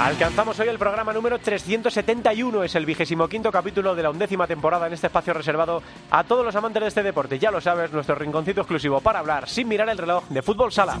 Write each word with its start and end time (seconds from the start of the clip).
Alcanzamos 0.00 0.58
hoy 0.58 0.68
el 0.68 0.78
programa 0.78 1.12
número 1.12 1.38
371, 1.38 2.64
es 2.64 2.74
el 2.74 2.86
vigésimo 2.86 3.28
quinto 3.28 3.52
capítulo 3.52 3.94
de 3.94 4.02
la 4.02 4.08
undécima 4.08 4.46
temporada 4.46 4.86
en 4.86 4.94
este 4.94 5.08
espacio 5.08 5.34
reservado 5.34 5.82
a 6.10 6.24
todos 6.24 6.42
los 6.42 6.56
amantes 6.56 6.80
de 6.80 6.88
este 6.88 7.02
deporte. 7.02 7.38
Ya 7.38 7.50
lo 7.50 7.60
sabes, 7.60 7.92
nuestro 7.92 8.14
rinconcito 8.14 8.62
exclusivo 8.62 9.02
para 9.02 9.18
hablar 9.18 9.46
sin 9.46 9.68
mirar 9.68 9.90
el 9.90 9.98
reloj 9.98 10.24
de 10.30 10.40
fútbol 10.40 10.72
sala. 10.72 10.98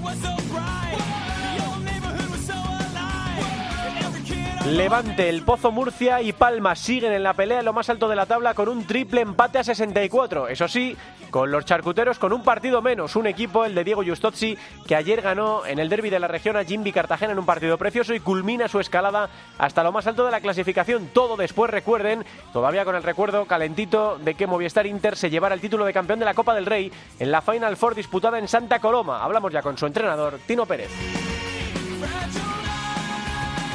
Levante, 4.66 5.30
el 5.30 5.42
Pozo 5.42 5.72
Murcia 5.72 6.20
y 6.20 6.32
Palma 6.32 6.76
siguen 6.76 7.12
en 7.12 7.22
la 7.22 7.32
pelea 7.32 7.60
en 7.60 7.64
lo 7.64 7.72
más 7.72 7.88
alto 7.88 8.08
de 8.08 8.14
la 8.14 8.26
tabla 8.26 8.52
con 8.52 8.68
un 8.68 8.86
triple 8.86 9.22
empate 9.22 9.58
a 9.58 9.64
64. 9.64 10.48
Eso 10.48 10.68
sí, 10.68 10.96
con 11.30 11.50
los 11.50 11.64
charcuteros 11.64 12.18
con 12.18 12.34
un 12.34 12.44
partido 12.44 12.82
menos. 12.82 13.16
Un 13.16 13.26
equipo, 13.26 13.64
el 13.64 13.74
de 13.74 13.84
Diego 13.84 14.04
Justozzi, 14.04 14.58
que 14.86 14.94
ayer 14.94 15.22
ganó 15.22 15.64
en 15.64 15.78
el 15.78 15.88
derby 15.88 16.10
de 16.10 16.20
la 16.20 16.28
región 16.28 16.58
a 16.58 16.64
Jimby 16.64 16.92
Cartagena 16.92 17.32
en 17.32 17.38
un 17.38 17.46
partido 17.46 17.78
precioso 17.78 18.12
y 18.12 18.20
culmina 18.20 18.68
su 18.68 18.80
escalada 18.80 19.30
hasta 19.56 19.82
lo 19.82 19.92
más 19.92 20.06
alto 20.06 20.26
de 20.26 20.30
la 20.30 20.42
clasificación. 20.42 21.08
Todo 21.14 21.38
después, 21.38 21.70
recuerden, 21.70 22.26
todavía 22.52 22.84
con 22.84 22.94
el 22.94 23.02
recuerdo 23.02 23.46
calentito 23.46 24.18
de 24.18 24.34
que 24.34 24.46
Movistar 24.46 24.86
Inter 24.86 25.16
se 25.16 25.30
llevara 25.30 25.54
el 25.54 25.62
título 25.62 25.86
de 25.86 25.94
campeón 25.94 26.18
de 26.18 26.26
la 26.26 26.34
Copa 26.34 26.54
del 26.54 26.66
Rey 26.66 26.92
en 27.18 27.32
la 27.32 27.40
Final 27.40 27.78
Four 27.78 27.94
disputada 27.94 28.38
en 28.38 28.46
Santa 28.46 28.78
Coloma. 28.78 29.24
Hablamos 29.24 29.52
ya 29.52 29.62
con 29.62 29.78
su 29.78 29.86
entrenador, 29.86 30.38
Tino 30.46 30.66
Pérez. 30.66 30.90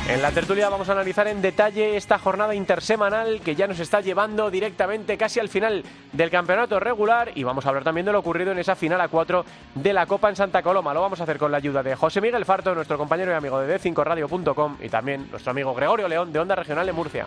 En 0.07 0.21
la 0.21 0.31
tertulia 0.31 0.69
vamos 0.69 0.87
a 0.87 0.91
analizar 0.91 1.27
en 1.27 1.41
detalle 1.41 1.97
esta 1.97 2.19
jornada 2.19 2.53
intersemanal 2.53 3.41
que 3.41 3.55
ya 3.55 3.65
nos 3.65 3.79
está 3.79 4.01
llevando 4.01 4.51
directamente 4.51 5.17
casi 5.17 5.39
al 5.39 5.49
final 5.49 5.83
del 6.13 6.29
campeonato 6.29 6.79
regular 6.79 7.31
y 7.33 7.43
vamos 7.43 7.65
a 7.65 7.69
hablar 7.69 7.83
también 7.83 8.05
de 8.05 8.11
lo 8.11 8.19
ocurrido 8.19 8.51
en 8.51 8.59
esa 8.59 8.75
final 8.75 9.01
a 9.01 9.07
4 9.07 9.43
de 9.73 9.93
la 9.93 10.05
Copa 10.05 10.29
en 10.29 10.35
Santa 10.35 10.61
Coloma. 10.61 10.93
Lo 10.93 11.01
vamos 11.01 11.19
a 11.19 11.23
hacer 11.23 11.39
con 11.39 11.51
la 11.51 11.57
ayuda 11.57 11.81
de 11.81 11.95
José 11.95 12.21
Miguel 12.21 12.45
Farto, 12.45 12.75
nuestro 12.75 12.99
compañero 12.99 13.31
y 13.31 13.33
amigo 13.33 13.59
de 13.59 13.79
D5Radio.com 13.79 14.77
y 14.79 14.89
también 14.89 15.27
nuestro 15.31 15.49
amigo 15.49 15.73
Gregorio 15.73 16.07
León 16.07 16.31
de 16.31 16.37
Onda 16.37 16.53
Regional 16.53 16.85
de 16.85 16.93
Murcia. 16.93 17.25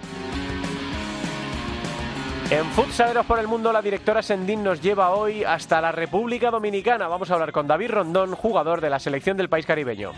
En 2.50 2.64
Futsaleros 2.66 3.26
por 3.26 3.40
el 3.40 3.48
Mundo, 3.48 3.72
la 3.72 3.82
directora 3.82 4.22
Sendín 4.22 4.62
nos 4.62 4.80
lleva 4.80 5.10
hoy 5.10 5.42
hasta 5.42 5.80
la 5.80 5.90
República 5.90 6.52
Dominicana. 6.52 7.08
Vamos 7.08 7.30
a 7.30 7.34
hablar 7.34 7.50
con 7.50 7.66
David 7.66 7.90
Rondón, 7.90 8.36
jugador 8.36 8.80
de 8.80 8.88
la 8.88 9.00
selección 9.00 9.36
del 9.36 9.48
país 9.48 9.66
caribeño. 9.66 10.12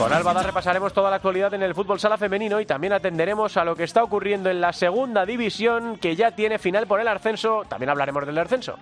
Con 0.00 0.14
Albada 0.14 0.42
repasaremos 0.42 0.94
toda 0.94 1.10
la 1.10 1.16
actualidad 1.16 1.52
en 1.52 1.62
el 1.62 1.74
fútbol 1.74 2.00
sala 2.00 2.16
femenino 2.16 2.58
y 2.58 2.64
también 2.64 2.94
atenderemos 2.94 3.58
a 3.58 3.66
lo 3.66 3.76
que 3.76 3.84
está 3.84 4.02
ocurriendo 4.02 4.48
en 4.48 4.58
la 4.58 4.72
segunda 4.72 5.26
división 5.26 5.98
que 5.98 6.16
ya 6.16 6.30
tiene 6.30 6.58
final 6.58 6.86
por 6.86 7.00
el 7.00 7.08
ascenso. 7.08 7.64
También 7.68 7.90
hablaremos 7.90 8.24
del 8.24 8.38
ascenso. 8.38 8.78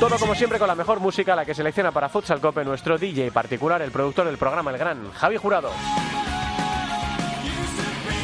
Todo 0.00 0.18
como 0.18 0.34
siempre 0.34 0.58
con 0.58 0.66
la 0.66 0.74
mejor 0.74 1.00
música, 1.00 1.36
la 1.36 1.44
que 1.44 1.52
selecciona 1.52 1.92
para 1.92 2.08
Futsal 2.08 2.40
Cope 2.40 2.64
nuestro 2.64 2.96
DJ 2.96 3.32
particular, 3.32 3.82
el 3.82 3.90
productor 3.90 4.24
del 4.24 4.38
programa, 4.38 4.70
el 4.70 4.78
gran 4.78 5.12
Javi 5.12 5.36
Jurado. 5.36 5.68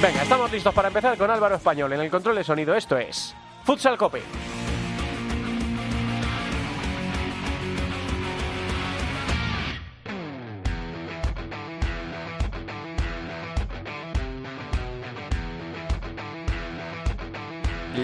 Venga, 0.01 0.23
estamos 0.23 0.51
listos 0.51 0.73
para 0.73 0.89
empezar 0.89 1.19
con 1.19 1.31
Álvaro 1.31 1.57
Español 1.57 1.93
en 1.93 2.01
el 2.01 2.11
control 2.11 2.37
de 2.37 2.45
sonido. 2.45 2.75
Esto 2.75 2.97
es 2.97 3.37
Futsal 3.65 3.99
Cope. 3.99 4.23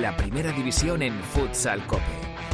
La 0.09 0.17
primera 0.17 0.51
división 0.53 1.03
en 1.03 1.13
Futsal 1.23 1.87
Cope. 1.87 2.28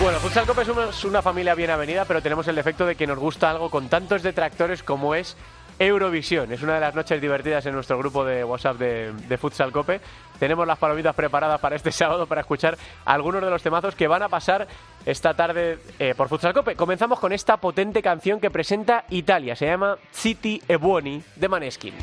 Bueno, 0.00 0.20
Futsal 0.20 0.46
Cope 0.46 0.64
somos 0.64 1.04
una 1.04 1.22
familia 1.22 1.54
bien 1.54 1.70
avenida, 1.70 2.04
pero 2.04 2.22
tenemos 2.22 2.46
el 2.48 2.54
defecto 2.54 2.86
de 2.86 2.94
que 2.94 3.06
nos 3.06 3.18
gusta 3.18 3.50
algo 3.50 3.68
con 3.68 3.88
tantos 3.88 4.22
detractores 4.22 4.82
como 4.82 5.14
es 5.14 5.36
Eurovisión. 5.78 6.52
Es 6.52 6.62
una 6.62 6.74
de 6.74 6.80
las 6.80 6.94
noches 6.94 7.20
divertidas 7.20 7.66
en 7.66 7.74
nuestro 7.74 7.98
grupo 7.98 8.24
de 8.24 8.42
WhatsApp 8.44 8.78
de, 8.78 9.12
de, 9.12 9.38
Futsal 9.38 9.70
Cope. 9.72 10.00
Tenemos 10.38 10.66
las 10.66 10.78
palomitas 10.78 11.14
preparadas 11.14 11.60
para 11.60 11.76
este 11.76 11.92
sábado 11.92 12.26
para 12.26 12.42
escuchar 12.42 12.76
algunos 13.04 13.42
de 13.42 13.50
los 13.50 13.62
temazos 13.62 13.94
que 13.94 14.08
van 14.08 14.22
a 14.22 14.28
pasar 14.28 14.66
esta 15.04 15.34
tarde 15.34 15.78
eh, 15.98 16.14
por 16.16 16.28
Futsal 16.28 16.52
Cope. 16.52 16.76
Comenzamos 16.76 17.18
con 17.18 17.32
esta 17.32 17.56
potente 17.56 18.02
canción 18.02 18.40
que 18.40 18.50
presenta 18.50 19.04
Italia. 19.10 19.56
Se 19.56 19.66
llama 19.66 19.96
City 20.12 20.62
e 20.68 20.76
Buoni 20.76 21.22
de 21.36 21.48
Maneskin. 21.48 21.94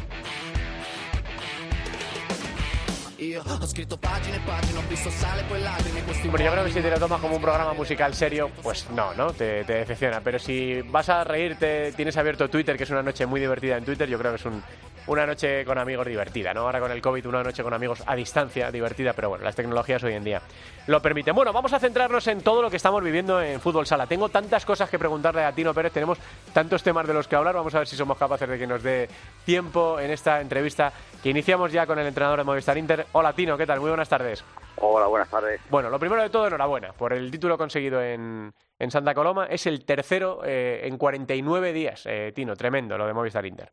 Bueno, 6.29 6.45
yo 6.45 6.51
creo 6.51 6.65
que 6.65 6.71
si 6.71 6.81
te 6.81 6.91
lo 6.91 6.99
tomas 6.99 7.21
como 7.21 7.35
un 7.35 7.41
programa 7.41 7.73
musical 7.73 8.13
serio, 8.13 8.51
pues 8.61 8.89
no, 8.91 9.13
¿no? 9.13 9.31
Te, 9.31 9.63
te, 9.63 9.73
decepciona. 9.73 10.19
Pero 10.21 10.37
si 10.37 10.81
vas 10.81 11.07
a 11.09 11.23
reírte, 11.23 11.93
tienes 11.93 12.17
abierto 12.17 12.49
Twitter, 12.49 12.75
que 12.77 12.83
es 12.83 12.89
una 12.89 13.01
noche 13.03 13.25
muy 13.25 13.39
divertida 13.39 13.77
en 13.77 13.85
Twitter, 13.85 14.09
yo 14.09 14.19
creo 14.19 14.31
que 14.31 14.37
es 14.37 14.45
un, 14.45 14.61
una 15.07 15.25
noche 15.25 15.63
con 15.65 15.77
amigos 15.77 16.07
divertida, 16.07 16.53
¿no? 16.53 16.61
Ahora 16.61 16.79
con 16.79 16.91
el 16.91 17.01
COVID, 17.01 17.27
una 17.27 17.43
noche 17.43 17.63
con 17.63 17.73
amigos 17.73 18.03
a 18.05 18.15
distancia 18.15 18.71
divertida, 18.71 19.13
pero 19.13 19.29
bueno, 19.29 19.43
las 19.43 19.55
tecnologías 19.55 20.03
hoy 20.03 20.13
en 20.13 20.23
día 20.23 20.41
lo 20.87 21.01
permiten. 21.01 21.35
Bueno, 21.35 21.53
vamos 21.53 21.73
a 21.73 21.79
centrarnos 21.79 22.25
en 22.27 22.41
todo 22.41 22.61
lo 22.61 22.69
que 22.69 22.77
estamos 22.77 23.03
viviendo 23.03 23.41
en 23.41 23.59
Fútbol 23.59 23.85
Sala. 23.85 24.07
Tengo 24.07 24.29
tantas 24.29 24.65
cosas 24.65 24.89
que 24.89 24.97
preguntarle 24.97 25.43
a 25.43 25.51
Tino 25.51 25.73
Pérez, 25.73 25.93
tenemos 25.93 26.17
tantos 26.53 26.81
temas 26.83 27.07
de 27.07 27.13
los 27.13 27.27
que 27.27 27.35
hablar, 27.35 27.55
vamos 27.55 27.73
a 27.75 27.79
ver 27.79 27.87
si 27.87 27.95
somos 27.95 28.17
capaces 28.17 28.47
de 28.49 28.57
que 28.57 28.67
nos 28.67 28.81
dé 28.81 29.07
tiempo 29.45 29.99
en 29.99 30.11
esta 30.11 30.41
entrevista 30.41 30.91
que 31.21 31.29
iniciamos 31.29 31.71
ya 31.71 31.85
con 31.85 31.99
el 31.99 32.07
entrenador 32.07 32.39
de 32.39 32.45
Movistar 32.45 32.77
Inter. 32.77 33.05
Hola 33.11 33.33
Tino, 33.33 33.57
¿qué 33.57 33.65
tal? 33.65 33.79
Muy 33.79 33.89
buenas 33.89 34.09
tardes. 34.09 34.43
Hola, 34.77 35.07
buenas 35.07 35.29
tardes. 35.29 35.61
Bueno, 35.69 35.89
lo 35.89 35.99
primero 35.99 36.21
de 36.21 36.29
todo, 36.29 36.47
enhorabuena 36.47 36.91
por 36.93 37.13
el 37.13 37.31
título 37.31 37.57
conseguido 37.57 38.01
en, 38.01 38.53
en 38.77 38.91
Santa 38.91 39.13
Coloma. 39.13 39.45
Es 39.45 39.65
el 39.67 39.85
tercero 39.85 40.41
eh, 40.43 40.81
en 40.83 40.97
49 40.97 41.73
días, 41.73 42.03
eh, 42.05 42.31
Tino, 42.35 42.55
tremendo 42.55 42.97
lo 42.97 43.07
de 43.07 43.13
Movistar 43.13 43.45
Inter. 43.45 43.71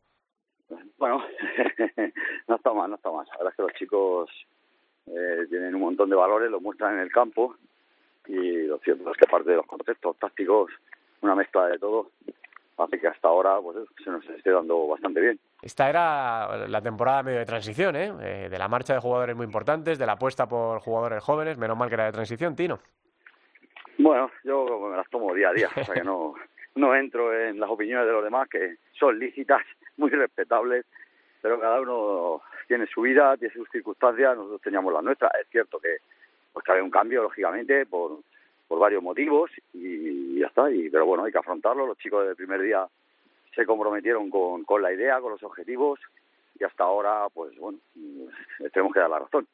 Bueno, 1.03 1.21
no 2.47 2.55
está 2.55 2.71
mal, 2.71 2.89
no 2.89 2.95
está 2.95 3.11
mal. 3.11 3.25
La 3.29 3.37
verdad 3.37 3.51
es 3.51 3.55
que 3.57 3.61
los 3.61 3.73
chicos 3.73 4.29
eh, 5.07 5.45
tienen 5.49 5.75
un 5.75 5.81
montón 5.81 6.09
de 6.09 6.15
valores, 6.15 6.49
lo 6.49 6.61
muestran 6.61 6.93
en 6.93 7.01
el 7.01 7.11
campo 7.11 7.57
y 8.25 8.61
lo 8.67 8.77
cierto 8.77 9.11
es 9.11 9.17
que 9.17 9.25
aparte 9.27 9.49
de 9.49 9.57
los 9.57 9.65
conceptos 9.65 10.15
tácticos, 10.17 10.71
una 11.19 11.35
mezcla 11.35 11.67
de 11.67 11.77
todo, 11.77 12.11
hace 12.77 13.01
que 13.01 13.09
hasta 13.09 13.27
ahora 13.27 13.59
pues, 13.61 13.79
se 14.01 14.11
nos 14.11 14.23
esté 14.29 14.51
dando 14.51 14.87
bastante 14.87 15.19
bien. 15.19 15.37
Esta 15.61 15.89
era 15.89 16.67
la 16.69 16.81
temporada 16.81 17.21
medio 17.21 17.39
de 17.39 17.45
transición, 17.47 17.97
¿eh? 17.97 18.13
¿eh? 18.21 18.47
de 18.49 18.57
la 18.57 18.69
marcha 18.69 18.93
de 18.93 19.01
jugadores 19.01 19.35
muy 19.35 19.45
importantes, 19.45 19.99
de 19.99 20.05
la 20.05 20.13
apuesta 20.13 20.47
por 20.47 20.79
jugadores 20.79 21.21
jóvenes, 21.21 21.57
menos 21.57 21.77
mal 21.77 21.89
que 21.89 21.95
era 21.95 22.05
de 22.05 22.13
transición, 22.13 22.55
Tino. 22.55 22.79
Bueno, 23.97 24.31
yo 24.45 24.87
me 24.89 24.95
las 24.95 25.09
tomo 25.09 25.33
día 25.33 25.49
a 25.49 25.53
día, 25.53 25.67
o 25.67 25.83
sea 25.83 25.95
que 25.95 26.03
no, 26.05 26.35
no 26.75 26.95
entro 26.95 27.37
en 27.37 27.59
las 27.59 27.69
opiniones 27.69 28.07
de 28.07 28.13
los 28.13 28.23
demás, 28.23 28.47
que 28.47 28.77
son 28.97 29.19
lícitas, 29.19 29.63
muy 29.97 30.09
respetables, 30.09 30.85
pero 31.41 31.59
cada 31.59 31.81
uno 31.81 32.41
tiene 32.67 32.87
su 32.87 33.01
vida, 33.01 33.35
tiene 33.37 33.53
sus 33.53 33.69
circunstancias, 33.69 34.35
nosotros 34.35 34.61
teníamos 34.61 34.93
las 34.93 35.03
nuestras. 35.03 35.31
Es 35.41 35.47
cierto 35.49 35.79
que 35.79 35.97
pues 36.51 36.63
que 36.63 36.71
había 36.71 36.83
un 36.83 36.91
cambio, 36.91 37.23
lógicamente, 37.23 37.85
por, 37.85 38.19
por 38.67 38.79
varios 38.79 39.01
motivos 39.01 39.49
y 39.73 40.39
ya 40.39 40.47
está, 40.47 40.69
y, 40.71 40.89
pero 40.89 41.05
bueno, 41.05 41.23
hay 41.23 41.31
que 41.31 41.39
afrontarlo. 41.39 41.87
Los 41.87 41.97
chicos 41.97 42.23
desde 42.23 42.35
primer 42.35 42.61
día 42.61 42.87
se 43.55 43.65
comprometieron 43.65 44.29
con, 44.29 44.63
con 44.63 44.81
la 44.81 44.93
idea, 44.93 45.19
con 45.19 45.31
los 45.31 45.43
objetivos 45.43 45.99
y 46.59 46.63
hasta 46.63 46.83
ahora, 46.83 47.27
pues 47.33 47.57
bueno, 47.57 47.79
tenemos 48.73 48.93
que 48.93 48.99
dar 48.99 49.09
la 49.09 49.19
razón. 49.19 49.47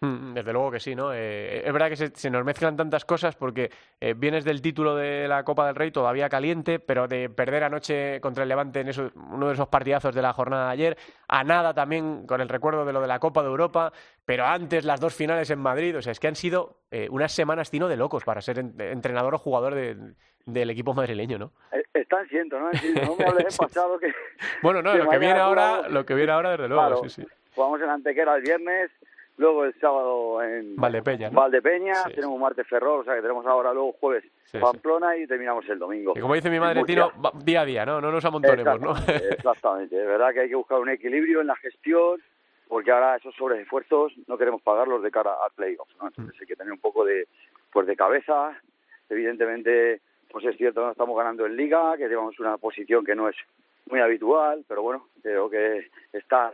Mm, 0.00 0.34
desde 0.34 0.52
luego 0.52 0.70
que 0.70 0.80
sí, 0.80 0.94
¿no? 0.94 1.14
Eh, 1.14 1.66
es 1.66 1.72
verdad 1.72 1.88
que 1.88 1.96
se, 1.96 2.30
nos 2.30 2.44
mezclan 2.44 2.76
tantas 2.76 3.06
cosas 3.06 3.34
porque 3.34 3.70
eh, 3.98 4.12
vienes 4.14 4.44
del 4.44 4.60
título 4.60 4.94
de 4.94 5.26
la 5.26 5.42
Copa 5.42 5.66
del 5.66 5.74
Rey 5.74 5.90
todavía 5.90 6.28
caliente, 6.28 6.78
pero 6.78 7.08
de 7.08 7.30
perder 7.30 7.64
anoche 7.64 8.20
contra 8.20 8.42
el 8.42 8.50
Levante 8.50 8.80
en 8.80 8.88
eso, 8.88 9.10
uno 9.14 9.48
de 9.48 9.54
esos 9.54 9.68
partidazos 9.68 10.14
de 10.14 10.20
la 10.20 10.34
jornada 10.34 10.66
de 10.66 10.72
ayer, 10.72 10.98
a 11.28 11.44
nada 11.44 11.72
también 11.72 12.26
con 12.26 12.42
el 12.42 12.48
recuerdo 12.50 12.84
de 12.84 12.92
lo 12.92 13.00
de 13.00 13.06
la 13.06 13.18
Copa 13.18 13.42
de 13.42 13.48
Europa, 13.48 13.90
pero 14.26 14.44
antes 14.44 14.84
las 14.84 15.00
dos 15.00 15.14
finales 15.14 15.48
en 15.48 15.60
Madrid, 15.60 15.96
o 15.96 16.02
sea, 16.02 16.12
es 16.12 16.20
que 16.20 16.28
han 16.28 16.36
sido 16.36 16.76
eh, 16.90 17.08
unas 17.10 17.32
semanas 17.32 17.70
tino 17.70 17.88
de 17.88 17.96
locos 17.96 18.22
para 18.22 18.42
ser 18.42 18.58
entrenador 18.58 19.34
o 19.34 19.38
jugador 19.38 19.74
del 19.74 20.70
equipo 20.70 20.92
madrileño, 20.92 21.38
¿no? 21.38 21.52
Están 21.94 22.28
siendo, 22.28 22.60
¿no? 22.60 22.66
No 22.66 23.16
me 23.16 23.24
hables 23.24 23.56
pasado 23.56 23.98
que... 23.98 24.12
bueno, 24.60 24.82
no, 24.82 24.94
lo 24.94 25.08
que 25.08 25.18
viene 25.18 25.40
ahora, 25.40 25.88
lo 25.88 26.04
que 26.04 26.12
viene 26.12 26.32
ahora 26.32 26.50
desde 26.50 26.68
luego, 26.68 27.08
sí, 27.08 27.22
sí. 27.22 27.28
Jugamos 27.54 27.80
en 27.80 27.88
Antequera 27.88 28.36
el 28.36 28.42
viernes, 28.42 28.90
luego 29.36 29.64
el 29.64 29.78
sábado 29.80 30.42
en 30.42 30.76
Valdepeña, 30.76 31.30
Valdepeña 31.30 32.04
tenemos 32.14 32.38
martes 32.38 32.66
Ferrol, 32.66 33.00
o 33.00 33.04
sea 33.04 33.14
que 33.14 33.22
tenemos 33.22 33.46
ahora 33.46 33.72
luego 33.72 33.92
jueves 34.00 34.24
Pamplona 34.60 35.16
y 35.16 35.26
terminamos 35.26 35.68
el 35.68 35.78
domingo. 35.78 36.14
Y 36.16 36.20
como 36.20 36.34
dice 36.34 36.50
mi 36.50 36.60
madre, 36.60 36.82
Tino, 36.84 37.12
día 37.44 37.62
a 37.62 37.64
día, 37.64 37.86
¿no? 37.86 38.00
No 38.00 38.10
nos 38.10 38.24
amontonemos, 38.24 38.80
¿no? 38.80 38.94
Exactamente, 39.06 40.00
es 40.00 40.06
verdad 40.06 40.32
que 40.32 40.40
hay 40.40 40.48
que 40.48 40.54
buscar 40.54 40.78
un 40.78 40.88
equilibrio 40.88 41.40
en 41.40 41.48
la 41.48 41.56
gestión, 41.56 42.20
porque 42.68 42.90
ahora 42.90 43.16
esos 43.16 43.34
sobreesfuerzos 43.34 44.12
no 44.26 44.38
queremos 44.38 44.62
pagarlos 44.62 45.02
de 45.02 45.10
cara 45.10 45.32
al 45.44 45.52
playoff, 45.54 45.88
¿no? 46.00 46.08
Entonces 46.08 46.40
hay 46.40 46.46
que 46.46 46.56
tener 46.56 46.72
un 46.72 46.80
poco 46.80 47.04
de, 47.04 47.28
pues 47.72 47.86
de 47.86 47.96
cabeza, 47.96 48.58
evidentemente, 49.08 50.00
pues 50.30 50.44
es 50.46 50.56
cierto, 50.56 50.82
no 50.82 50.90
estamos 50.92 51.16
ganando 51.16 51.46
en 51.46 51.56
Liga, 51.56 51.96
que 51.96 52.08
llevamos 52.08 52.38
una 52.40 52.56
posición 52.58 53.04
que 53.04 53.14
no 53.14 53.28
es 53.28 53.36
muy 53.88 54.00
habitual, 54.00 54.64
pero 54.66 54.82
bueno, 54.82 55.06
creo 55.22 55.48
que 55.48 55.88
estar 56.12 56.52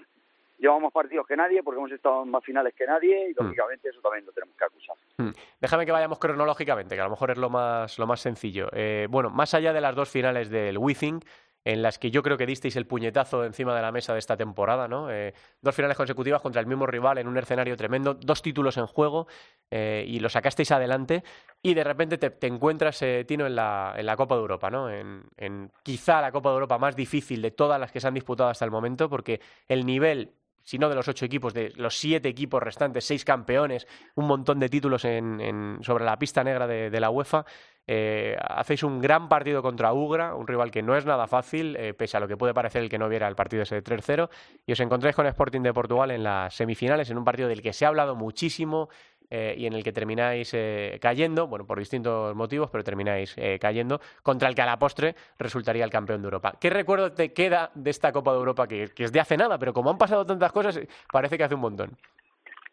llevamos 0.62 0.84
más 0.84 0.92
partidos 0.92 1.26
que 1.26 1.36
nadie 1.36 1.62
porque 1.62 1.78
hemos 1.78 1.90
estado 1.90 2.22
en 2.22 2.30
más 2.30 2.44
finales 2.44 2.72
que 2.74 2.86
nadie 2.86 3.30
y 3.30 3.32
mm. 3.32 3.44
lógicamente 3.44 3.88
eso 3.88 4.00
también 4.00 4.24
lo 4.24 4.32
tenemos 4.32 4.56
que 4.56 4.64
acusar. 4.64 4.96
Mm. 5.18 5.30
Déjame 5.60 5.84
que 5.84 5.92
vayamos 5.92 6.18
cronológicamente, 6.18 6.94
que 6.94 7.00
a 7.00 7.04
lo 7.04 7.10
mejor 7.10 7.32
es 7.32 7.38
lo 7.38 7.50
más, 7.50 7.98
lo 7.98 8.06
más 8.06 8.20
sencillo. 8.20 8.68
Eh, 8.72 9.08
bueno, 9.10 9.28
más 9.28 9.52
allá 9.54 9.72
de 9.72 9.80
las 9.80 9.94
dos 9.94 10.08
finales 10.08 10.50
del 10.50 10.78
Withing, 10.78 11.20
en 11.64 11.80
las 11.80 11.98
que 11.98 12.10
yo 12.10 12.24
creo 12.24 12.36
que 12.36 12.46
disteis 12.46 12.74
el 12.74 12.86
puñetazo 12.86 13.44
encima 13.44 13.74
de 13.74 13.82
la 13.82 13.92
mesa 13.92 14.12
de 14.12 14.18
esta 14.18 14.36
temporada, 14.36 14.88
¿no? 14.88 15.10
Eh, 15.12 15.32
dos 15.60 15.74
finales 15.74 15.96
consecutivas 15.96 16.42
contra 16.42 16.60
el 16.60 16.66
mismo 16.66 16.86
rival 16.86 17.18
en 17.18 17.28
un 17.28 17.38
escenario 17.38 17.76
tremendo, 17.76 18.14
dos 18.14 18.42
títulos 18.42 18.76
en 18.78 18.86
juego 18.86 19.28
eh, 19.70 20.04
y 20.06 20.18
lo 20.18 20.28
sacasteis 20.28 20.72
adelante 20.72 21.22
y 21.60 21.74
de 21.74 21.84
repente 21.84 22.18
te, 22.18 22.46
encuentras, 22.48 23.04
Tino, 23.28 23.46
en 23.46 23.54
la, 23.54 23.94
en 23.96 24.06
la, 24.06 24.16
Copa 24.16 24.34
de 24.34 24.40
Europa, 24.40 24.70
¿no? 24.70 24.90
En, 24.90 25.22
en, 25.36 25.70
quizá 25.84 26.20
la 26.20 26.32
Copa 26.32 26.48
de 26.48 26.54
Europa 26.54 26.78
más 26.78 26.96
difícil 26.96 27.40
de 27.40 27.52
todas 27.52 27.78
las 27.78 27.92
que 27.92 28.00
se 28.00 28.08
han 28.08 28.14
disputado 28.14 28.50
hasta 28.50 28.64
el 28.64 28.72
momento 28.72 29.08
porque 29.08 29.40
el 29.68 29.86
nivel 29.86 30.34
si 30.62 30.78
no 30.78 30.88
de 30.88 30.94
los 30.94 31.08
ocho 31.08 31.24
equipos, 31.24 31.54
de 31.54 31.72
los 31.76 31.98
siete 31.98 32.28
equipos 32.28 32.62
restantes, 32.62 33.04
seis 33.04 33.24
campeones, 33.24 33.86
un 34.14 34.26
montón 34.26 34.60
de 34.60 34.68
títulos 34.68 35.04
en, 35.04 35.78
sobre 35.82 36.04
la 36.04 36.18
pista 36.18 36.44
negra 36.44 36.66
de, 36.66 37.00
la 37.00 37.10
UEFA. 37.10 37.44
Eh, 37.86 38.36
hacéis 38.40 38.84
un 38.84 39.00
gran 39.00 39.28
partido 39.28 39.60
contra 39.60 39.92
Ugra, 39.92 40.36
un 40.36 40.46
rival 40.46 40.70
que 40.70 40.82
no 40.82 40.96
es 40.96 41.04
nada 41.04 41.26
fácil, 41.26 41.74
eh, 41.76 41.94
pese 41.94 42.16
a 42.16 42.20
lo 42.20 42.28
que 42.28 42.36
puede 42.36 42.54
parecer 42.54 42.82
el 42.82 42.88
que 42.88 42.98
no 42.98 43.08
viera 43.08 43.26
el 43.26 43.34
partido 43.34 43.64
ese 43.64 43.74
de 43.74 43.82
3-0, 43.82 44.28
y 44.66 44.72
os 44.72 44.80
encontráis 44.80 45.16
con 45.16 45.26
Sporting 45.26 45.62
de 45.62 45.72
Portugal 45.72 46.12
en 46.12 46.22
las 46.22 46.54
semifinales, 46.54 47.10
en 47.10 47.18
un 47.18 47.24
partido 47.24 47.48
del 47.48 47.60
que 47.60 47.72
se 47.72 47.84
ha 47.84 47.88
hablado 47.88 48.14
muchísimo, 48.14 48.88
eh, 49.34 49.54
y 49.56 49.64
en 49.64 49.72
el 49.72 49.82
que 49.82 49.92
termináis 49.92 50.52
eh, 50.52 50.98
cayendo, 51.00 51.46
bueno, 51.46 51.66
por 51.66 51.78
distintos 51.78 52.36
motivos, 52.36 52.68
pero 52.70 52.84
termináis 52.84 53.34
eh, 53.38 53.58
cayendo, 53.58 53.98
contra 54.22 54.46
el 54.46 54.54
que 54.54 54.60
a 54.60 54.66
la 54.66 54.78
postre 54.78 55.14
resultaría 55.38 55.84
el 55.84 55.90
campeón 55.90 56.20
de 56.20 56.26
Europa. 56.26 56.52
¿Qué 56.60 56.68
recuerdo 56.68 57.12
te 57.12 57.32
queda 57.32 57.70
de 57.74 57.88
esta 57.88 58.12
Copa 58.12 58.32
de 58.32 58.38
Europa, 58.40 58.68
que, 58.68 58.90
es 58.94 59.10
de 59.10 59.20
hace 59.20 59.38
nada, 59.38 59.58
pero 59.58 59.72
como 59.72 59.88
han 59.88 59.96
pasado 59.96 60.26
tantas 60.26 60.52
cosas, 60.52 60.78
parece 61.10 61.38
que 61.38 61.44
hace 61.44 61.54
un 61.54 61.62
montón? 61.62 61.92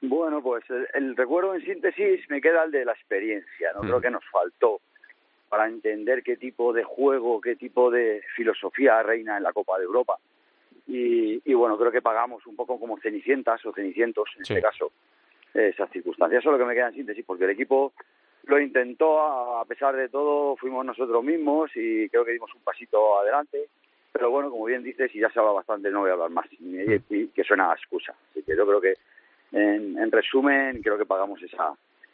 Bueno, 0.01 0.43
pues 0.43 0.65
el, 0.95 1.15
recuerdo 1.15 1.55
en 1.55 1.63
síntesis 1.63 2.29
me 2.29 2.41
queda 2.41 2.65
el 2.65 2.71
de 2.71 2.83
la 2.83 2.91
experiencia, 2.91 3.71
¿no? 3.73 3.79
Creo 3.79 3.99
mm. 3.99 4.01
que 4.01 4.11
nos 4.11 4.25
faltó 4.29 4.81
para 5.47 5.65
entender 5.65 6.23
qué 6.23 6.35
tipo 6.35 6.73
de 6.73 6.83
juego, 6.83 7.39
qué 7.39 7.55
tipo 7.55 7.89
de 7.89 8.21
filosofía 8.35 9.01
reina 9.01 9.37
en 9.37 9.43
la 9.43 9.53
Copa 9.53 9.77
de 9.77 9.85
Europa. 9.85 10.17
Y, 10.87 11.53
bueno, 11.53 11.77
creo 11.77 11.91
que 11.91 12.01
pagamos 12.01 12.45
un 12.47 12.57
poco 12.57 12.77
como 12.77 12.99
cenicientas 12.99 13.65
o 13.65 13.71
cenicientos 13.71 14.27
en 14.35 14.41
este 14.41 14.61
caso 14.61 14.91
esas 15.53 15.89
circunstancias. 15.91 16.41
Eso 16.41 16.49
es 16.49 16.53
lo 16.53 16.59
que 16.59 16.67
me 16.67 16.75
queda 16.75 16.89
en 16.89 16.95
síntesis, 16.95 17.25
porque 17.25 17.45
el 17.45 17.51
equipo 17.51 17.93
lo 18.43 18.59
intentó, 18.59 19.21
a 19.57 19.65
pesar 19.65 19.95
de 19.95 20.09
todo, 20.09 20.55
fuimos 20.55 20.85
nosotros 20.85 21.23
mismos 21.23 21.71
y 21.75 22.09
creo 22.09 22.25
que 22.25 22.31
dimos 22.31 22.53
un 22.55 22.61
pasito 22.61 23.19
adelante. 23.19 23.69
Pero 24.11 24.31
bueno, 24.31 24.49
como 24.49 24.65
bien 24.65 24.83
dices, 24.83 25.13
y 25.13 25.19
ya 25.19 25.29
se 25.29 25.39
habla 25.39 25.51
bastante, 25.51 25.91
no 25.91 26.01
voy 26.01 26.09
a 26.09 26.13
hablar 26.13 26.31
más, 26.31 26.47
y, 26.59 27.27
que 27.27 27.43
suena 27.43 27.71
a 27.71 27.75
excusa. 27.75 28.15
Así 28.31 28.41
que 28.43 28.55
yo 28.55 28.65
creo 28.65 28.81
que, 28.81 28.93
en, 29.51 30.11
resumen, 30.11 30.81
creo 30.81 30.97
que 30.97 31.05
pagamos 31.05 31.41
esa, 31.43 31.73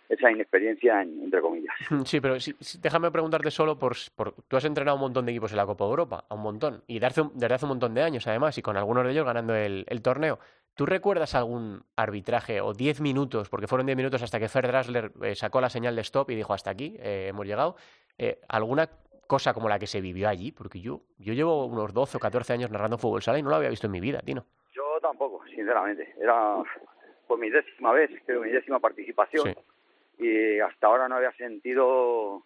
esa 0.10 0.32
inexperiencia, 0.32 1.02
entre 1.02 1.42
comillas. 1.42 1.74
Sí, 2.06 2.22
pero 2.22 2.36
déjame 2.82 3.12
preguntarte 3.12 3.52
solo 3.52 3.78
por, 3.78 3.96
por, 4.16 4.34
Tú 4.48 4.58
has 4.58 4.66
entrenado 4.66 4.96
un 4.96 5.02
montón 5.02 5.26
de 5.26 5.32
equipos 5.32 5.52
en 5.52 5.58
la 5.58 5.66
Copa 5.66 5.86
de 5.86 5.90
Europa, 5.90 6.26
a 6.30 6.36
un 6.36 6.42
montón, 6.42 6.84
y 6.88 7.00
desde 7.00 7.08
hace, 7.08 7.30
desde 7.34 7.56
hace 7.56 7.66
un 7.66 7.70
montón 7.70 7.94
de 7.94 8.02
años 8.02 8.28
además, 8.28 8.58
y 8.58 8.62
con 8.62 8.78
algunos 8.78 9.06
de 9.06 9.12
ellos 9.12 9.26
ganando 9.26 9.56
el, 9.56 9.86
el 9.88 10.02
torneo. 10.02 10.40
¿Tú 10.76 10.86
recuerdas 10.86 11.36
algún 11.36 11.84
arbitraje 11.96 12.60
o 12.60 12.74
10 12.74 13.00
minutos, 13.00 13.50
porque 13.50 13.66
fueron 13.66 13.86
10 13.86 13.96
minutos 13.96 14.22
hasta 14.22 14.40
que 14.40 14.50
Fer 14.50 14.68
Drasler 14.68 15.12
eh, 15.24 15.34
sacó 15.34 15.62
la 15.62 15.70
señal 15.70 15.96
de 15.96 16.02
stop 16.02 16.30
y 16.32 16.36
dijo 16.36 16.54
hasta 16.54 16.70
aquí, 16.70 16.98
eh, 17.00 17.28
hemos 17.30 17.46
llegado? 17.46 17.78
Eh, 18.18 18.42
¿Alguna 18.50 18.90
cosa 19.26 19.54
como 19.54 19.70
la 19.70 19.80
que 19.80 19.88
se 19.88 20.02
vivió 20.02 20.28
allí? 20.28 20.52
Porque 20.52 20.82
yo, 20.82 21.00
yo 21.18 21.34
llevo 21.34 21.66
unos 21.66 21.94
12 21.94 22.18
o 22.18 22.20
14 22.20 22.54
años 22.54 22.72
narrando 22.72 22.98
fútbol 22.98 23.22
sala 23.22 23.40
y 23.40 23.42
no 23.42 23.52
lo 23.52 23.56
había 23.56 23.70
visto 23.70 23.88
en 23.88 23.92
mi 23.94 24.02
vida, 24.02 24.20
Tino. 24.20 24.46
Yo 24.74 24.84
tampoco, 25.02 25.46
sinceramente. 25.48 26.14
Era 26.20 26.58
por 27.26 27.40
mi 27.40 27.50
décima 27.50 27.94
vez, 27.94 28.12
creo 28.26 28.42
mi 28.42 28.50
décima 28.50 28.80
participación. 28.80 29.56
Y 30.20 30.60
hasta 30.60 30.88
ahora 30.88 31.08
no 31.08 31.16
había 31.16 31.32
sentido, 31.34 32.44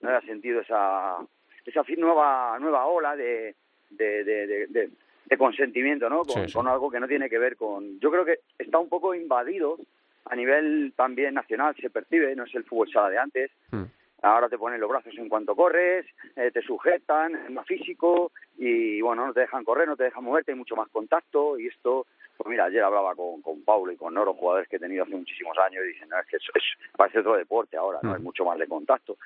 no 0.00 0.08
había 0.08 0.20
sentido 0.22 0.60
esa, 0.60 1.16
esa 1.64 1.82
nueva, 1.96 2.58
nueva 2.58 2.86
ola 2.86 3.16
de, 3.16 3.54
de, 3.90 4.24
de 4.24 4.90
de 5.30 5.38
consentimiento, 5.38 6.10
¿no? 6.10 6.22
Con, 6.24 6.66
algo 6.66 6.90
que 6.90 6.98
no 6.98 7.06
tiene 7.06 7.30
que 7.30 7.38
ver 7.38 7.56
con... 7.56 8.00
Yo 8.00 8.10
creo 8.10 8.24
que 8.24 8.40
está 8.58 8.78
un 8.78 8.88
poco 8.88 9.14
invadido 9.14 9.78
a 10.24 10.34
nivel 10.34 10.92
también 10.96 11.34
nacional, 11.34 11.74
se 11.80 11.88
percibe, 11.88 12.34
no 12.34 12.44
es 12.44 12.54
el 12.56 12.64
fútbol 12.64 12.90
sala 12.90 13.10
de 13.10 13.18
antes. 13.18 13.50
Hmm. 13.70 13.84
Ahora 14.22 14.48
te 14.48 14.58
ponen 14.58 14.80
los 14.80 14.90
brazos 14.90 15.14
en 15.16 15.28
cuanto 15.28 15.54
corres, 15.54 16.04
eh, 16.34 16.50
te 16.52 16.60
sujetan, 16.62 17.36
es 17.36 17.50
más 17.50 17.64
físico 17.64 18.32
y 18.62 19.00
bueno, 19.00 19.26
no 19.26 19.32
te 19.32 19.40
dejan 19.40 19.64
correr, 19.64 19.88
no 19.88 19.96
te 19.96 20.04
dejan 20.04 20.22
moverte, 20.22 20.52
hay 20.52 20.58
mucho 20.58 20.76
más 20.76 20.90
contacto 20.90 21.58
y 21.58 21.68
esto, 21.68 22.06
pues 22.36 22.46
mira, 22.46 22.66
ayer 22.66 22.82
hablaba 22.82 23.14
con, 23.14 23.40
con 23.40 23.62
Paulo 23.62 23.90
y 23.90 23.96
con 23.96 24.12
Noro, 24.12 24.34
jugadores 24.34 24.68
que 24.68 24.76
he 24.76 24.78
tenido 24.78 25.04
hace 25.04 25.14
muchísimos 25.14 25.56
años 25.56 25.82
y 25.82 25.94
dicen, 25.94 26.10
no, 26.10 26.20
es 26.20 26.26
que 26.26 26.36
eso 26.36 26.52
es, 26.54 26.62
parece 26.94 27.20
otro 27.20 27.38
deporte 27.38 27.78
ahora, 27.78 28.00
¿no? 28.02 28.14
Es 28.14 28.20
hmm. 28.20 28.24
mucho 28.24 28.44
más 28.44 28.58
de 28.58 28.68
contacto. 28.68 29.16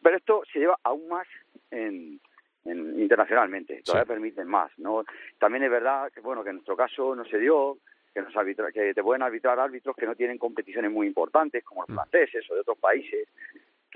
Pero 0.00 0.16
esto 0.16 0.42
se 0.52 0.60
lleva 0.60 0.78
aún 0.84 1.08
más 1.08 1.26
en, 1.72 2.20
internacionalmente, 2.64 3.82
todavía 3.84 4.06
permiten 4.06 4.46
más, 4.46 4.70
¿no? 4.78 5.04
También 5.36 5.64
es 5.64 5.70
verdad 5.70 6.12
que, 6.12 6.20
bueno, 6.20 6.44
que 6.44 6.50
en 6.50 6.56
nuestro 6.56 6.76
caso 6.76 7.16
no 7.16 7.24
se 7.24 7.40
dio, 7.40 7.78
que, 8.14 8.22
nos 8.22 8.36
arbitra, 8.36 8.70
que 8.70 8.94
te 8.94 9.02
pueden 9.02 9.22
arbitrar 9.22 9.58
árbitros 9.58 9.96
que 9.96 10.06
no 10.06 10.14
tienen 10.14 10.38
competiciones 10.38 10.92
muy 10.92 11.08
importantes, 11.08 11.64
como 11.64 11.82
los 11.82 11.90
mm. 11.90 11.94
franceses 11.94 12.48
o 12.52 12.54
de 12.54 12.60
otros 12.60 12.78
países, 12.78 13.26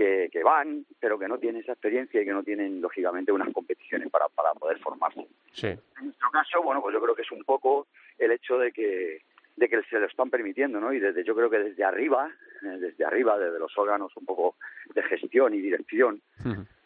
que, 0.00 0.30
que, 0.32 0.42
van, 0.42 0.86
pero 0.98 1.18
que 1.18 1.28
no 1.28 1.36
tienen 1.36 1.60
esa 1.60 1.72
experiencia 1.72 2.22
y 2.22 2.24
que 2.24 2.32
no 2.32 2.42
tienen, 2.42 2.80
lógicamente, 2.80 3.32
unas 3.32 3.52
competiciones 3.52 4.08
para, 4.10 4.28
para 4.28 4.54
poder 4.54 4.78
formarse. 4.78 5.26
Sí. 5.52 5.66
En 5.66 6.06
nuestro 6.06 6.30
caso, 6.30 6.62
bueno, 6.62 6.80
pues 6.80 6.94
yo 6.94 7.02
creo 7.02 7.14
que 7.14 7.20
es 7.20 7.30
un 7.30 7.44
poco 7.44 7.86
el 8.18 8.32
hecho 8.32 8.56
de 8.56 8.72
que 8.72 9.20
de 9.56 9.68
que 9.68 9.82
se 9.90 9.98
lo 9.98 10.06
están 10.06 10.30
permitiendo, 10.30 10.80
¿no? 10.80 10.90
Y 10.90 11.00
desde 11.00 11.22
yo 11.22 11.34
creo 11.34 11.50
que 11.50 11.58
desde 11.58 11.84
arriba, 11.84 12.30
eh, 12.62 12.78
desde 12.78 13.04
arriba, 13.04 13.38
desde 13.38 13.58
los 13.58 13.76
órganos 13.76 14.10
un 14.16 14.24
poco 14.24 14.54
de 14.94 15.02
gestión 15.02 15.52
y 15.52 15.60
dirección, 15.60 16.22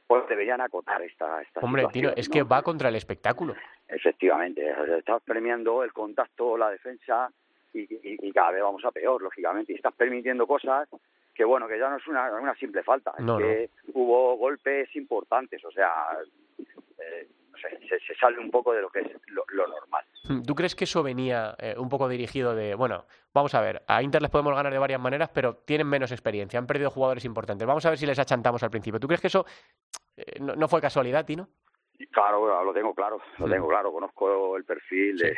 pues 0.08 0.28
deberían 0.28 0.60
acotar 0.60 1.00
esta, 1.02 1.40
esta 1.40 1.60
Hombre, 1.60 1.86
es 2.16 2.28
que 2.28 2.42
va 2.42 2.62
contra 2.62 2.88
el 2.88 2.96
espectáculo. 2.96 3.54
Efectivamente, 3.86 4.74
estás 4.98 5.22
premiando 5.22 5.84
el 5.84 5.92
contacto, 5.92 6.58
la 6.58 6.70
defensa 6.70 7.30
y, 7.72 8.32
cada 8.32 8.50
vez 8.50 8.62
vamos 8.62 8.84
a 8.84 8.90
peor, 8.90 9.22
lógicamente. 9.22 9.72
Y 9.72 9.76
estás 9.76 9.94
permitiendo 9.94 10.48
cosas 10.48 10.88
que, 11.34 11.44
bueno, 11.44 11.66
que 11.66 11.78
ya 11.78 11.88
no 11.88 11.96
es 11.96 12.06
una, 12.06 12.32
una 12.34 12.54
simple 12.54 12.82
falta, 12.82 13.12
es 13.18 13.24
que 13.24 13.70
hubo 13.92 14.36
golpes 14.36 14.94
importantes, 14.94 15.64
o 15.64 15.70
sea, 15.70 15.90
eh, 16.98 17.28
no 17.50 17.58
se, 17.58 18.14
sale 18.14 18.38
un 18.38 18.50
poco 18.50 18.72
de 18.72 18.82
lo 18.82 18.88
que 18.88 19.00
es 19.00 19.10
lo, 19.28 19.66
normal. 19.66 20.04
Hmm, 20.28 20.42
¿Tú 20.42 20.54
crees 20.54 20.74
que 20.74 20.84
eso 20.84 21.02
venía 21.02 21.54
eh, 21.58 21.74
un 21.76 21.88
poco 21.88 22.08
dirigido 22.08 22.54
de, 22.54 22.74
bueno, 22.74 23.04
vamos 23.32 23.54
a 23.54 23.60
ver, 23.60 23.82
a 23.88 24.02
Inter 24.02 24.22
les 24.22 24.30
podemos 24.30 24.54
ganar 24.54 24.72
de 24.72 24.78
varias 24.78 25.00
maneras, 25.00 25.30
pero 25.34 25.56
tienen 25.56 25.88
menos 25.88 26.12
experiencia, 26.12 26.58
han 26.58 26.66
perdido 26.66 26.90
jugadores 26.90 27.24
importantes, 27.24 27.66
vamos 27.66 27.84
a 27.84 27.90
ver 27.90 27.98
si 27.98 28.06
les 28.06 28.18
achantamos 28.18 28.62
al 28.62 28.70
principio. 28.70 29.00
¿Tú 29.00 29.08
crees 29.08 29.20
que 29.20 29.26
eso 29.26 29.44
eh, 30.16 30.38
no, 30.40 30.68
fue 30.68 30.80
casualidad, 30.80 31.26
Tino? 31.26 31.48
Claro, 32.10 32.64
lo 32.64 32.72
tengo 32.72 32.94
claro, 32.94 33.20
lo 33.38 33.48
tengo 33.48 33.68
claro. 33.68 33.92
Conozco 33.92 34.56
el 34.56 34.64
perfil 34.64 35.16
de, 35.16 35.36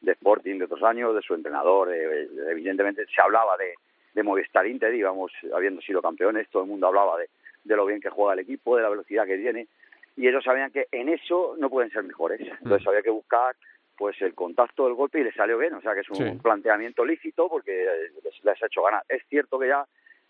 de, 0.00 0.12
Sporting 0.12 0.58
de 0.58 0.64
otros 0.64 0.82
años, 0.82 1.14
de 1.14 1.22
su 1.22 1.34
entrenador. 1.34 1.92
evidentemente 1.92 3.04
se 3.06 3.20
hablaba 3.20 3.56
de, 3.58 3.74
de 4.14 4.22
Movistar 4.22 4.66
Inter, 4.66 4.94
íbamos 4.94 5.32
habiendo 5.54 5.80
sido 5.80 6.02
campeones, 6.02 6.48
todo 6.50 6.62
el 6.62 6.68
mundo 6.68 6.86
hablaba 6.86 7.18
de, 7.18 7.28
de 7.64 7.76
lo 7.76 7.86
bien 7.86 8.00
que 8.00 8.10
juega 8.10 8.34
el 8.34 8.40
equipo, 8.40 8.76
de 8.76 8.82
la 8.82 8.88
velocidad 8.88 9.26
que 9.26 9.38
tiene. 9.38 9.68
Y 10.16 10.26
ellos 10.26 10.44
sabían 10.44 10.70
que 10.70 10.86
en 10.90 11.08
eso 11.08 11.54
no 11.58 11.70
pueden 11.70 11.90
ser 11.90 12.02
mejores. 12.02 12.40
Entonces 12.40 12.86
había 12.86 13.02
que 13.02 13.10
buscar 13.10 13.54
pues 13.96 14.20
el 14.22 14.34
contacto 14.34 14.86
del 14.86 14.94
golpe 14.94 15.20
y 15.20 15.24
le 15.24 15.32
salió 15.32 15.58
bien, 15.58 15.74
o 15.74 15.80
sea 15.82 15.92
que 15.92 16.00
es 16.00 16.08
un 16.08 16.38
planteamiento 16.38 17.04
lícito 17.04 17.50
porque 17.50 17.86
les, 18.24 18.62
ha 18.62 18.66
hecho 18.66 18.82
ganar. 18.82 19.04
Es 19.06 19.22
cierto 19.28 19.58
que 19.58 19.68
ya 19.68 19.84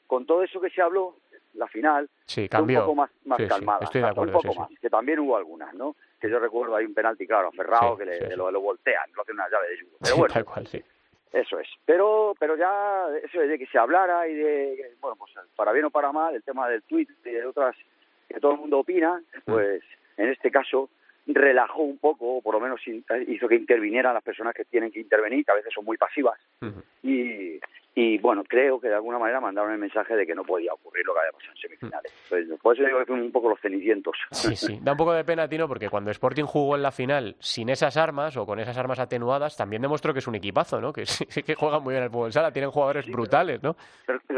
con 0.08 0.26
todo 0.26 0.42
eso 0.42 0.60
que 0.60 0.70
se 0.70 0.82
habló, 0.82 1.14
la 1.54 1.68
final 1.68 2.10
sí, 2.24 2.48
cambió. 2.48 2.80
un 2.80 2.84
poco 2.86 2.94
más, 2.96 3.10
más 3.26 3.40
calmada, 3.48 3.84
estoy 3.84 4.00
de 4.00 4.08
acuerdo, 4.08 4.38
un 4.38 4.42
poco 4.42 4.60
más, 4.60 4.70
que 4.80 4.90
también 4.90 5.20
hubo 5.20 5.36
algunas, 5.36 5.72
¿no? 5.74 5.94
Que 6.20 6.28
yo 6.28 6.40
recuerdo 6.40 6.74
hay 6.74 6.84
un 6.84 6.94
penalti 6.94 7.28
claro 7.28 7.46
aferrado 7.46 7.96
que 7.96 8.06
le, 8.06 8.36
lo, 8.36 8.50
lo, 8.50 8.60
voltean, 8.60 9.08
lo 9.14 9.22
hace 9.22 9.30
una 9.30 9.48
llave 9.48 9.68
de 9.68 9.80
judo. 9.82 9.98
Pero 10.00 10.16
bueno, 10.16 10.34
tal 10.34 10.44
cual, 10.44 10.66
sí. 10.66 10.82
Eso 11.32 11.58
es. 11.58 11.68
Pero, 11.84 12.34
pero 12.38 12.56
ya 12.56 13.06
eso 13.22 13.40
de 13.40 13.58
que 13.58 13.66
se 13.66 13.78
hablara 13.78 14.26
y 14.26 14.34
de, 14.34 14.94
bueno, 15.00 15.16
pues 15.16 15.32
para 15.54 15.72
bien 15.72 15.84
o 15.84 15.90
para 15.90 16.12
mal, 16.12 16.34
el 16.34 16.42
tema 16.42 16.68
del 16.68 16.82
tweet 16.82 17.06
y 17.24 17.30
de 17.30 17.46
otras 17.46 17.76
que 18.28 18.40
todo 18.40 18.52
el 18.52 18.60
mundo 18.60 18.78
opina, 18.78 19.20
pues 19.44 19.82
en 20.16 20.28
este 20.28 20.50
caso 20.50 20.88
relajó 21.26 21.82
un 21.82 21.98
poco, 21.98 22.36
o 22.36 22.42
por 22.42 22.54
lo 22.54 22.60
menos 22.60 22.80
hizo 23.26 23.48
que 23.48 23.54
intervinieran 23.54 24.14
las 24.14 24.22
personas 24.22 24.54
que 24.54 24.64
tienen 24.64 24.90
que 24.90 25.00
intervenir, 25.00 25.44
que 25.44 25.52
a 25.52 25.56
veces 25.56 25.72
son 25.72 25.84
muy 25.84 25.96
pasivas, 25.96 26.38
y, 27.02 27.60
y 27.94 28.18
bueno, 28.18 28.44
creo 28.44 28.80
que 28.80 28.88
de 28.88 28.94
alguna 28.94 29.18
manera 29.18 29.40
mandaron 29.40 29.72
el 29.72 29.78
mensaje 29.78 30.14
de 30.14 30.26
que 30.26 30.34
no 30.34 30.44
podía 30.44 30.72
ocurrir 30.72 31.04
lo 31.06 31.12
que 31.12 31.20
había 31.20 31.32
pasado 31.32 31.52
en 31.52 31.60
semifinales. 31.60 32.12
Entonces, 32.30 32.60
por 32.60 32.74
eso 32.74 32.84
digo 32.84 32.98
que 33.00 33.06
son 33.06 33.20
un 33.20 33.32
poco 33.32 33.50
los 33.50 33.60
cenicientos. 33.60 34.16
Sí, 34.30 34.54
sí, 34.54 34.78
da 34.82 34.92
un 34.92 34.98
poco 34.98 35.12
de 35.12 35.24
pena, 35.24 35.48
Tino, 35.48 35.66
porque 35.66 35.88
cuando 35.88 36.10
Sporting 36.10 36.44
jugó 36.44 36.76
en 36.76 36.82
la 36.82 36.92
final 36.92 37.36
sin 37.40 37.68
esas 37.68 37.96
armas 37.96 38.36
o 38.36 38.46
con 38.46 38.60
esas 38.60 38.76
armas 38.78 38.98
atenuadas, 38.98 39.56
también 39.56 39.82
demostró 39.82 40.12
que 40.12 40.20
es 40.20 40.28
un 40.28 40.36
equipazo, 40.36 40.80
¿no? 40.80 40.92
Que 40.92 41.06
sí 41.06 41.42
que 41.42 41.54
juegan 41.54 41.82
muy 41.82 41.94
bien 41.94 42.04
el 42.04 42.10
fútbol 42.10 42.32
sala, 42.32 42.52
tienen 42.52 42.70
jugadores 42.70 43.06
brutales, 43.10 43.62
¿no? 43.62 43.76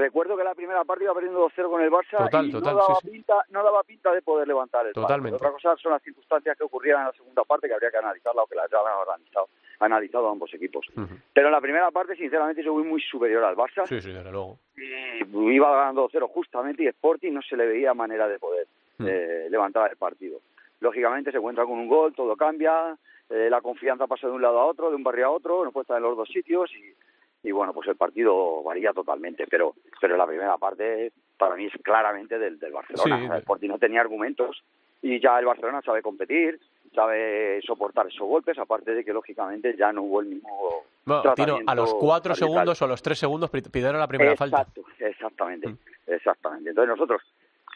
recuerdo 0.02 0.36
que 0.36 0.44
la 0.44 0.54
primera 0.54 0.84
parte 0.84 1.04
iba 1.04 1.14
perdiendo 1.14 1.48
2-0 1.48 1.70
con 1.70 1.80
el 1.80 1.90
Barça 1.90 2.44
y 2.44 2.52
no, 2.52 2.60
daba 2.60 2.98
pinta, 3.00 3.34
no 3.50 3.62
daba 3.62 3.82
pinta 3.82 4.12
de 4.12 4.22
poder 4.22 4.48
levantar 4.48 4.86
el 4.86 4.92
Totalmente. 4.92 5.36
Otra 5.36 5.52
cosa 5.52 5.76
son 5.76 5.92
las 5.92 6.02
circunstancias 6.02 6.56
que 6.56 6.64
ocurrían 6.64 7.00
en 7.00 7.06
la 7.06 7.12
segunda 7.12 7.44
parte 7.44 7.68
que 7.68 7.74
habría 7.74 7.90
que 7.90 7.98
analizarla 7.98 8.42
o 8.42 8.46
que 8.46 8.54
las 8.54 8.70
ya 8.70 8.78
han 8.78 9.92
analizado 9.92 10.28
a 10.28 10.32
ambos 10.32 10.52
equipos. 10.54 10.86
Pero 11.32 11.48
en 11.48 11.52
la 11.52 11.60
primera 11.60 11.90
parte, 11.90 12.16
sinceramente, 12.16 12.62
yo 12.62 12.72
fui 12.72 12.84
muy 12.84 13.00
superior 13.00 13.41
al 13.46 13.56
Barça. 13.56 13.86
Sí, 13.86 14.00
sí, 14.00 14.12
desde 14.12 14.30
luego. 14.30 14.58
Y 14.76 15.54
iba 15.54 15.76
ganando 15.76 16.08
0 16.10 16.28
justamente 16.28 16.82
y 16.82 16.86
Sporting 16.88 17.32
no 17.32 17.42
se 17.42 17.56
le 17.56 17.66
veía 17.66 17.94
manera 17.94 18.28
de 18.28 18.38
poder 18.38 18.66
eh, 19.00 19.48
levantar 19.50 19.90
el 19.90 19.96
partido. 19.96 20.40
Lógicamente 20.80 21.30
se 21.30 21.38
encuentra 21.38 21.64
con 21.64 21.78
un 21.78 21.88
gol, 21.88 22.14
todo 22.14 22.36
cambia, 22.36 22.96
eh, 23.30 23.48
la 23.48 23.60
confianza 23.60 24.06
pasa 24.06 24.26
de 24.26 24.32
un 24.32 24.42
lado 24.42 24.60
a 24.60 24.66
otro, 24.66 24.90
de 24.90 24.96
un 24.96 25.02
barrio 25.02 25.26
a 25.26 25.30
otro, 25.30 25.64
no 25.64 25.72
puede 25.72 25.82
estar 25.82 25.96
en 25.96 26.02
los 26.02 26.16
dos 26.16 26.28
sitios 26.28 26.70
y, 26.74 27.48
y 27.48 27.52
bueno, 27.52 27.72
pues 27.72 27.88
el 27.88 27.96
partido 27.96 28.62
varía 28.62 28.92
totalmente. 28.92 29.46
Pero, 29.48 29.74
pero 30.00 30.16
la 30.16 30.26
primera 30.26 30.58
parte 30.58 31.12
para 31.36 31.56
mí 31.56 31.66
es 31.66 31.72
claramente 31.82 32.38
del, 32.38 32.58
del 32.58 32.72
Barcelona. 32.72 33.26
El 33.26 33.38
Sporting 33.40 33.68
no 33.68 33.78
tenía 33.78 34.00
argumentos 34.00 34.62
y 35.02 35.20
ya 35.20 35.38
el 35.38 35.46
Barcelona 35.46 35.82
sabe 35.82 36.02
competir, 36.02 36.60
sabe 36.94 37.60
soportar 37.62 38.06
esos 38.06 38.26
golpes, 38.26 38.58
aparte 38.58 38.94
de 38.94 39.04
que 39.04 39.12
lógicamente 39.12 39.74
ya 39.76 39.92
no 39.92 40.02
hubo 40.02 40.20
el 40.20 40.26
mismo. 40.26 40.84
Bueno, 41.04 41.58
a 41.66 41.74
los 41.74 41.94
cuatro 41.94 42.34
segundos 42.34 42.80
o 42.82 42.86
los 42.86 43.02
tres 43.02 43.18
segundos 43.18 43.50
pidieron 43.50 43.98
la 43.98 44.08
primera 44.08 44.36
falta. 44.36 44.66
Exactamente, 44.98 45.68
mm. 45.68 45.78
exactamente. 46.06 46.70
Entonces 46.70 46.88
nosotros, 46.88 47.22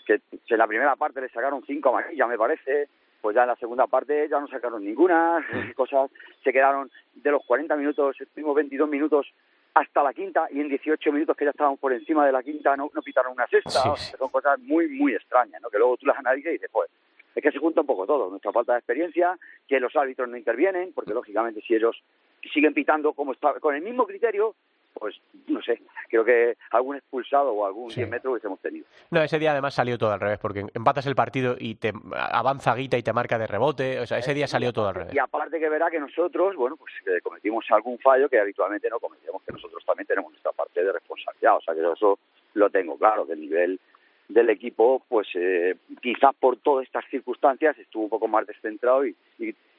que 0.06 0.20
en 0.30 0.58
la 0.58 0.66
primera 0.66 0.94
parte 0.96 1.20
le 1.20 1.28
sacaron 1.28 1.64
cinco 1.66 1.90
amarillas, 1.90 2.28
me 2.28 2.38
parece, 2.38 2.88
pues 3.20 3.34
ya 3.34 3.42
en 3.42 3.48
la 3.48 3.56
segunda 3.56 3.86
parte 3.86 4.28
ya 4.28 4.38
no 4.38 4.46
sacaron 4.48 4.84
ninguna, 4.84 5.40
mm. 5.40 5.72
cosas 5.74 6.10
se 6.44 6.52
quedaron 6.52 6.90
de 7.14 7.30
los 7.30 7.44
40 7.44 7.74
minutos, 7.76 8.20
estuvimos 8.20 8.54
22 8.54 8.88
minutos 8.88 9.26
hasta 9.74 10.02
la 10.02 10.14
quinta 10.14 10.48
y 10.50 10.60
en 10.60 10.68
18 10.68 11.12
minutos 11.12 11.36
que 11.36 11.44
ya 11.44 11.50
estábamos 11.50 11.78
por 11.78 11.92
encima 11.92 12.24
de 12.24 12.32
la 12.32 12.42
quinta 12.42 12.74
no, 12.76 12.90
no 12.94 13.02
pitaron 13.02 13.32
una 13.32 13.46
sexta, 13.46 13.94
son 14.18 14.30
cosas 14.30 14.58
muy, 14.60 14.88
muy 14.88 15.14
extrañas, 15.14 15.60
¿no? 15.60 15.68
que 15.68 15.76
luego 15.76 15.98
tú 15.98 16.06
las 16.06 16.18
analizas 16.18 16.48
y 16.48 16.52
dices, 16.52 16.70
pues 16.72 16.88
es 17.36 17.42
que 17.42 17.52
se 17.52 17.58
junta 17.58 17.82
un 17.82 17.86
poco 17.86 18.06
todo, 18.06 18.30
nuestra 18.30 18.50
falta 18.50 18.72
de 18.72 18.78
experiencia, 18.78 19.38
que 19.68 19.78
los 19.78 19.94
árbitros 19.94 20.28
no 20.28 20.38
intervienen, 20.38 20.92
porque 20.94 21.12
lógicamente 21.12 21.60
si 21.60 21.74
ellos 21.74 22.02
siguen 22.52 22.72
pitando 22.72 23.12
como 23.12 23.32
está, 23.32 23.60
con 23.60 23.74
el 23.74 23.82
mismo 23.82 24.06
criterio, 24.06 24.54
pues 24.94 25.20
no 25.48 25.60
sé, 25.60 25.82
creo 26.08 26.24
que 26.24 26.56
algún 26.70 26.96
expulsado 26.96 27.52
o 27.52 27.66
algún 27.66 27.90
10 27.90 28.08
metros 28.08 28.42
hemos 28.42 28.58
tenido. 28.60 28.86
No, 29.10 29.22
ese 29.22 29.38
día 29.38 29.52
además 29.52 29.74
salió 29.74 29.98
todo 29.98 30.12
al 30.12 30.20
revés, 30.20 30.38
porque 30.38 30.64
empatas 30.72 31.06
el 31.06 31.14
partido 31.14 31.56
y 31.58 31.74
te 31.74 31.92
avanza 32.14 32.74
Guita 32.74 32.96
y 32.96 33.02
te 33.02 33.12
marca 33.12 33.38
de 33.38 33.46
rebote, 33.46 34.00
o 34.00 34.06
sea, 34.06 34.16
ese 34.16 34.32
día 34.32 34.46
salió 34.46 34.72
todo 34.72 34.88
al 34.88 34.94
revés. 34.94 35.14
Y 35.14 35.18
aparte 35.18 35.58
que 35.58 35.68
verá 35.68 35.90
que 35.90 36.00
nosotros, 36.00 36.56
bueno, 36.56 36.76
pues 36.76 36.90
cometimos 37.22 37.66
algún 37.70 37.98
fallo 37.98 38.30
que 38.30 38.40
habitualmente 38.40 38.88
no 38.88 38.98
cometemos, 38.98 39.42
que 39.42 39.52
nosotros 39.52 39.84
también 39.84 40.06
tenemos 40.06 40.30
nuestra 40.32 40.52
parte 40.52 40.82
de 40.82 40.90
responsabilidad, 40.90 41.56
o 41.56 41.60
sea, 41.60 41.74
que 41.74 41.80
eso 41.80 42.18
lo 42.54 42.70
tengo 42.70 42.96
claro, 42.96 43.26
que 43.26 43.34
el 43.34 43.40
nivel 43.42 43.78
del 44.28 44.50
equipo, 44.50 45.02
pues 45.08 45.28
eh, 45.34 45.76
quizás 46.00 46.34
por 46.38 46.56
todas 46.58 46.86
estas 46.86 47.04
circunstancias 47.10 47.78
estuvo 47.78 48.04
un 48.04 48.10
poco 48.10 48.28
más 48.28 48.46
descentrado 48.46 49.06
y, 49.06 49.14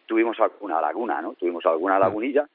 tuvimos 0.05 0.39
alguna 0.39 0.79
laguna, 0.79 1.21
¿no? 1.21 1.33
Tuvimos 1.33 1.65
alguna 1.65 1.97
mm. 1.97 1.99
lagunilla, 1.99 2.47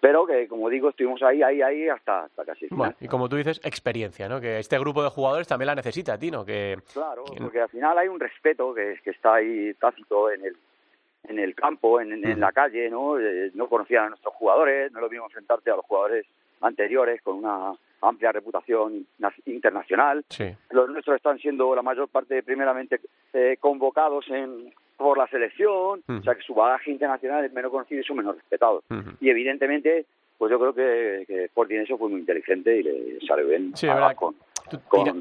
pero 0.00 0.26
que, 0.26 0.48
como 0.48 0.68
digo, 0.68 0.88
estuvimos 0.88 1.22
ahí, 1.22 1.40
ahí, 1.40 1.62
ahí 1.62 1.88
hasta, 1.88 2.24
hasta 2.24 2.44
casi 2.44 2.66
Bueno, 2.68 2.94
y 3.00 3.06
como 3.06 3.28
tú 3.28 3.36
dices, 3.36 3.60
experiencia, 3.62 4.28
¿no? 4.28 4.40
Que 4.40 4.58
este 4.58 4.76
grupo 4.76 5.04
de 5.04 5.10
jugadores 5.10 5.46
también 5.46 5.68
la 5.68 5.76
necesita, 5.76 6.18
Tino, 6.18 6.44
que... 6.44 6.76
Claro, 6.92 7.24
porque 7.38 7.60
al 7.60 7.68
final 7.68 7.96
hay 7.96 8.08
un 8.08 8.18
respeto 8.18 8.74
que, 8.74 8.98
que 9.04 9.10
está 9.10 9.34
ahí 9.34 9.72
tácito 9.74 10.32
en 10.32 10.46
el 10.46 10.56
en 11.28 11.38
el 11.38 11.54
campo, 11.54 12.00
en, 12.00 12.12
en, 12.12 12.38
mm. 12.38 12.40
la 12.40 12.52
calle, 12.52 12.90
¿no? 12.90 13.18
Eh, 13.18 13.50
no 13.54 13.68
conocían 13.68 14.06
a 14.06 14.08
nuestros 14.10 14.34
jugadores, 14.34 14.92
no 14.92 15.00
lo 15.00 15.08
vimos 15.08 15.26
enfrentarte 15.26 15.70
a 15.70 15.76
los 15.76 15.84
jugadores 15.84 16.26
anteriores 16.60 17.20
con 17.22 17.36
una 17.36 17.74
amplia 18.08 18.32
reputación 18.32 19.06
internacional. 19.46 20.24
Los 20.70 20.90
nuestros 20.90 21.16
están 21.16 21.38
siendo 21.38 21.74
la 21.74 21.82
mayor 21.82 22.08
parte 22.08 22.42
primeramente 22.42 23.00
eh, 23.32 23.56
convocados 23.60 24.28
en, 24.28 24.72
por 24.96 25.18
la 25.18 25.26
selección, 25.28 26.02
o 26.08 26.22
sea 26.22 26.34
que 26.34 26.42
su 26.42 26.54
bagaje 26.54 26.90
internacional 26.90 27.44
es 27.44 27.52
menos 27.52 27.70
conocido 27.70 28.00
y 28.00 28.04
son 28.04 28.16
menos 28.16 28.36
respetados. 28.36 28.84
Y 29.20 29.28
evidentemente, 29.28 30.06
pues 30.38 30.50
yo 30.50 30.58
creo 30.58 30.74
que, 30.74 31.24
que 31.26 31.44
Sporting 31.44 31.80
eso 31.80 31.98
fue 31.98 32.08
muy 32.08 32.20
inteligente 32.20 32.78
y 32.78 32.82
le 32.82 33.20
sale 33.26 33.44
bien 33.44 33.76
sí, 33.76 33.86
con, 34.16 34.36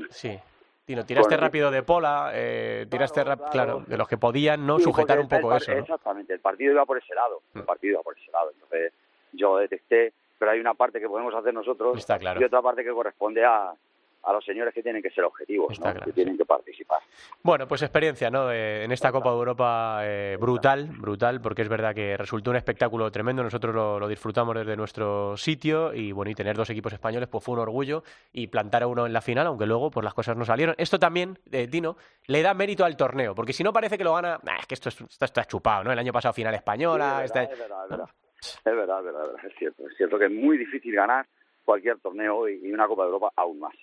sí. 0.09 0.37
tiraste 0.85 1.37
rápido 1.37 1.71
de 1.71 1.83
pola, 1.83 2.31
eh, 2.33 2.85
tiraste 2.89 3.23
claro, 3.23 3.43
claro, 3.51 3.83
de 3.85 3.97
los 3.97 4.07
que 4.07 4.17
podían 4.17 4.65
no 4.65 4.79
sujetar 4.79 5.19
un 5.19 5.27
poco 5.27 5.55
eso. 5.55 5.71
Exactamente, 5.71 6.33
el 6.33 6.39
partido 6.39 6.73
iba 6.73 6.85
por 6.85 6.97
ese 6.97 7.13
lado, 7.13 7.41
el 7.53 7.63
partido 7.63 7.93
iba 7.93 8.03
por 8.03 8.17
ese 8.17 8.31
lado. 8.31 8.51
Entonces 8.53 8.93
yo 9.33 9.57
detecté 9.57 10.13
pero 10.37 10.51
hay 10.51 10.59
una 10.59 10.73
parte 10.73 10.99
que 10.99 11.07
podemos 11.07 11.33
hacer 11.33 11.53
nosotros 11.53 12.05
y 12.39 12.43
otra 12.43 12.61
parte 12.61 12.83
que 12.83 12.91
corresponde 12.91 13.43
a, 13.43 13.73
a 14.25 14.33
los 14.33 14.43
señores 14.43 14.73
que 14.73 14.81
tienen 14.81 15.01
que 15.01 15.11
ser 15.11 15.23
objetivos, 15.23 15.79
que 16.03 16.11
tienen 16.11 16.37
que 16.37 16.45
participar. 16.45 16.99
Bueno, 17.43 17.67
pues 17.67 17.83
experiencia 17.83 18.29
¿no? 18.29 18.51
en 18.51 18.91
esta 18.91 19.11
Copa 19.11 19.29
de 19.29 19.35
Europa 19.35 19.99
eh, 20.01 20.37
brutal, 20.39 20.87
brutal, 20.87 21.41
porque 21.41 21.61
es 21.61 21.69
verdad 21.69 21.93
que 21.93 22.17
resultó 22.17 22.49
un 22.49 22.57
espectáculo 22.57 23.11
tremendo, 23.11 23.43
nosotros 23.43 23.73
lo, 23.73 24.07
disfrutamos 24.07 24.55
desde 24.55 24.75
nuestro 24.75 25.37
sitio 25.37 25.93
y 25.93 26.11
bueno, 26.11 26.31
y 26.31 26.35
tener 26.35 26.57
dos 26.57 26.69
equipos 26.69 26.93
españoles 26.93 27.29
pues 27.29 27.43
fue 27.43 27.53
un 27.53 27.59
orgullo 27.59 28.03
y 28.33 28.47
plantar 28.47 28.83
a 28.83 28.87
uno 28.87 29.05
en 29.05 29.13
la 29.13 29.21
final, 29.21 29.45
aunque 29.47 29.67
luego 29.67 29.91
pues 29.91 30.03
las 30.03 30.13
cosas 30.13 30.35
no 30.35 30.43
salieron. 30.43 30.75
Esto 30.77 30.99
también, 30.99 31.37
eh, 31.51 31.67
Tino, 31.67 31.95
le 32.25 32.41
da 32.41 32.53
mérito 32.53 32.83
al 32.83 32.97
torneo, 32.97 33.35
porque 33.35 33.53
si 33.53 33.63
no 33.63 33.71
parece 33.71 33.97
que 33.97 34.03
lo 34.03 34.15
gana, 34.15 34.39
es 34.59 34.65
que 34.65 34.73
esto, 34.73 34.89
está 34.89 35.45
chupado, 35.45 35.83
¿no? 35.83 35.91
El 35.91 35.99
año 35.99 36.11
pasado 36.11 36.33
final 36.33 36.55
española, 36.55 37.23
es 37.23 37.31
verdad, 37.31 37.51
es 37.51 37.59
verdad, 37.59 37.83
es 37.83 37.89
verdad, 37.91 38.09
es 39.43 39.55
cierto. 39.57 39.87
Es 39.87 39.97
cierto 39.97 40.17
que 40.17 40.25
es 40.25 40.31
muy 40.31 40.57
difícil 40.57 40.93
ganar 40.93 41.25
cualquier 41.63 41.99
torneo 41.99 42.47
y, 42.47 42.71
una 42.71 42.87
Copa 42.87 43.03
de 43.03 43.07
Europa 43.07 43.31
aún 43.35 43.59
más. 43.59 43.75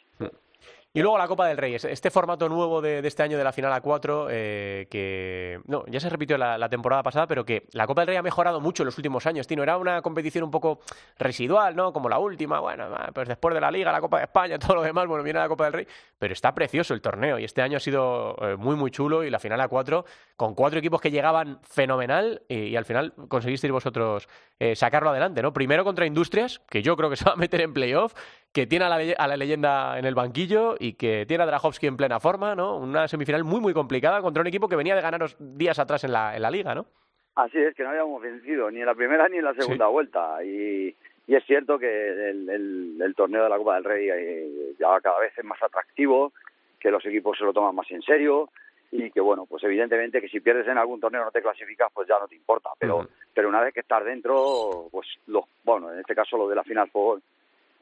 Y 0.94 1.00
luego 1.00 1.16
la 1.16 1.26
Copa 1.26 1.46
del 1.46 1.56
Rey, 1.56 1.74
este 1.74 2.10
formato 2.10 2.50
nuevo 2.50 2.82
de, 2.82 2.98
este 2.98 3.22
año 3.22 3.38
de 3.38 3.44
la 3.44 3.52
final 3.52 3.72
a 3.72 3.80
cuatro, 3.80 4.28
eh, 4.30 4.88
que 4.90 5.58
no, 5.64 5.86
ya 5.86 6.00
se 6.00 6.10
repitió 6.10 6.36
la, 6.36 6.68
temporada 6.68 7.02
pasada, 7.02 7.26
pero 7.26 7.46
que 7.46 7.66
la 7.72 7.86
Copa 7.86 8.02
del 8.02 8.08
Rey 8.08 8.16
ha 8.18 8.22
mejorado 8.22 8.60
mucho 8.60 8.82
en 8.82 8.86
los 8.86 8.98
últimos 8.98 9.24
años. 9.24 9.46
Tino, 9.46 9.62
era 9.62 9.78
una 9.78 10.02
competición 10.02 10.44
un 10.44 10.50
poco 10.50 10.80
residual, 11.18 11.74
¿no? 11.74 11.94
Como 11.94 12.10
la 12.10 12.18
última, 12.18 12.60
bueno, 12.60 12.90
pues 13.14 13.26
después 13.26 13.54
de 13.54 13.62
la 13.62 13.70
Liga, 13.70 13.90
la 13.90 14.02
Copa 14.02 14.18
de 14.18 14.24
España, 14.24 14.58
todo 14.58 14.74
lo 14.74 14.82
demás, 14.82 15.06
bueno, 15.06 15.24
viene 15.24 15.38
la 15.38 15.48
Copa 15.48 15.64
del 15.64 15.72
Rey, 15.72 15.86
pero 16.18 16.34
está 16.34 16.54
precioso 16.54 16.92
el 16.92 17.00
torneo 17.00 17.38
y 17.38 17.44
este 17.44 17.62
año 17.62 17.78
ha 17.78 17.80
sido 17.80 18.36
eh, 18.42 18.56
muy, 18.56 18.76
muy 18.76 18.90
chulo 18.90 19.24
y 19.24 19.30
la 19.30 19.38
final 19.38 19.62
a 19.62 19.68
cuatro, 19.68 20.04
con 20.36 20.54
cuatro 20.54 20.78
equipos 20.78 21.00
que 21.00 21.10
llegaban 21.10 21.58
fenomenal 21.62 22.42
y, 22.50 22.76
al 22.76 22.84
final 22.84 23.14
conseguisteis 23.28 23.72
vosotros 23.72 24.28
eh, 24.58 24.76
sacarlo 24.76 25.08
adelante, 25.08 25.40
¿no? 25.40 25.54
Primero 25.54 25.84
contra 25.84 26.04
Industrias, 26.04 26.60
que 26.68 26.82
yo 26.82 26.98
creo 26.98 27.08
que 27.08 27.16
se 27.16 27.24
va 27.24 27.32
a 27.32 27.36
meter 27.36 27.62
en 27.62 27.72
playoff, 27.72 28.12
que 28.52 28.66
tiene 28.66 28.84
a 28.84 28.88
la, 28.88 29.36
leyenda 29.36 29.98
en 29.98 30.04
el 30.04 30.14
banquillo 30.14 30.76
y 30.78 30.94
que 30.94 31.24
tiene 31.26 31.42
a 31.42 31.46
Drahovski 31.46 31.86
en 31.86 31.96
plena 31.96 32.20
forma, 32.20 32.54
¿no? 32.54 32.76
Una 32.76 33.08
semifinal 33.08 33.44
muy, 33.44 33.60
muy 33.60 33.72
complicada 33.72 34.20
contra 34.20 34.42
un 34.42 34.46
equipo 34.46 34.68
que 34.68 34.76
venía 34.76 34.94
de 34.94 35.00
ganaros 35.00 35.36
días 35.38 35.78
atrás 35.78 36.04
en 36.04 36.12
la, 36.12 36.36
en 36.36 36.42
la 36.42 36.50
liga, 36.50 36.74
¿no? 36.74 36.86
Así 37.34 37.56
es, 37.58 37.74
que 37.74 37.82
no 37.82 37.88
habíamos 37.88 38.20
vencido 38.20 38.70
ni 38.70 38.80
en 38.80 38.86
la 38.86 38.94
primera 38.94 39.26
ni 39.28 39.38
en 39.38 39.44
la 39.44 39.54
segunda 39.54 39.86
vuelta. 39.86 40.44
Y, 40.44 40.94
y, 41.26 41.34
es 41.34 41.44
cierto 41.46 41.78
que 41.78 42.30
el, 42.30 43.00
el, 43.00 43.14
torneo 43.14 43.44
de 43.44 43.48
la 43.48 43.56
Copa 43.56 43.76
del 43.76 43.84
Rey 43.84 44.10
eh, 44.10 44.74
ya 44.78 45.00
cada 45.00 45.18
vez 45.18 45.32
es 45.36 45.44
más 45.44 45.62
atractivo, 45.62 46.34
que 46.78 46.90
los 46.90 47.04
equipos 47.06 47.38
se 47.38 47.44
lo 47.44 47.54
toman 47.54 47.74
más 47.74 47.90
en 47.90 48.02
serio 48.02 48.50
y 48.90 49.10
que 49.10 49.22
bueno, 49.22 49.46
pues 49.46 49.64
evidentemente 49.64 50.20
que 50.20 50.28
si 50.28 50.40
pierdes 50.40 50.68
en 50.68 50.76
algún 50.76 51.00
torneo 51.00 51.24
no 51.24 51.30
te 51.30 51.40
clasificas, 51.40 51.88
pues 51.94 52.06
ya 52.06 52.18
no 52.18 52.28
te 52.28 52.34
importa, 52.34 52.68
pero 52.78 53.08
pero 53.32 53.48
una 53.48 53.62
vez 53.62 53.72
que 53.72 53.80
estás 53.80 54.04
dentro, 54.04 54.88
pues 54.90 55.06
los 55.28 55.46
bueno, 55.64 55.90
en 55.90 56.00
este 56.00 56.14
caso 56.14 56.36
lo 56.36 56.46
de 56.46 56.56
la 56.56 56.62
final 56.62 56.90
fue 56.90 57.18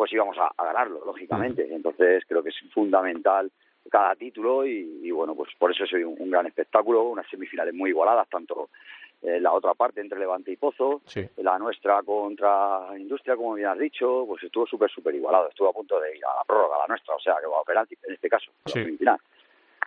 pues 0.00 0.14
íbamos 0.14 0.35
a, 0.38 0.50
ganarlo, 0.64 1.04
lógicamente. 1.04 1.69
Entonces 1.71 2.25
creo 2.26 2.42
que 2.42 2.49
es 2.49 2.57
fundamental 2.73 3.52
cada 3.90 4.14
título 4.14 4.64
y, 4.64 5.11
bueno, 5.11 5.35
pues 5.35 5.50
por 5.59 5.71
eso 5.73 5.85
es 5.85 5.92
un, 5.92 6.16
un, 6.19 6.30
gran 6.30 6.47
espectáculo, 6.47 7.02
unas 7.02 7.28
semifinales 7.28 7.75
muy 7.75 7.90
igualadas, 7.90 8.26
tanto 8.30 8.71
eh, 9.21 9.38
la 9.38 9.52
otra 9.52 9.75
parte 9.75 10.00
entre 10.00 10.19
Levante 10.19 10.52
y 10.52 10.57
Pozo, 10.57 11.02
la 11.37 11.59
nuestra 11.59 12.02
contra 12.02 12.99
Industria, 12.99 13.37
como 13.37 13.52
bien 13.52 13.69
has 13.69 13.78
dicho, 13.78 14.25
pues 14.26 14.42
estuvo 14.42 14.66
súper, 14.66 14.90
súper 14.90 15.14
igualado. 15.16 15.50
Estuvo 15.50 15.69
a 15.69 15.75
punto 15.75 16.00
de 16.00 16.16
ir 16.16 16.25
a 16.25 16.35
la 16.35 16.45
prórroga, 16.45 16.78
la 16.78 16.87
nuestra, 16.87 17.14
o 17.16 17.21
sea, 17.21 17.35
que 17.38 17.47
va 17.47 17.61
a 17.61 17.64
penalti 17.64 17.95
en 18.02 18.14
este 18.14 18.30
caso, 18.30 18.50
sí. 18.64 18.97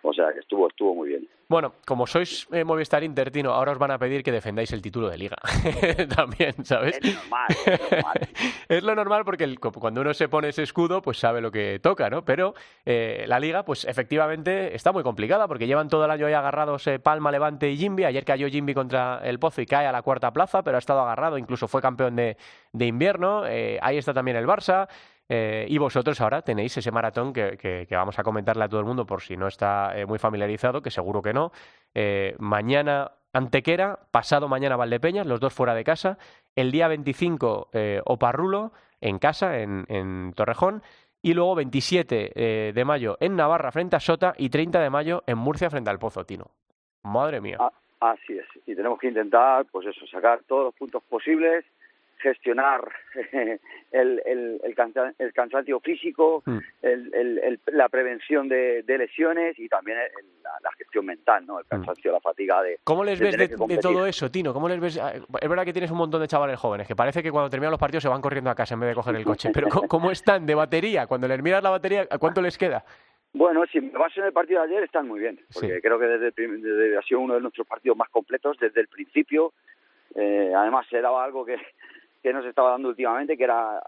O 0.06 0.12
sea, 0.12 0.32
que 0.34 0.40
estuvo, 0.40 0.68
estuvo 0.68 0.94
muy 0.94 1.08
bien. 1.08 1.26
Bueno, 1.48 1.74
como 1.86 2.06
sois 2.06 2.46
eh, 2.52 2.62
Movistar 2.62 3.02
Intertino, 3.02 3.52
ahora 3.52 3.72
os 3.72 3.78
van 3.78 3.90
a 3.90 3.98
pedir 3.98 4.22
que 4.22 4.30
defendáis 4.30 4.70
el 4.72 4.82
título 4.82 5.08
de 5.08 5.16
liga. 5.16 5.36
También, 6.14 6.62
¿sabes? 6.62 6.98
Es 7.00 7.14
normal, 7.14 7.46
es 7.64 7.80
normal. 7.90 8.28
es 8.68 8.82
lo 8.82 8.94
normal 8.94 9.24
porque 9.24 9.54
cuando 9.56 10.02
uno 10.02 10.12
se 10.12 10.28
pone 10.28 10.50
ese 10.50 10.62
escudo, 10.62 11.00
pues 11.00 11.18
sabe 11.18 11.40
lo 11.40 11.50
que 11.50 11.80
toca, 11.82 12.10
¿no? 12.10 12.22
Pero 12.22 12.54
eh, 12.84 13.24
la 13.26 13.40
liga, 13.40 13.64
pues 13.64 13.86
efectivamente 13.86 14.76
está 14.76 14.92
muy 14.92 15.02
complicada 15.02 15.48
porque 15.48 15.66
llevan 15.66 15.88
todo 15.88 16.04
el 16.04 16.10
año 16.10 16.26
ahí 16.26 16.34
agarrados 16.34 16.86
eh, 16.86 16.98
Palma, 16.98 17.32
Levante 17.32 17.70
y 17.70 17.78
Jimby. 17.78 18.04
Ayer 18.04 18.26
cayó 18.26 18.46
Jimby 18.48 18.74
contra 18.74 19.20
el 19.24 19.38
Pozo 19.38 19.62
y 19.62 19.66
cae 19.66 19.86
a 19.86 19.92
la 19.92 20.02
cuarta 20.02 20.34
plaza, 20.34 20.62
pero 20.62 20.76
ha 20.76 20.80
estado 20.80 21.00
agarrado, 21.00 21.38
incluso 21.38 21.66
fue 21.66 21.80
campeón 21.80 22.14
de, 22.16 22.36
de 22.72 22.86
invierno. 22.86 23.44
ahí 23.44 23.96
está 23.96 24.12
también 24.12 24.36
el 24.36 24.46
Barça. 24.46 24.86
Eh, 25.28 25.66
y 25.68 25.78
vosotros 25.78 26.20
ahora 26.20 26.42
tenéis 26.42 26.76
ese 26.76 26.90
maratón 26.90 27.32
que, 27.32 27.86
vamos 27.90 28.18
a 28.18 28.22
comentarle 28.22 28.64
a 28.64 28.68
todo 28.68 28.80
el 28.80 28.86
mundo 28.86 29.06
por 29.06 29.22
si 29.22 29.36
no 29.36 29.48
está 29.48 29.98
eh, 29.98 30.04
muy 30.06 30.18
familiarizado, 30.18 30.82
que 30.82 30.90
seguro 30.90 31.22
que 31.22 31.32
no. 31.32 31.50
Eh, 31.94 32.34
mañana 32.38 33.12
Antequera, 33.32 33.98
pasado 34.10 34.48
mañana 34.48 34.76
Valdepeñas, 34.76 35.26
los 35.26 35.40
dos 35.40 35.52
fuera 35.52 35.74
de 35.74 35.82
casa. 35.82 36.18
El 36.54 36.70
día 36.70 36.86
25 36.86 37.70
Oparrulo, 38.04 38.72
en 39.00 39.18
casa, 39.18 39.58
en, 39.58 40.32
Torrejón. 40.36 40.82
Y 41.20 41.32
luego 41.32 41.56
27 41.56 42.72
de 42.72 42.84
mayo 42.84 43.16
en 43.18 43.34
Navarra 43.34 43.72
frente 43.72 43.96
a 43.96 44.00
Sota 44.00 44.34
y 44.36 44.50
30 44.50 44.78
de 44.80 44.90
mayo 44.90 45.24
en 45.26 45.38
Murcia 45.38 45.70
frente 45.70 45.90
al 45.90 45.98
Pozo 45.98 46.24
Tino. 46.24 46.50
Madre 47.02 47.40
mía. 47.40 47.58
Así 47.98 48.34
es. 48.34 48.46
Y 48.66 48.76
tenemos 48.76 49.00
que 49.00 49.08
intentar, 49.08 49.64
pues 49.72 49.86
eso, 49.86 50.06
sacar 50.06 50.42
todos 50.46 50.66
los 50.66 50.74
puntos 50.74 51.02
posibles 51.04 51.64
gestionar 52.24 52.90
el, 53.92 54.22
el, 54.24 54.60
el, 55.18 55.34
cansancio 55.34 55.78
físico, 55.80 56.42
mm. 56.46 56.58
la 57.66 57.88
prevención 57.90 58.48
de, 58.48 58.82
lesiones 58.86 59.58
y 59.58 59.68
también 59.68 59.98
la, 60.42 60.72
gestión 60.78 61.04
mental, 61.04 61.44
¿no? 61.46 61.58
El 61.58 61.66
mm. 61.66 61.68
cansancio, 61.68 62.12
la 62.12 62.20
fatiga 62.20 62.62
de. 62.62 62.78
¿Cómo 62.82 63.04
les 63.04 63.20
ves 63.20 63.36
de, 63.36 63.48
todo 63.78 64.06
eso, 64.06 64.30
Tino? 64.30 64.54
¿Cómo 64.54 64.70
les 64.70 64.80
ves? 64.80 64.98
Ah, 64.98 65.12
es 65.14 65.48
verdad 65.48 65.64
que 65.66 65.74
tienes 65.74 65.90
un 65.90 65.98
montón 65.98 66.22
de 66.22 66.26
chavales 66.28 66.58
jóvenes 66.58 66.88
que 66.88 66.96
parece 66.96 67.22
que 67.22 67.30
cuando 67.30 67.50
terminan 67.50 67.72
los 67.72 67.80
partidos 67.80 68.02
se 68.02 68.08
van 68.08 68.22
corriendo 68.22 68.50
a 68.50 68.54
casa 68.54 68.72
en 68.72 68.80
vez 68.80 68.88
de 68.88 68.94
coger 68.94 69.16
el 69.16 69.24
coche. 69.24 69.50
Pero 69.52 69.68
¿cómo, 69.68 70.10
están 70.10 70.46
de 70.46 70.54
batería? 70.54 71.06
Cuando 71.06 71.28
les 71.28 71.42
miras 71.42 71.62
la 71.62 71.70
batería, 71.70 72.06
¿a 72.10 72.18
cuánto 72.18 72.40
les 72.40 72.56
queda? 72.56 72.84
Bueno, 73.34 73.64
si 73.70 73.80
me 73.80 73.90
baso 73.90 74.20
en 74.20 74.26
el 74.26 74.32
partido 74.32 74.62
de 74.62 74.68
ayer, 74.68 74.84
están 74.84 75.08
muy 75.08 75.20
bien, 75.20 75.40
porque 75.52 75.80
creo 75.82 75.98
que 75.98 76.06
desde, 76.06 76.30
desde, 76.30 76.96
ha 76.96 77.02
sido 77.02 77.20
uno 77.20 77.34
de 77.34 77.40
nuestros 77.40 77.66
partidos 77.66 77.98
más 77.98 78.08
completos 78.08 78.56
desde 78.58 78.80
el 78.80 78.88
principio. 78.88 79.52
Eh, 80.14 80.52
además, 80.56 80.86
se 80.88 81.00
daba 81.00 81.24
algo 81.24 81.44
que, 81.44 81.56
que 82.24 82.32
nos 82.32 82.46
estaba 82.46 82.70
dando 82.70 82.88
últimamente, 82.88 83.36
que 83.36 83.44
era 83.44 83.82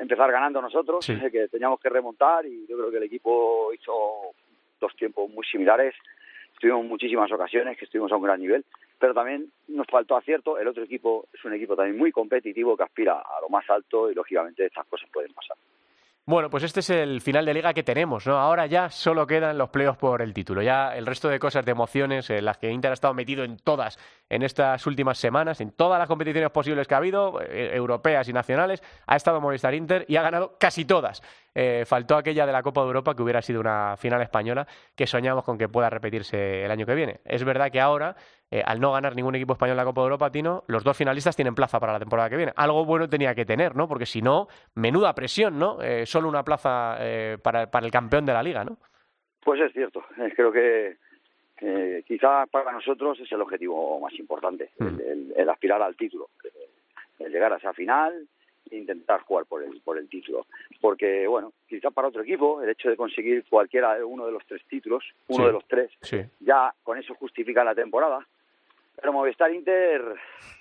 empezar 0.00 0.32
ganando 0.32 0.60
nosotros, 0.60 1.06
que 1.32 1.46
teníamos 1.46 1.78
que 1.78 1.88
remontar 1.88 2.44
y 2.44 2.66
yo 2.66 2.76
creo 2.76 2.90
que 2.90 2.96
el 2.96 3.04
equipo 3.04 3.72
hizo 3.72 4.34
dos 4.80 4.96
tiempos 4.96 5.30
muy 5.30 5.46
similares. 5.46 5.94
Tuvimos 6.60 6.84
muchísimas 6.84 7.30
ocasiones 7.30 7.78
que 7.78 7.84
estuvimos 7.84 8.10
a 8.10 8.16
un 8.16 8.24
gran 8.24 8.40
nivel, 8.40 8.64
pero 8.98 9.14
también 9.14 9.52
nos 9.68 9.86
faltó 9.86 10.16
acierto. 10.16 10.58
El 10.58 10.66
otro 10.66 10.82
equipo 10.82 11.28
es 11.32 11.44
un 11.44 11.54
equipo 11.54 11.76
también 11.76 11.96
muy 11.96 12.10
competitivo 12.10 12.76
que 12.76 12.82
aspira 12.82 13.20
a 13.20 13.40
lo 13.40 13.48
más 13.50 13.70
alto 13.70 14.10
y 14.10 14.16
lógicamente 14.16 14.66
estas 14.66 14.86
cosas 14.88 15.08
pueden 15.12 15.32
pasar. 15.32 15.56
Bueno, 16.28 16.50
pues 16.50 16.64
este 16.64 16.80
es 16.80 16.90
el 16.90 17.20
final 17.20 17.46
de 17.46 17.54
liga 17.54 17.72
que 17.72 17.84
tenemos, 17.84 18.26
¿no? 18.26 18.36
Ahora 18.36 18.66
ya 18.66 18.90
solo 18.90 19.28
quedan 19.28 19.56
los 19.56 19.70
playoffs 19.70 20.00
por 20.00 20.20
el 20.22 20.34
título. 20.34 20.60
Ya 20.60 20.96
el 20.96 21.06
resto 21.06 21.28
de 21.28 21.38
cosas, 21.38 21.64
de 21.64 21.70
emociones, 21.70 22.28
en 22.30 22.44
las 22.44 22.58
que 22.58 22.68
Inter 22.68 22.90
ha 22.90 22.94
estado 22.94 23.14
metido 23.14 23.44
en 23.44 23.58
todas 23.58 23.96
en 24.28 24.42
estas 24.42 24.84
últimas 24.88 25.18
semanas, 25.18 25.60
en 25.60 25.70
todas 25.70 26.00
las 26.00 26.08
competiciones 26.08 26.50
posibles 26.50 26.88
que 26.88 26.94
ha 26.94 26.96
habido, 26.96 27.40
eh, 27.42 27.70
europeas 27.76 28.28
y 28.28 28.32
nacionales, 28.32 28.82
ha 29.06 29.14
estado 29.14 29.40
Movistar 29.40 29.72
Inter 29.74 30.04
y 30.08 30.16
ha 30.16 30.22
ganado 30.22 30.56
casi 30.58 30.84
todas. 30.84 31.22
Eh, 31.58 31.84
faltó 31.86 32.16
aquella 32.16 32.44
de 32.44 32.52
la 32.52 32.62
Copa 32.62 32.82
de 32.82 32.88
Europa 32.88 33.14
que 33.14 33.22
hubiera 33.22 33.40
sido 33.40 33.60
una 33.60 33.96
final 33.96 34.20
española 34.20 34.66
que 34.94 35.06
soñamos 35.06 35.42
con 35.42 35.56
que 35.56 35.70
pueda 35.70 35.88
repetirse 35.88 36.64
el 36.64 36.70
año 36.70 36.84
que 36.84 36.94
viene. 36.94 37.20
Es 37.24 37.44
verdad 37.44 37.70
que 37.70 37.80
ahora 37.80 38.14
eh, 38.50 38.62
al 38.64 38.78
no 38.78 38.92
ganar 38.92 39.16
ningún 39.16 39.34
equipo 39.34 39.54
español 39.54 39.72
en 39.72 39.78
la 39.78 39.84
Copa 39.84 40.02
de 40.02 40.04
Europa, 40.04 40.30
Tino, 40.30 40.64
los 40.68 40.84
dos 40.84 40.96
finalistas 40.96 41.34
tienen 41.34 41.54
plaza 41.54 41.80
para 41.80 41.94
la 41.94 41.98
temporada 41.98 42.28
que 42.28 42.36
viene. 42.36 42.52
Algo 42.56 42.84
bueno 42.84 43.08
tenía 43.08 43.34
que 43.34 43.46
tener, 43.46 43.74
¿no? 43.74 43.88
Porque 43.88 44.06
si 44.06 44.20
no, 44.20 44.48
menuda 44.74 45.14
presión, 45.14 45.58
¿no? 45.58 45.82
Eh, 45.82 46.04
solo 46.04 46.28
una 46.28 46.44
plaza 46.44 46.96
eh, 47.00 47.38
para, 47.42 47.70
para 47.70 47.86
el 47.86 47.90
campeón 47.90 48.26
de 48.26 48.34
la 48.34 48.42
liga, 48.42 48.64
¿no? 48.64 48.76
Pues 49.42 49.60
es 49.60 49.72
cierto. 49.72 50.04
Creo 50.36 50.52
que 50.52 50.96
quizás 52.06 52.48
para 52.50 52.70
nosotros 52.70 53.18
es 53.18 53.32
el 53.32 53.40
objetivo 53.40 53.98
más 53.98 54.12
importante, 54.18 54.72
el, 54.78 55.32
mm. 55.34 55.48
aspirar 55.48 55.80
al 55.80 55.96
título, 55.96 56.28
el 57.18 57.32
llegar 57.32 57.50
a 57.54 57.56
esa 57.56 57.72
final 57.72 58.28
intentar 58.70 59.22
jugar 59.22 59.46
por 59.46 59.62
el, 59.62 59.80
por 59.80 59.98
el 59.98 60.08
título. 60.08 60.46
Porque, 60.80 61.26
bueno, 61.26 61.52
quizás 61.68 61.92
para 61.92 62.08
otro 62.08 62.22
equipo, 62.22 62.62
el 62.62 62.70
hecho 62.70 62.88
de 62.88 62.96
conseguir 62.96 63.44
cualquiera 63.48 63.94
de 63.94 64.04
uno 64.04 64.26
de 64.26 64.32
los 64.32 64.44
tres 64.46 64.62
títulos, 64.68 65.04
uno 65.28 65.46
de 65.46 65.52
los 65.52 65.64
tres, 65.66 65.90
ya 66.40 66.72
con 66.82 66.98
eso 66.98 67.14
justifica 67.14 67.64
la 67.64 67.74
temporada. 67.74 68.26
Pero 68.96 69.12
Movistar 69.12 69.52
Inter, 69.52 70.02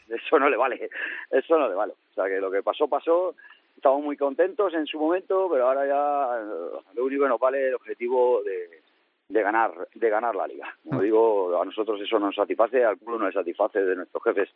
eso 0.09 0.39
no 0.39 0.49
le 0.49 0.57
vale, 0.57 0.89
eso 1.31 1.57
no 1.57 1.69
le 1.69 1.75
vale. 1.75 1.93
O 2.11 2.13
sea 2.13 2.25
que 2.25 2.39
lo 2.39 2.51
que 2.51 2.61
pasó, 2.61 2.87
pasó, 2.87 3.35
estamos 3.75 4.03
muy 4.03 4.17
contentos 4.17 4.73
en 4.73 4.85
su 4.85 4.99
momento, 4.99 5.47
pero 5.49 5.67
ahora 5.67 5.87
ya 5.87 6.43
lo 6.93 7.05
único 7.05 7.23
que 7.23 7.29
nos 7.29 7.39
vale 7.39 7.61
es 7.61 7.67
el 7.69 7.75
objetivo 7.75 8.43
de, 8.43 8.81
de 9.29 9.41
ganar 9.41 9.87
de 9.93 10.09
ganar 10.09 10.35
la 10.35 10.47
liga. 10.47 10.75
Como 10.83 11.01
digo, 11.01 11.61
a 11.61 11.65
nosotros 11.65 11.99
eso 12.01 12.19
no 12.19 12.27
nos 12.27 12.35
satisface, 12.35 12.83
al 12.83 12.97
club 12.97 13.19
no 13.19 13.27
le 13.27 13.33
satisface 13.33 13.83
de 13.83 13.95
nuestros 13.95 14.23
jefes. 14.23 14.49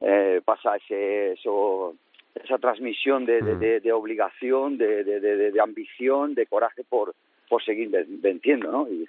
Eh, 0.00 0.40
pasa 0.44 0.76
ese, 0.76 1.32
eso, 1.32 1.94
esa 2.34 2.58
transmisión 2.58 3.24
de, 3.24 3.40
de, 3.40 3.54
mm. 3.54 3.82
de, 3.82 3.92
obligación, 3.92 4.78
de, 4.78 5.04
de, 5.04 5.60
ambición, 5.60 6.34
de 6.34 6.46
coraje 6.46 6.84
por, 6.88 7.14
por 7.48 7.62
seguir 7.64 7.90
venciendo, 8.08 8.70
¿no? 8.70 8.88
Y, 8.88 9.06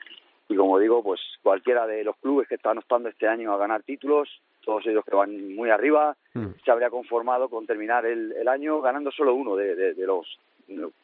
y 0.49 0.55
como 0.55 0.79
digo, 0.79 1.03
pues 1.03 1.21
cualquiera 1.43 1.85
de 1.85 2.03
los 2.03 2.17
clubes 2.17 2.47
que 2.47 2.55
están 2.55 2.79
optando 2.79 3.09
este 3.09 3.27
año 3.27 3.53
a 3.53 3.57
ganar 3.57 3.83
títulos, 3.83 4.41
todos 4.65 4.85
ellos 4.87 5.05
que 5.05 5.15
van 5.15 5.55
muy 5.55 5.69
arriba, 5.69 6.17
mm. 6.33 6.47
se 6.65 6.71
habría 6.71 6.89
conformado 6.89 7.49
con 7.49 7.67
terminar 7.67 8.05
el, 8.05 8.31
el 8.33 8.47
año 8.47 8.81
ganando 8.81 9.11
solo 9.11 9.35
uno 9.35 9.55
de, 9.55 9.75
de, 9.75 10.05
los 10.05 10.39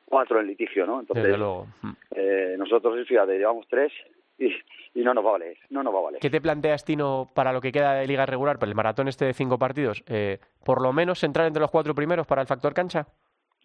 cuatro 0.05 0.39
en 0.39 0.47
litigio, 0.47 0.85
¿no? 0.85 0.99
Entonces, 0.99 1.37
mm. 1.37 1.89
eh, 2.15 2.55
nosotros, 2.57 3.07
fíjate, 3.07 3.37
llevamos 3.37 3.67
tres 3.69 3.91
y, 4.37 4.47
y, 4.93 5.03
no 5.03 5.13
nos 5.13 5.25
va 5.25 5.29
a 5.29 5.33
valer, 5.33 5.57
no 5.69 5.83
nos 5.83 5.93
va 5.93 5.99
a 5.99 6.03
valer. 6.03 6.21
¿Qué 6.21 6.29
te 6.29 6.41
planteas, 6.41 6.83
Tino, 6.83 7.29
para 7.33 7.53
lo 7.53 7.61
que 7.61 7.71
queda 7.71 7.93
de 7.93 8.07
liga 8.07 8.25
regular, 8.25 8.59
para 8.59 8.69
el 8.69 8.75
maratón 8.75 9.07
este 9.07 9.25
de 9.25 9.33
cinco 9.33 9.57
partidos? 9.57 10.03
Eh, 10.07 10.39
¿Por 10.63 10.81
lo 10.81 10.93
menos 10.93 11.23
entrar 11.23 11.47
entre 11.47 11.61
los 11.61 11.71
cuatro 11.71 11.95
primeros 11.95 12.27
para 12.27 12.41
el 12.41 12.47
factor 12.47 12.73
cancha? 12.73 13.07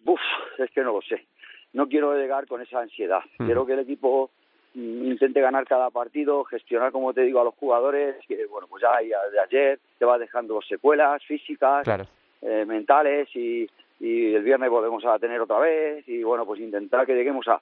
Uf, 0.05 0.21
es 0.57 0.71
que 0.71 0.81
no 0.81 0.93
lo 0.93 1.01
sé. 1.01 1.25
No 1.73 1.87
quiero 1.87 2.15
llegar 2.15 2.47
con 2.47 2.61
esa 2.61 2.79
ansiedad. 2.79 3.21
Mm. 3.39 3.45
Quiero 3.45 3.65
que 3.65 3.73
el 3.73 3.79
equipo 3.79 4.31
intente 4.73 5.41
ganar 5.41 5.65
cada 5.65 5.89
partido, 5.89 6.43
gestionar, 6.45 6.91
como 6.91 7.13
te 7.13 7.21
digo, 7.21 7.41
a 7.41 7.43
los 7.43 7.55
jugadores, 7.55 8.15
que 8.27 8.45
bueno, 8.45 8.67
pues 8.67 8.81
ya 8.81 8.97
de 8.99 9.39
ayer 9.39 9.79
te 9.97 10.05
va 10.05 10.17
dejando 10.17 10.61
secuelas 10.61 11.23
físicas, 11.25 11.85
eh, 12.41 12.65
mentales 12.65 13.27
y, 13.35 13.69
y 13.99 14.33
el 14.33 14.43
viernes 14.43 14.69
volvemos 14.69 15.03
a 15.05 15.19
tener 15.19 15.41
otra 15.41 15.59
vez 15.59 16.07
y 16.07 16.23
bueno, 16.23 16.45
pues 16.45 16.61
intentar 16.61 17.05
que 17.05 17.15
lleguemos 17.15 17.47
a, 17.49 17.61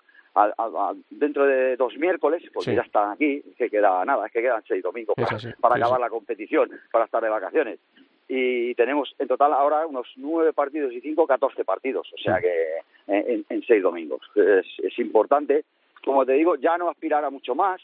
dentro 1.09 1.45
de 1.45 1.75
dos 1.75 1.97
miércoles, 1.97 2.43
porque 2.53 2.75
ya 2.75 2.81
están 2.81 3.11
aquí, 3.11 3.41
que 3.57 3.69
queda 3.69 4.03
nada, 4.05 4.25
es 4.27 4.31
que 4.31 4.41
quedan 4.41 4.63
seis 4.67 4.83
domingos 4.83 5.15
para, 5.15 5.75
acabar 5.75 5.99
la 5.99 6.09
competición, 6.09 6.69
para 6.91 7.05
estar 7.05 7.23
de 7.23 7.29
vacaciones. 7.29 7.79
Y 8.27 8.75
tenemos 8.75 9.15
en 9.17 9.27
total 9.27 9.53
ahora 9.53 9.87
unos 9.87 10.07
nueve 10.17 10.53
partidos 10.53 10.93
y 10.93 11.01
cinco, 11.01 11.25
catorce 11.25 11.65
partidos, 11.65 12.07
o 12.13 12.17
sea 12.17 12.39
que 12.39 12.53
en, 13.07 13.45
en 13.49 13.63
seis 13.63 13.81
domingos. 13.81 14.21
Es, 14.35 14.67
es 14.83 14.99
importante 14.99 15.63
como 16.03 16.25
te 16.25 16.33
digo, 16.33 16.55
ya 16.55 16.77
no 16.77 16.89
aspirar 16.89 17.23
a 17.25 17.29
mucho 17.29 17.55
más, 17.55 17.81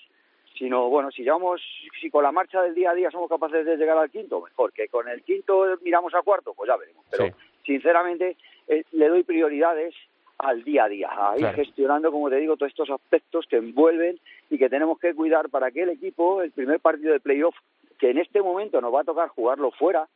sino, 0.58 0.90
bueno, 0.90 1.12
si 1.12 1.24
llevamos, 1.24 1.62
si 2.00 2.10
con 2.10 2.24
la 2.24 2.32
marcha 2.32 2.62
del 2.62 2.76
día 2.76 2.92
a 2.92 2.96
día 2.96 3.12
somos 3.12 3.30
capaces 3.30 3.66
de 3.66 3.78
llegar 3.78 3.98
al 3.98 4.10
quinto, 4.10 4.42
mejor, 4.42 4.72
que 4.72 4.88
con 4.88 5.08
el 5.08 5.22
quinto 5.24 5.66
miramos 5.82 6.14
a 6.14 6.22
cuarto, 6.22 6.54
pues 6.54 6.68
ya 6.68 6.78
veremos. 6.78 7.06
Pero, 7.12 7.36
sinceramente, 7.66 8.38
eh, 8.68 8.84
le 8.94 9.10
doy 9.10 9.24
prioridades 9.24 9.94
al 10.38 10.64
día 10.64 10.86
a 10.86 10.90
día, 10.90 11.10
a 11.12 11.38
ir 11.38 11.48
gestionando, 11.54 12.12
como 12.12 12.30
te 12.30 12.38
digo, 12.38 12.58
todos 12.58 12.72
estos 12.72 12.90
aspectos 12.90 13.46
que 13.48 13.58
envuelven 13.58 14.20
y 14.50 14.58
que 14.58 14.70
tenemos 14.70 15.00
que 15.00 15.14
cuidar 15.14 15.50
para 15.50 15.72
que 15.72 15.84
el 15.84 15.90
equipo, 15.90 16.42
el 16.42 16.52
primer 16.52 16.80
partido 16.80 17.14
de 17.14 17.20
playoff, 17.20 17.56
que 18.00 18.10
en 18.10 18.18
este 18.18 18.42
momento 18.42 18.82
nos 18.82 18.94
va 18.94 19.02
a 19.02 19.06
tocar 19.06 19.30
jugarlo 19.30 19.72
fuera, 19.72 20.08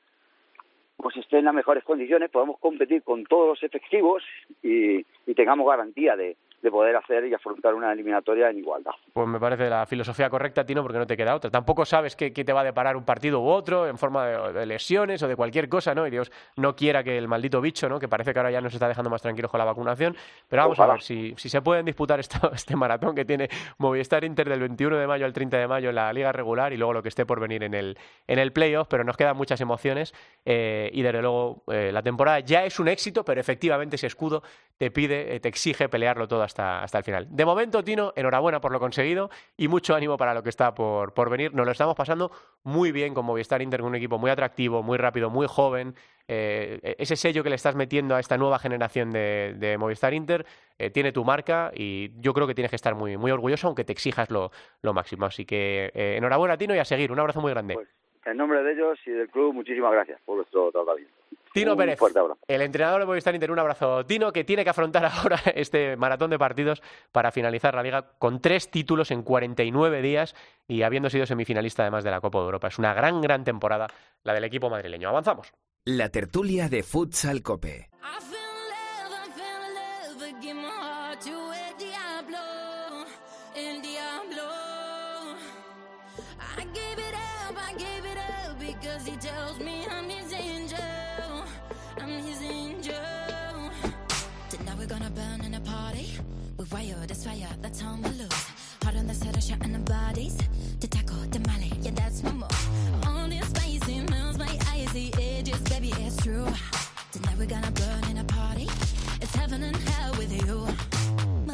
pues 0.97 1.15
esté 1.15 1.37
en 1.37 1.45
las 1.45 1.53
mejores 1.53 1.83
condiciones, 1.83 2.29
podamos 2.29 2.59
competir 2.59 3.03
con 3.03 3.23
todos 3.23 3.47
los 3.47 3.63
efectivos 3.63 4.23
y 4.61 5.03
tengamos 5.33 5.65
garantía 5.67 6.17
de, 6.17 6.35
de 6.61 6.71
poder 6.71 6.95
hacer 6.95 7.25
y 7.25 7.33
afrontar 7.33 7.73
una 7.73 7.91
eliminatoria 7.91 8.49
en 8.49 8.57
igualdad. 8.57 8.91
Pues 9.13 9.27
me 9.27 9.39
parece 9.39 9.69
la 9.69 9.85
filosofía 9.85 10.29
correcta, 10.29 10.65
Tino, 10.65 10.81
porque 10.81 10.97
no 10.97 11.07
te 11.07 11.15
queda 11.15 11.35
otra. 11.35 11.49
Tampoco 11.49 11.85
sabes 11.85 12.15
qué, 12.15 12.31
te 12.31 12.53
va 12.53 12.61
a 12.61 12.63
deparar 12.63 12.97
un 12.97 13.05
partido 13.05 13.39
u 13.39 13.47
otro 13.47 13.87
en 13.87 13.97
forma 13.97 14.27
de, 14.27 14.65
lesiones 14.65 15.21
o 15.23 15.27
de 15.27 15.35
cualquier 15.35 15.69
cosa, 15.69 15.95
¿no? 15.95 16.05
Y 16.05 16.09
Dios 16.09 16.31
no 16.57 16.75
quiera 16.75 17.03
que 17.03 17.17
el 17.17 17.27
maldito 17.27 17.61
bicho, 17.61 17.87
¿no? 17.87 17.99
Que 17.99 18.07
parece 18.07 18.33
que 18.33 18.39
ahora 18.39 18.51
ya 18.51 18.61
nos 18.61 18.73
está 18.73 18.87
dejando 18.87 19.09
más 19.09 19.21
tranquilos 19.21 19.49
con 19.51 19.59
la 19.59 19.65
vacunación. 19.65 20.15
Pero 20.47 20.63
vamos 20.63 20.79
a 20.79 20.87
ver 20.87 21.01
si, 21.01 21.33
si 21.37 21.49
se 21.49 21.61
pueden 21.61 21.85
disputar 21.85 22.19
este 22.53 22.75
maratón 22.75 23.15
que 23.15 23.25
tiene 23.25 23.49
Movistar 23.77 24.23
Inter 24.23 24.49
del 24.49 24.59
21 24.59 24.97
de 24.97 25.07
mayo 25.07 25.25
al 25.25 25.33
30 25.33 25.57
de 25.57 25.67
mayo 25.67 25.89
en 25.89 25.95
la 25.95 26.11
liga 26.11 26.31
regular 26.31 26.73
y 26.73 26.77
luego 26.77 26.93
lo 26.93 27.03
que 27.03 27.09
esté 27.09 27.25
por 27.25 27.39
venir 27.39 27.63
en 27.63 27.73
el, 27.73 27.97
en 28.27 28.39
el 28.39 28.51
playoff. 28.51 28.87
Pero 28.89 29.03
nos 29.03 29.17
quedan 29.17 29.37
muchas 29.37 29.61
emociones 29.61 30.13
eh, 30.45 30.89
y 30.93 31.01
desde 31.01 31.21
luego 31.21 31.63
eh, 31.71 31.91
la 31.91 32.01
temporada 32.01 32.39
ya 32.39 32.65
es 32.65 32.79
un 32.79 32.87
éxito, 32.87 33.23
pero 33.23 33.39
efectivamente 33.39 33.95
ese 33.95 34.07
escudo 34.07 34.43
te 34.77 34.91
pide, 34.91 35.35
eh, 35.35 35.39
te 35.39 35.49
exige 35.49 35.89
pelearlo 35.89 36.27
todo 36.27 36.43
hasta, 36.49 36.83
hasta 36.83 36.97
el 36.97 37.03
final. 37.03 37.27
De 37.29 37.45
momento, 37.45 37.83
Tino, 37.83 38.11
enhorabuena 38.15 38.59
por 38.59 38.71
lo 38.71 38.79
conseguido 38.79 39.29
y 39.55 39.67
mucho 39.67 39.95
ánimo 39.95 40.17
para 40.17 40.33
lo 40.33 40.43
que 40.43 40.49
está 40.49 40.73
por, 40.73 41.13
por 41.13 41.29
venir. 41.29 41.53
Nos 41.53 41.65
lo 41.65 41.71
estamos 41.71 41.95
pasando 41.95 42.31
muy 42.63 42.91
bien 42.91 43.13
con 43.13 43.25
Movistar 43.25 43.61
Inter, 43.61 43.81
un 43.81 43.95
equipo 43.95 44.17
muy 44.17 44.31
atractivo, 44.31 44.83
muy 44.83 44.97
rápido, 44.97 45.29
muy 45.29 45.47
joven. 45.47 45.95
Eh, 46.27 46.95
ese 46.99 47.15
sello 47.15 47.43
que 47.43 47.49
le 47.49 47.55
estás 47.55 47.75
metiendo 47.75 48.15
a 48.15 48.19
esta 48.19 48.37
nueva 48.37 48.59
generación 48.59 49.09
de, 49.11 49.75
Movistar 49.79 50.13
Inter 50.13 50.45
eh, 50.77 50.89
tiene 50.89 51.11
tu 51.11 51.23
marca 51.23 51.71
y 51.73 52.11
yo 52.19 52.33
creo 52.33 52.45
que 52.45 52.53
tienes 52.53 52.69
que 52.69 52.75
estar 52.75 52.93
muy, 52.93 53.17
muy 53.17 53.31
orgulloso, 53.31 53.67
aunque 53.67 53.83
te 53.83 53.93
exijas 53.93 54.29
lo, 54.29 54.51
lo 54.81 54.93
máximo. 54.93 55.25
Así 55.25 55.45
que 55.45 55.91
enhorabuena, 55.93 56.57
Tino, 56.57 56.75
y 56.75 56.79
a 56.79 56.85
seguir. 56.85 57.11
Un 57.11 57.19
abrazo 57.19 57.41
muy 57.41 57.51
grande. 57.51 57.75
Pues, 57.75 57.87
en 58.31 58.37
nombre 58.37 58.63
de 58.63 58.73
ellos 58.73 58.99
y 59.05 59.11
del 59.11 59.29
club, 59.29 59.53
muchísimas 59.53 59.91
gracias 59.91 60.19
por 60.25 60.37
vuestro 60.37 60.71
tratamiento. 60.71 61.13
Tino 61.53 61.75
Pérez, 61.75 61.99
el 62.47 62.61
entrenador 62.61 63.01
de 63.01 63.07
Movistar 63.07 63.33
Inter, 63.33 63.51
un 63.51 63.59
abrazo. 63.59 64.05
Tino, 64.05 64.31
que 64.31 64.43
tiene 64.43 64.63
que 64.63 64.69
afrontar 64.69 65.05
ahora 65.11 65.39
este 65.55 65.97
maratón 65.97 66.29
de 66.29 66.37
partidos 66.37 66.81
para 67.11 67.31
finalizar 67.31 67.73
la 67.73 67.83
liga 67.83 68.11
con 68.19 68.39
tres 68.39 68.69
títulos 68.69 69.11
en 69.11 69.23
49 69.23 70.01
días 70.01 70.35
y 70.67 70.83
habiendo 70.83 71.09
sido 71.09 71.25
semifinalista 71.25 71.83
además 71.83 72.03
de 72.03 72.11
la 72.11 72.21
Copa 72.21 72.39
de 72.39 72.45
Europa. 72.45 72.67
Es 72.67 72.77
una 72.77 72.93
gran, 72.93 73.21
gran 73.21 73.43
temporada 73.43 73.87
la 74.23 74.33
del 74.33 74.43
equipo 74.43 74.69
madrileño. 74.69 75.09
Avanzamos. 75.09 75.51
La 75.85 76.09
tertulia 76.09 76.69
de 76.69 76.83
Futsal 76.83 77.41
Cope. 77.41 77.89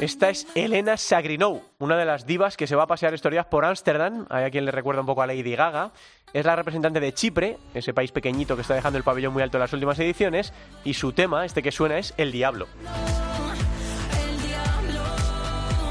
Esta 0.00 0.28
es 0.28 0.46
Elena 0.54 0.96
Sagrinou, 0.96 1.62
una 1.78 1.96
de 1.96 2.04
las 2.04 2.26
divas 2.26 2.56
que 2.56 2.66
se 2.66 2.76
va 2.76 2.84
a 2.84 2.86
pasear 2.86 3.14
estos 3.14 3.32
días 3.32 3.46
por 3.46 3.64
Ámsterdam. 3.64 4.26
Hay 4.30 4.44
a 4.44 4.50
quien 4.50 4.64
le 4.64 4.70
recuerda 4.70 5.00
un 5.00 5.06
poco 5.06 5.22
a 5.22 5.26
Lady 5.26 5.54
Gaga. 5.54 5.92
Es 6.32 6.44
la 6.44 6.54
representante 6.54 7.00
de 7.00 7.12
Chipre, 7.14 7.58
ese 7.74 7.94
país 7.94 8.12
pequeñito 8.12 8.56
que 8.56 8.62
está 8.62 8.74
dejando 8.74 8.98
el 8.98 9.04
pabellón 9.04 9.32
muy 9.32 9.42
alto 9.42 9.56
en 9.56 9.62
las 9.62 9.72
últimas 9.72 9.98
ediciones. 9.98 10.52
Y 10.84 10.94
su 10.94 11.12
tema, 11.12 11.44
este 11.44 11.62
que 11.62 11.72
suena, 11.72 11.98
es 11.98 12.14
El 12.16 12.32
Diablo. 12.32 12.68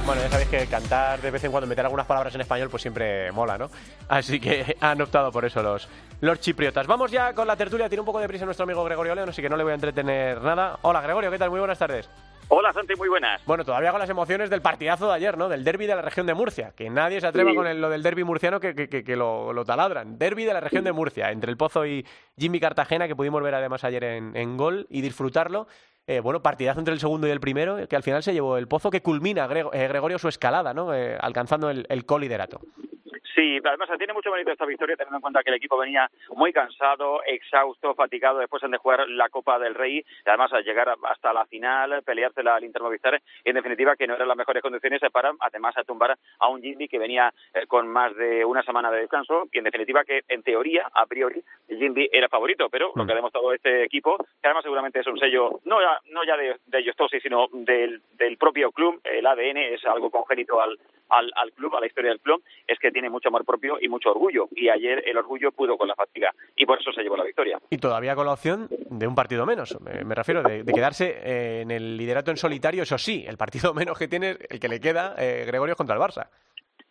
Bueno, 0.05 0.21
ya 0.21 0.29
sabéis 0.29 0.49
que 0.49 0.67
cantar 0.67 1.19
de 1.19 1.31
vez 1.31 1.43
en 1.43 1.51
cuando, 1.51 1.65
meter 1.65 1.83
algunas 1.83 2.05
palabras 2.05 2.35
en 2.35 2.41
español, 2.41 2.69
pues 2.69 2.83
siempre 2.83 3.31
mola, 3.31 3.57
¿no? 3.57 3.71
Así 4.07 4.39
que 4.39 4.77
han 4.79 5.01
optado 5.01 5.31
por 5.31 5.45
eso 5.45 5.63
los, 5.63 5.89
los 6.21 6.39
chipriotas. 6.39 6.85
Vamos 6.85 7.09
ya 7.09 7.33
con 7.33 7.47
la 7.47 7.55
tertulia. 7.55 7.89
Tiene 7.89 8.01
un 8.01 8.05
poco 8.05 8.19
de 8.19 8.27
prisa 8.27 8.45
nuestro 8.45 8.65
amigo 8.65 8.83
Gregorio 8.83 9.15
León, 9.15 9.29
así 9.29 9.41
que 9.41 9.49
no 9.49 9.57
le 9.57 9.63
voy 9.63 9.71
a 9.71 9.75
entretener 9.75 10.39
nada. 10.43 10.77
Hola, 10.83 11.01
Gregorio, 11.01 11.31
¿qué 11.31 11.39
tal? 11.39 11.49
Muy 11.49 11.57
buenas 11.57 11.79
tardes. 11.79 12.07
Hola, 12.49 12.71
Santi, 12.71 12.93
muy 12.95 13.09
buenas. 13.09 13.43
Bueno, 13.47 13.65
todavía 13.65 13.89
con 13.89 13.99
las 13.99 14.09
emociones 14.09 14.51
del 14.51 14.61
partidazo 14.61 15.07
de 15.07 15.15
ayer, 15.15 15.39
¿no? 15.39 15.49
Del 15.49 15.63
derby 15.63 15.87
de 15.87 15.95
la 15.95 16.03
región 16.03 16.27
de 16.27 16.35
Murcia. 16.35 16.73
Que 16.75 16.91
nadie 16.91 17.19
se 17.19 17.25
atreva 17.25 17.55
con 17.55 17.81
lo 17.81 17.89
del 17.89 18.03
derby 18.03 18.23
murciano 18.23 18.59
que, 18.59 18.75
que, 18.75 19.15
lo, 19.15 19.65
taladran. 19.65 20.19
Derby 20.19 20.45
de 20.45 20.53
la 20.53 20.59
región 20.59 20.83
de 20.83 20.91
Murcia, 20.91 21.31
entre 21.31 21.49
el 21.49 21.57
Pozo 21.57 21.83
y 21.87 22.05
Jimmy 22.37 22.59
Cartagena, 22.59 23.07
que 23.07 23.15
pudimos 23.15 23.41
ver 23.41 23.55
además 23.55 23.83
ayer 23.83 24.03
en, 24.03 24.37
en 24.37 24.55
gol 24.55 24.85
y 24.91 25.01
disfrutarlo. 25.01 25.65
Eh, 26.07 26.19
bueno, 26.19 26.43
partidazo 26.43 26.79
entre 26.79 26.93
el 26.93 26.99
segundo 26.99 27.27
y 27.27 27.31
el 27.31 27.39
primero, 27.39 27.87
que 27.87 27.95
al 27.95 28.03
final 28.03 28.21
se 28.21 28.33
llevó 28.33 28.57
el 28.57 28.67
pozo 28.67 28.91
que 28.91 29.01
culmina 29.01 29.49
eh, 29.51 29.87
Gregorio 29.87 30.19
su 30.19 30.27
escalada, 30.27 30.73
¿no? 30.73 30.93
Eh, 30.93 31.17
alcanzando 31.19 31.69
el, 31.69 31.85
el 31.89 32.05
coliderato. 32.05 32.61
Sí, 33.35 33.59
además 33.61 33.89
tiene 33.97 34.13
mucho 34.13 34.31
mérito 34.31 34.51
esta 34.51 34.65
victoria 34.65 34.95
teniendo 34.95 35.17
en 35.17 35.21
cuenta 35.21 35.43
que 35.43 35.49
el 35.49 35.57
equipo 35.57 35.77
venía 35.77 36.09
muy 36.29 36.53
cansado, 36.53 37.21
exhausto, 37.25 37.93
fatigado 37.93 38.39
después 38.39 38.63
de 38.63 38.77
jugar 38.77 39.09
la 39.09 39.27
Copa 39.27 39.59
del 39.59 39.75
Rey, 39.75 40.05
además 40.25 40.53
al 40.53 40.63
llegar 40.63 40.95
hasta 41.03 41.33
la 41.33 41.45
final, 41.45 42.01
peleársela 42.03 42.55
al 42.55 42.63
Inter 42.63 42.81
Movistar, 42.81 43.21
y 43.43 43.49
en 43.49 43.55
definitiva 43.55 43.97
que 43.97 44.07
no 44.07 44.15
eran 44.15 44.29
las 44.29 44.37
mejores 44.37 44.63
condiciones 44.63 45.01
para 45.11 45.33
además 45.39 45.77
a 45.77 45.83
tumbar 45.83 46.17
a 46.39 46.47
un 46.47 46.61
Jimmy 46.61 46.87
que 46.87 46.97
venía 46.97 47.33
eh, 47.53 47.67
con 47.67 47.89
más 47.89 48.15
de 48.15 48.45
una 48.45 48.63
semana 48.63 48.89
de 48.89 49.01
descanso 49.01 49.49
y 49.51 49.57
en 49.57 49.65
definitiva 49.65 50.05
que 50.05 50.21
en 50.29 50.41
teoría, 50.41 50.89
a 50.93 51.05
priori, 51.05 51.43
Jimmy 51.67 52.07
era 52.13 52.29
favorito, 52.29 52.69
pero 52.69 52.93
lo 52.95 53.05
que 53.05 53.11
ha 53.11 53.15
demostrado 53.15 53.51
este 53.51 53.83
equipo, 53.83 54.17
que 54.17 54.47
además 54.47 54.63
seguramente 54.63 55.01
es 55.01 55.07
un 55.07 55.19
sello 55.19 55.59
no 55.65 55.81
ya, 55.81 55.99
no 56.11 56.23
ya 56.23 56.37
de, 56.37 56.55
de 56.65 56.79
ellos 56.79 56.95
sino 57.21 57.47
del, 57.51 58.01
del 58.13 58.37
propio 58.37 58.71
club, 58.71 59.01
el 59.03 59.25
ADN 59.25 59.57
es 59.57 59.85
algo 59.85 60.09
congénito 60.09 60.61
al, 60.61 60.79
al, 61.09 61.31
al 61.35 61.51
club, 61.51 61.75
a 61.75 61.81
la 61.81 61.87
historia 61.87 62.11
del 62.11 62.19
club, 62.19 62.41
es 62.67 62.79
que 62.79 62.91
tiene 62.91 63.09
mucho 63.09 63.24
amor 63.27 63.45
propio 63.45 63.77
y 63.81 63.87
mucho 63.87 64.11
orgullo. 64.11 64.47
Y 64.51 64.69
ayer 64.69 65.03
el 65.05 65.17
orgullo 65.17 65.51
pudo 65.51 65.77
con 65.77 65.87
la 65.87 65.95
fatiga 65.95 66.33
y 66.55 66.65
por 66.65 66.79
eso 66.79 66.91
se 66.91 67.01
llevó 67.01 67.17
la 67.17 67.23
victoria. 67.23 67.59
Y 67.69 67.77
todavía 67.77 68.15
con 68.15 68.25
la 68.25 68.33
opción 68.33 68.67
de 68.69 69.07
un 69.07 69.15
partido 69.15 69.45
menos. 69.45 69.77
Me, 69.81 70.15
refiero 70.15 70.43
de, 70.43 70.63
quedarse 70.65 71.19
eh, 71.23 71.61
en 71.61 71.71
el 71.71 71.97
liderato 71.97 72.31
en 72.31 72.37
solitario, 72.37 72.83
eso 72.83 72.97
sí, 72.97 73.25
el 73.27 73.37
partido 73.37 73.73
menos 73.73 73.97
que 73.97 74.07
tiene, 74.07 74.37
el 74.49 74.59
que 74.59 74.67
le 74.67 74.79
queda, 74.79 75.15
eh, 75.17 75.43
Gregorio 75.45 75.75
contra 75.75 75.95
el 75.95 76.01
Barça. 76.01 76.29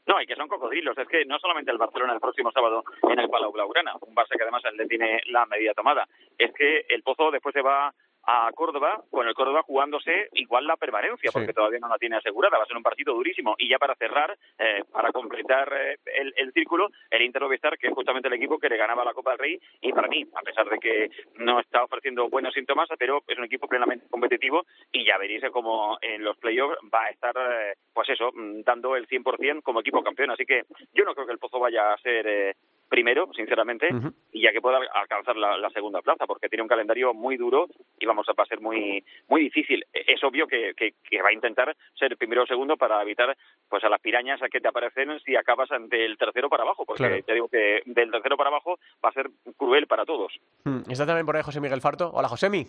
No, 0.07 0.21
y 0.21 0.27
que 0.27 0.37
son 0.37 0.49
cocodrilos. 0.49 0.97
Es 0.99 1.09
que 1.09 1.25
no 1.25 1.39
solamente 1.39 1.71
el 1.71 1.79
Barcelona 1.79 2.13
el 2.13 2.21
próximo 2.21 2.51
sábado 2.53 2.85
en 3.09 3.19
el 3.19 3.31
Palau 3.31 3.53
Blaugrana, 3.53 3.95
un 4.03 4.15
Barça 4.15 4.37
que 4.37 4.43
además 4.43 4.63
le 4.77 4.87
tiene 4.87 5.21
la 5.27 5.47
medida 5.47 5.73
tomada. 5.73 6.07
Es 6.37 6.53
que 6.53 6.85
el 6.89 7.03
Pozo 7.03 7.31
después 7.31 7.55
se 7.55 7.63
va 7.63 7.93
a 8.27 8.51
Córdoba, 8.55 9.03
con 9.11 9.27
el 9.29 9.35
Córdoba 9.35 9.63
jugándose 9.63 10.29
igual 10.33 10.67
la 10.67 10.77
permanencia, 10.77 11.31
porque 11.33 11.53
todavía 11.53 11.79
no 11.79 11.89
la 11.89 11.99
tiene 11.99 12.17
asegurada. 12.17 12.59
Va 12.59 12.65
a 12.65 12.67
ser 12.67 12.77
un 12.77 12.83
partido 12.83 13.15
durísimo. 13.15 13.55
Y 13.59 13.69
ya 13.69 13.79
para 13.79 13.95
cerrar, 13.97 14.37
eh, 14.59 14.83
para 14.91 15.13
completar 15.13 15.73
eh, 15.73 15.99
el, 16.37 16.53
círculo, 16.53 16.91
el 17.11 17.23
Inter 17.23 17.43
Movistar, 17.43 17.79
que 17.79 17.89
es 17.89 17.95
justamente 17.95 18.29
el 18.29 18.35
equipo 18.35 18.59
que 18.59 18.69
le 18.69 18.77
ganaba 18.77 19.05
la 19.05 19.13
Copa 19.13 19.31
del 19.31 19.39
Rey, 19.39 19.61
y 19.81 19.93
para 19.93 20.09
mí, 20.09 20.25
a 20.35 20.43
pesar 20.43 20.69
de 20.69 20.79
que 20.79 21.11
no 21.37 21.61
está 21.61 21.85
ofreciendo 21.85 22.29
buenos 22.29 22.55
síntomas, 22.55 22.89
pero 22.99 23.23
es 23.27 23.39
un 23.39 23.45
equipo 23.45 23.69
plenamente 23.69 24.07
competitivo 24.09 24.65
y 24.93 25.05
ya 25.05 25.19
veréis 25.19 25.43
cómo 25.51 25.99
en 26.01 26.23
los 26.25 26.37
playoffs 26.39 26.79
va 26.93 27.05
a 27.05 27.11
estar, 27.11 27.35
eh, 27.37 27.75
pues 27.93 28.09
eso, 28.09 28.31
mm, 28.33 28.63
dando 28.63 28.97
el 28.97 29.07
100% 29.07 29.63
como 29.63 29.81
equipo 29.81 30.03
campeón. 30.03 30.31
Así 30.31 30.45
que 30.45 30.63
yo 30.93 31.05
no 31.05 31.15
creo 31.15 31.27
que 31.27 31.33
el 31.33 31.39
Pozo 31.39 31.59
vaya 31.59 31.93
a 31.93 31.99
ser 31.99 32.57
primero, 32.89 33.29
sinceramente, 33.35 33.89
y 34.33 34.43
ya 34.43 34.53
que 34.53 34.61
pueda 34.61 34.79
alcanzar 34.95 35.37
la, 35.37 35.71
segunda 35.71 36.03
plaza, 36.03 36.27
porque 36.27 36.49
tiene 36.49 36.63
un 36.63 36.69
calendario 36.69 37.13
muy 37.13 37.37
duro 37.37 37.67
y 37.99 38.07
vamos 38.07 38.29
a 38.29 38.35
pasar 38.35 38.61
muy 38.61 39.05
muy 39.29 39.43
difícil. 39.43 39.85
Es 39.93 40.23
obvio 40.23 40.47
que, 40.47 40.73
que, 40.75 41.23
va 41.23 41.31
a 41.31 41.33
intentar 41.33 41.75
ser 41.99 42.17
primero 42.17 42.43
o 42.43 42.47
segundo 42.47 42.77
para 42.77 43.03
evitar 43.03 43.37
pues 43.69 43.83
a 43.83 43.89
las 43.89 44.01
pirañas 44.01 44.41
a 44.43 44.49
que 44.49 44.61
te 44.61 44.69
aparecen 44.69 45.19
si 45.21 45.35
acabas 45.35 45.69
del 45.89 46.17
tercero 46.17 46.49
para 46.49 46.63
abajo, 46.63 46.85
porque 46.85 47.23
te 47.23 47.35
digo 47.35 47.49
que 47.49 47.83
del 47.87 48.11
tercero 48.11 48.37
para 48.37 48.51
abajo 48.51 48.79
va 49.05 49.09
a 49.09 49.13
ser 49.13 49.31
cruel 49.57 49.87
para 49.87 50.05
todos. 50.05 50.33
Mm, 50.65 50.91
está 50.91 51.07
también 51.07 51.27
por 51.27 51.37
ahí 51.37 51.43
José 51.43 51.61
Miguel 51.61 51.81
Farto. 51.81 52.11
Hola, 52.13 52.29
Josemi. 52.29 52.67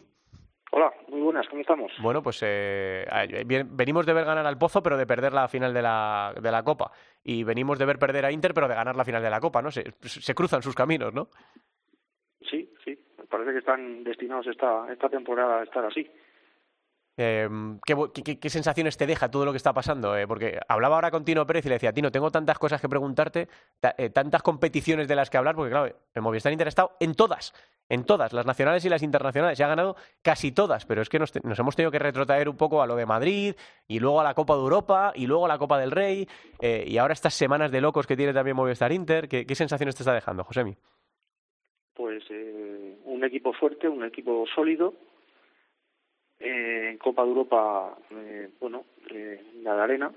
Hola, 0.72 0.92
muy 1.08 1.22
buenas, 1.22 1.48
¿cómo 1.48 1.62
estamos? 1.62 1.92
Bueno, 2.02 2.22
pues 2.22 2.40
eh, 2.42 3.06
venimos 3.70 4.06
de 4.06 4.14
ver 4.14 4.26
ganar 4.26 4.46
al 4.46 4.58
Pozo, 4.58 4.84
pero 4.84 4.98
de 4.98 5.08
perder 5.08 5.32
la 5.32 5.48
final 5.48 5.74
de 5.74 5.82
la, 5.82 6.34
de 6.42 6.52
la 6.52 6.64
Copa. 6.64 6.92
Y 7.24 7.44
venimos 7.44 7.80
de 7.80 7.86
ver 7.86 7.98
perder 7.98 8.26
a 8.26 8.32
Inter, 8.32 8.54
pero 8.54 8.68
de 8.68 8.76
ganar 8.76 8.96
la 8.96 9.06
final 9.06 9.24
de 9.24 9.30
la 9.30 9.40
Copa, 9.40 9.62
¿no? 9.62 9.72
Se, 9.72 9.84
se 10.02 10.36
cruzan 10.36 10.62
sus 10.62 10.76
caminos, 10.76 11.14
¿no? 11.14 11.30
Sí, 12.50 12.70
sí. 12.84 13.00
Parece 13.30 13.54
que 13.54 13.60
están 13.60 14.04
destinados 14.04 14.48
esta, 14.48 14.92
esta 14.92 15.10
temporada 15.10 15.62
a 15.62 15.64
estar 15.64 15.86
así. 15.86 16.10
Eh, 17.18 17.48
¿qué, 17.86 18.50
sensaciones 18.50 18.98
te 18.98 19.08
deja 19.08 19.32
todo 19.32 19.46
lo 19.46 19.52
que 19.52 19.58
está 19.58 19.74
pasando? 19.74 20.18
Eh, 20.18 20.28
porque 20.28 20.60
hablaba 20.68 20.96
ahora 20.96 21.12
con 21.12 21.24
Tino 21.24 21.46
Pérez 21.46 21.66
y 21.66 21.70
le 21.70 21.76
decía, 21.76 21.94
Tino, 21.94 22.12
tengo 22.12 22.30
tantas 22.30 22.60
cosas 22.60 22.82
que 22.82 22.90
preguntarte, 22.90 23.48
eh, 23.98 24.10
tantas 24.10 24.42
competiciones 24.42 25.08
de 25.08 25.16
las 25.16 25.30
que 25.30 25.38
hablar, 25.38 25.56
porque 25.56 25.72
claro, 25.72 25.96
el 26.14 26.22
Movistar 26.22 26.52
Inter 26.52 26.68
ha 26.68 26.70
estado 26.70 26.92
en 27.00 27.16
todas, 27.16 27.54
en 27.88 28.04
todas, 28.04 28.34
las 28.34 28.46
nacionales 28.46 28.84
y 28.84 28.90
las 28.90 29.02
internacionales, 29.02 29.58
y 29.60 29.64
ha 29.64 29.68
ganado 29.68 29.96
casi 30.22 30.52
todas, 30.52 30.86
pero 30.86 31.02
es 31.02 31.10
que 31.10 31.20
nos, 31.20 31.32
hemos 31.36 31.76
tenido 31.76 31.92
que 31.92 32.00
retrotraer 32.00 32.50
un 32.50 32.58
poco 32.58 32.82
a 32.82 32.88
lo 32.88 32.96
de 32.98 33.06
Madrid, 33.06 33.56
y 33.88 34.00
luego 34.00 34.20
a 34.20 34.24
la 34.24 34.34
Copa 34.34 34.56
de 34.56 34.62
Europa, 34.62 35.14
y 35.16 35.26
luego 35.26 35.46
a 35.46 35.50
la 35.50 35.58
Copa 35.58 35.80
del 35.80 35.92
Rey, 35.92 36.28
eh, 36.60 36.84
y 36.86 36.98
ahora 36.98 37.14
estas 37.14 37.34
semanas 37.34 37.72
de 37.72 37.80
locos 37.80 38.08
que 38.08 38.18
tiene 38.18 38.34
también 38.34 38.58
Movistar 38.58 38.92
Inter. 38.92 39.30
¿Qué, 39.30 39.46
qué 39.46 39.56
sensaciones 39.56 39.96
te 39.96 40.04
está 40.04 40.14
dejando, 40.14 40.44
Josemi? 40.44 40.76
Pues 41.94 42.26
un 43.06 43.24
equipo 43.24 43.54
fuerte, 43.54 43.88
un 43.88 44.04
equipo 44.04 44.46
sólido, 44.54 44.94
eh, 46.40 46.90
en 46.92 46.98
Copa 46.98 47.24
de 47.24 47.30
Europa, 47.30 47.98
eh, 48.12 48.50
bueno, 48.60 48.86
eh, 49.12 49.42
la 49.64 49.76
de 49.76 49.82
arena. 49.82 50.12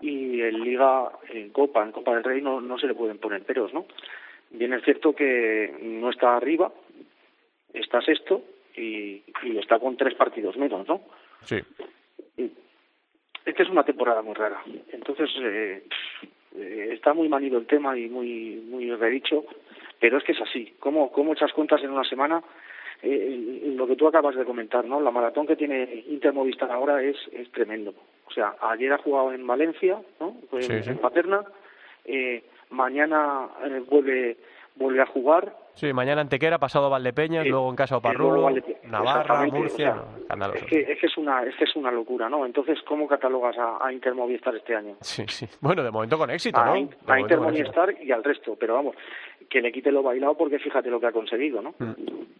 y 0.00 0.40
en 0.40 0.60
Liga, 0.64 1.12
en 1.30 1.50
Copa, 1.50 1.82
en 1.82 1.92
Copa 1.92 2.14
del 2.14 2.24
Rey 2.24 2.42
no, 2.42 2.60
no 2.60 2.78
se 2.78 2.86
le 2.88 2.94
pueden 2.94 3.18
poner 3.18 3.42
peros, 3.44 3.72
¿no? 3.72 3.86
Bien 4.50 4.72
es 4.72 4.84
cierto 4.84 5.14
que 5.14 5.74
no 5.80 6.10
está 6.10 6.36
arriba, 6.36 6.72
está 7.72 8.02
sexto 8.02 8.42
y, 8.76 9.22
y 9.44 9.58
está 9.58 9.78
con 9.78 9.96
tres 9.96 10.14
partidos 10.14 10.56
menos, 10.56 10.86
¿no? 10.88 11.00
Sí. 11.44 11.56
Es 13.44 13.54
que 13.54 13.62
es 13.62 13.68
una 13.68 13.84
temporada 13.84 14.22
muy 14.22 14.34
rara. 14.34 14.62
Entonces, 14.92 15.30
eh, 15.40 15.82
eh, 16.56 16.90
está 16.92 17.12
muy 17.14 17.28
manido 17.28 17.58
el 17.58 17.66
tema 17.66 17.98
y 17.98 18.08
muy 18.08 18.62
muy 18.68 18.90
redicho, 18.94 19.44
pero 19.98 20.18
es 20.18 20.24
que 20.24 20.32
es 20.32 20.40
así. 20.40 20.74
¿Cómo, 20.78 21.10
cómo 21.10 21.32
echas 21.32 21.52
cuentas 21.52 21.82
en 21.82 21.90
una 21.90 22.04
semana? 22.04 22.42
Eh, 23.02 23.72
lo 23.76 23.86
que 23.86 23.96
tú 23.96 24.06
acabas 24.06 24.36
de 24.36 24.44
comentar, 24.44 24.84
¿no? 24.84 25.00
La 25.00 25.10
maratón 25.10 25.46
que 25.46 25.56
tiene 25.56 26.04
Inter 26.08 26.32
Movistar 26.32 26.70
ahora 26.70 27.02
es, 27.02 27.16
es 27.32 27.50
tremendo. 27.50 27.92
O 28.26 28.30
sea, 28.30 28.54
ayer 28.60 28.92
ha 28.92 28.98
jugado 28.98 29.32
en 29.32 29.46
Valencia, 29.46 30.00
¿no? 30.20 30.36
Pues 30.50 30.66
Sí, 30.66 30.82
sí. 30.82 30.90
En 30.90 30.98
Paterna. 30.98 31.42
Eh, 32.04 32.44
mañana 32.70 33.48
eh, 33.64 33.82
vuelve 33.88 34.36
vuelve 34.74 35.02
a 35.02 35.06
jugar 35.06 35.54
Sí, 35.74 35.90
mañana 35.94 36.20
Antequera, 36.20 36.58
pasado 36.58 36.90
Valdepeñas, 36.90 37.46
luego 37.46 37.70
en 37.70 37.76
casa 37.76 37.96
Oparrulo, 37.96 38.50
Navarra, 38.90 39.46
Murcia, 39.46 39.94
o 39.94 40.26
sea, 40.26 40.36
no, 40.36 40.52
es 40.52 40.64
que, 40.64 40.80
es 40.80 40.98
que 40.98 41.06
es 41.06 41.16
una 41.16 41.44
es 41.44 41.56
que 41.56 41.64
es 41.64 41.74
una 41.76 41.90
locura, 41.90 42.28
¿no? 42.28 42.44
Entonces, 42.44 42.78
¿cómo 42.86 43.08
catalogas 43.08 43.56
a, 43.56 43.78
a 43.86 43.90
Inter 43.90 44.14
Movistar 44.14 44.54
este 44.54 44.74
año? 44.74 44.96
Sí, 45.00 45.24
sí. 45.28 45.46
Bueno, 45.62 45.82
de 45.82 45.90
momento 45.90 46.18
con 46.18 46.28
éxito, 46.30 46.60
a, 46.60 46.66
¿no? 46.66 46.76
In- 46.76 46.90
a 47.06 47.06
momento 47.06 47.20
Inter 47.22 47.38
con 47.38 47.48
éxito. 47.48 47.68
Movistar 47.80 48.04
y 48.04 48.12
al 48.12 48.22
resto, 48.22 48.54
pero 48.60 48.74
vamos, 48.74 48.96
que 49.52 49.60
le 49.60 49.70
quite 49.70 49.92
lo 49.92 50.02
bailado 50.02 50.34
porque 50.34 50.58
fíjate 50.58 50.88
lo 50.88 50.98
que 50.98 51.06
ha 51.06 51.12
conseguido, 51.12 51.60
¿no? 51.60 51.74
Mm. 51.78 51.92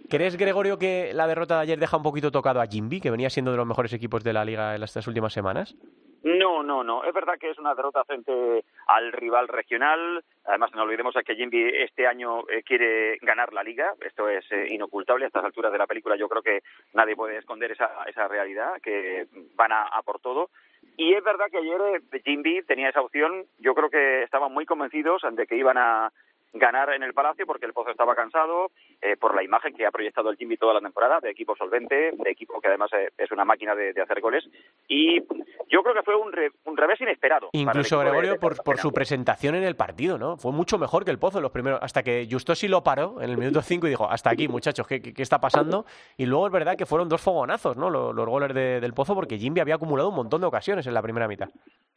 ¿Crees, 0.09 0.39
Gregorio, 0.39 0.79
que 0.79 1.13
la 1.13 1.27
derrota 1.27 1.57
de 1.57 1.63
ayer 1.63 1.79
deja 1.79 1.99
un 1.99 2.03
poquito 2.03 2.31
tocado 2.31 2.61
a 2.61 2.67
Jimby, 2.67 3.01
que 3.01 3.11
venía 3.11 3.29
siendo 3.29 3.51
de 3.51 3.59
los 3.59 3.67
mejores 3.67 3.93
equipos 3.93 4.25
de 4.25 4.33
la 4.33 4.45
liga 4.47 4.75
en 4.75 4.83
estas 4.83 5.07
últimas 5.07 5.35
semanas? 5.35 5.77
No, 6.23 6.63
no, 6.63 6.83
no. 6.85 7.05
Es 7.05 7.13
verdad 7.13 7.35
que 7.39 7.51
es 7.51 7.59
una 7.59 7.75
derrota 7.75 8.05
frente 8.05 8.65
al 8.87 9.13
rival 9.13 9.49
regional. 9.49 10.25
Además, 10.45 10.71
no 10.75 10.83
olvidemos 10.83 11.15
que 11.27 11.35
Jimby 11.35 11.83
este 11.83 12.07
año 12.07 12.49
eh, 12.49 12.63
quiere 12.63 13.19
ganar 13.21 13.53
la 13.53 13.63
liga. 13.63 13.93
Esto 14.01 14.29
es 14.29 14.45
eh, 14.53 14.69
inocultable. 14.71 15.25
A 15.25 15.29
estas 15.29 15.45
alturas 15.45 15.73
de 15.73 15.79
la 15.79 15.87
película 15.87 16.17
yo 16.17 16.29
creo 16.29 16.43
que 16.43 16.63
nadie 16.95 17.17
puede 17.17 17.39
esconder 17.39 17.73
esa, 17.73 17.91
esa 18.07 18.29
realidad, 18.29 18.81
que 18.83 19.27
van 19.57 19.73
a, 19.73 19.83
a 19.83 20.03
por 20.03 20.21
todo. 20.21 20.49
Y 20.97 21.13
es 21.13 21.25
verdad 21.25 21.47
que 21.51 21.59
ayer 21.59 21.81
eh, 22.13 22.21
Jimby 22.25 22.63
tenía 22.63 22.89
esa 22.89 23.03
opción. 23.03 23.45
Yo 23.59 23.75
creo 23.75 23.91
que 23.91 24.23
estaban 24.23 24.53
muy 24.53 24.65
convencidos 24.65 25.23
de 25.33 25.47
que 25.47 25.57
iban 25.57 25.77
a 25.77 26.13
ganar 26.53 26.93
en 26.93 27.03
el 27.03 27.15
Palacio 27.15 27.47
porque 27.47 27.67
el 27.67 27.73
Pozo 27.73 27.91
estaba 27.91 28.15
cansado, 28.15 28.71
eh, 29.01 29.17
por 29.17 29.35
la 29.35 29.43
imagen 29.43 29.75
que 29.75 29.87
ha 29.87 29.91
proyectado 29.91 30.31
el 30.31 30.37
Jimmy 30.37 30.57
toda 30.57 30.75
la 30.75 30.81
temporada, 30.81 31.19
de 31.21 31.31
equipo 31.31 31.57
solvente, 31.57 32.13
de 32.13 32.31
equipo 32.31 32.61
que 32.61 32.69
además 32.69 32.91
eh, 32.93 33.11
es 33.17 33.31
una 33.31 33.45
máquina 33.45 33.75
de, 33.75 33.93
de 33.93 34.03
hacer 34.03 34.21
goles. 34.21 34.45
Y 34.89 35.21
yo 35.69 35.83
creo 35.83 35.95
que 35.95 36.03
fue 36.03 36.15
un, 36.17 36.33
re- 36.33 36.53
un 36.65 36.77
revés 36.77 37.01
inesperado. 37.01 37.49
Incluso 37.53 37.99
de- 37.99 38.05
Gregorio 38.05 38.33
de 38.33 38.39
por, 38.39 38.63
por 38.63 38.79
su 38.79 38.93
presentación 38.93 39.55
en 39.55 39.63
el 39.65 39.77
partido, 39.77 40.19
¿no? 40.19 40.37
Fue 40.37 40.53
mucho 40.53 40.79
mejor 40.79 41.05
que 41.05 41.11
el 41.11 41.19
Pozo 41.19 41.39
en 41.39 41.43
los 41.43 41.53
primeros, 41.53 41.81
hasta 41.83 42.03
que 42.03 42.29
Justosi 42.31 42.69
lo 42.69 42.83
paró 42.83 43.21
en 43.23 43.31
el 43.31 43.39
minuto 43.39 43.63
5 43.63 43.87
y 43.87 43.91
dijo, 43.91 44.09
hasta 44.11 44.31
aquí, 44.31 44.49
muchachos, 44.49 44.87
¿qué, 44.87 45.01
qué, 45.01 45.15
qué 45.15 45.23
está 45.23 45.41
pasando? 45.41 45.87
Y 46.17 46.27
luego 46.27 46.47
es 46.47 46.53
verdad 46.53 46.77
que 46.77 46.87
fueron 46.87 47.09
dos 47.09 47.23
fogonazos, 47.23 47.77
¿no? 47.77 47.91
Los, 47.91 48.15
los 48.15 48.27
goles 48.27 48.53
de- 48.55 48.81
del 48.81 48.93
Pozo, 48.95 49.15
porque 49.15 49.39
Jimby 49.39 49.61
había 49.61 49.77
acumulado 49.77 50.11
un 50.11 50.17
montón 50.17 50.41
de 50.41 50.47
ocasiones 50.47 50.87
en 50.87 50.95
la 50.95 51.03
primera 51.03 51.27
mitad. 51.29 51.49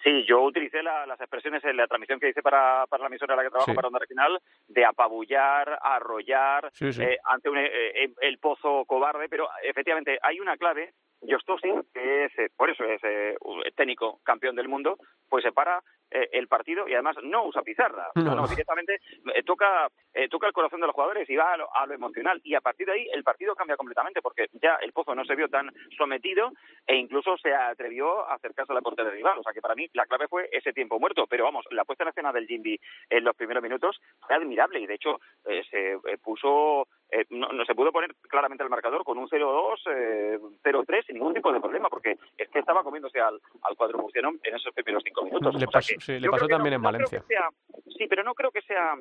Sí, 0.03 0.23
yo 0.27 0.41
utilicé 0.43 0.83
la- 0.83 1.05
las 1.07 1.19
expresiones 1.19 1.63
en 1.65 1.75
la 1.77 1.87
transmisión 1.87 2.19
que 2.19 2.29
hice 2.29 2.41
para, 2.41 2.85
para 2.87 3.01
la 3.03 3.07
emisora 3.07 3.33
en 3.33 3.37
la 3.37 3.43
que 3.43 3.49
trabajo 3.49 3.71
Sí. 3.71 3.75
para 3.75 3.87
Onda 3.87 3.99
Regional 3.99 4.39
de 4.67 4.83
apabullar, 4.85 5.77
arrollar 5.81 6.69
Sí, 6.73 6.91
sí. 6.93 7.03
eh, 7.03 7.17
ante 7.25 7.49
un, 7.49 7.57
eh, 7.57 7.69
eh, 8.03 8.09
el 8.21 8.37
pozo 8.39 8.85
cobarde, 8.85 9.29
pero 9.29 9.47
efectivamente 9.63 10.17
hay 10.21 10.39
una 10.39 10.57
clave. 10.57 10.93
Jostosi, 11.27 11.69
que 11.93 12.25
es, 12.25 12.37
eh, 12.37 12.49
por 12.55 12.69
eso 12.69 12.83
es 12.83 13.01
eh, 13.03 13.35
técnico 13.75 14.19
campeón 14.23 14.55
del 14.55 14.67
mundo, 14.67 14.97
pues 15.27 15.43
se 15.43 15.51
para 15.51 15.81
eh, 16.11 16.29
el 16.33 16.47
partido 16.47 16.87
y 16.87 16.93
además 16.93 17.15
no 17.23 17.45
usa 17.45 17.63
pizarra, 17.63 18.11
No. 18.13 18.35
no, 18.35 18.47
directamente 18.47 18.99
toca 19.43 19.87
eh, 20.13 20.29
toca 20.29 20.45
el 20.45 20.53
corazón 20.53 20.81
de 20.81 20.85
los 20.87 20.93
jugadores 20.93 21.27
y 21.27 21.35
va 21.35 21.53
a 21.53 21.57
lo, 21.57 21.75
a 21.75 21.87
lo 21.87 21.93
emocional 21.95 22.39
y 22.43 22.53
a 22.53 22.61
partir 22.61 22.85
de 22.85 22.93
ahí 22.93 23.09
el 23.11 23.23
partido 23.23 23.55
cambia 23.55 23.75
completamente 23.75 24.21
porque 24.21 24.47
ya 24.61 24.75
el 24.81 24.93
Pozo 24.93 25.15
no 25.15 25.25
se 25.25 25.35
vio 25.35 25.49
tan 25.49 25.71
sometido 25.97 26.51
e 26.85 26.95
incluso 26.95 27.37
se 27.37 27.53
atrevió 27.55 28.27
a 28.29 28.35
acercarse 28.35 28.71
a 28.71 28.75
la 28.75 28.81
portería 28.81 29.11
rival, 29.11 29.39
o 29.39 29.43
sea 29.43 29.51
que 29.53 29.61
para 29.61 29.73
mí 29.75 29.87
la 29.93 30.05
clave 30.05 30.27
fue 30.27 30.47
ese 30.51 30.73
tiempo 30.73 30.99
muerto, 30.99 31.25
pero 31.27 31.45
vamos, 31.45 31.65
la 31.71 31.85
puesta 31.85 32.03
en 32.03 32.09
escena 32.09 32.31
del 32.31 32.45
Jimby 32.45 32.79
en 33.09 33.23
los 33.23 33.35
primeros 33.35 33.63
minutos 33.63 33.99
fue 34.27 34.34
admirable 34.35 34.79
y 34.79 34.85
de 34.87 34.95
hecho 34.95 35.19
eh, 35.45 35.63
se 35.69 35.93
eh, 35.93 36.17
puso 36.23 36.87
eh, 37.11 37.25
no, 37.29 37.47
no 37.49 37.65
se 37.65 37.75
pudo 37.75 37.91
poner 37.91 38.13
claramente 38.29 38.63
el 38.63 38.69
marcador 38.69 39.03
con 39.03 39.17
un 39.17 39.27
0-2, 39.27 39.75
eh, 39.91 40.39
0-3 40.63 41.05
sin 41.05 41.15
ningún 41.15 41.33
tipo 41.33 41.51
de 41.53 41.59
problema, 41.61 41.87
porque 41.89 42.17
es 42.37 42.49
que 42.49 42.59
estaba 42.59 42.83
comiéndose 42.83 43.19
al, 43.19 43.39
al 43.61 43.75
cuadro 43.77 43.99
murciano 43.99 44.31
en 44.43 44.55
esos 44.55 44.73
primeros 44.73 45.03
cinco 45.03 45.23
minutos. 45.23 45.53
Le 45.53 45.57
O 45.57 45.59
sea 45.59 45.67
pasó- 45.71 45.93
sí, 45.99 46.19
le 46.19 46.29
también 46.49 46.73
en 46.73 46.81
Valencia. 46.81 47.23
sea- 47.27 47.49
sí, 47.97 48.07
pero 48.09 48.23
no 48.23 48.33
creo 48.33 48.51
que 48.51 48.61
sea... 48.63 48.95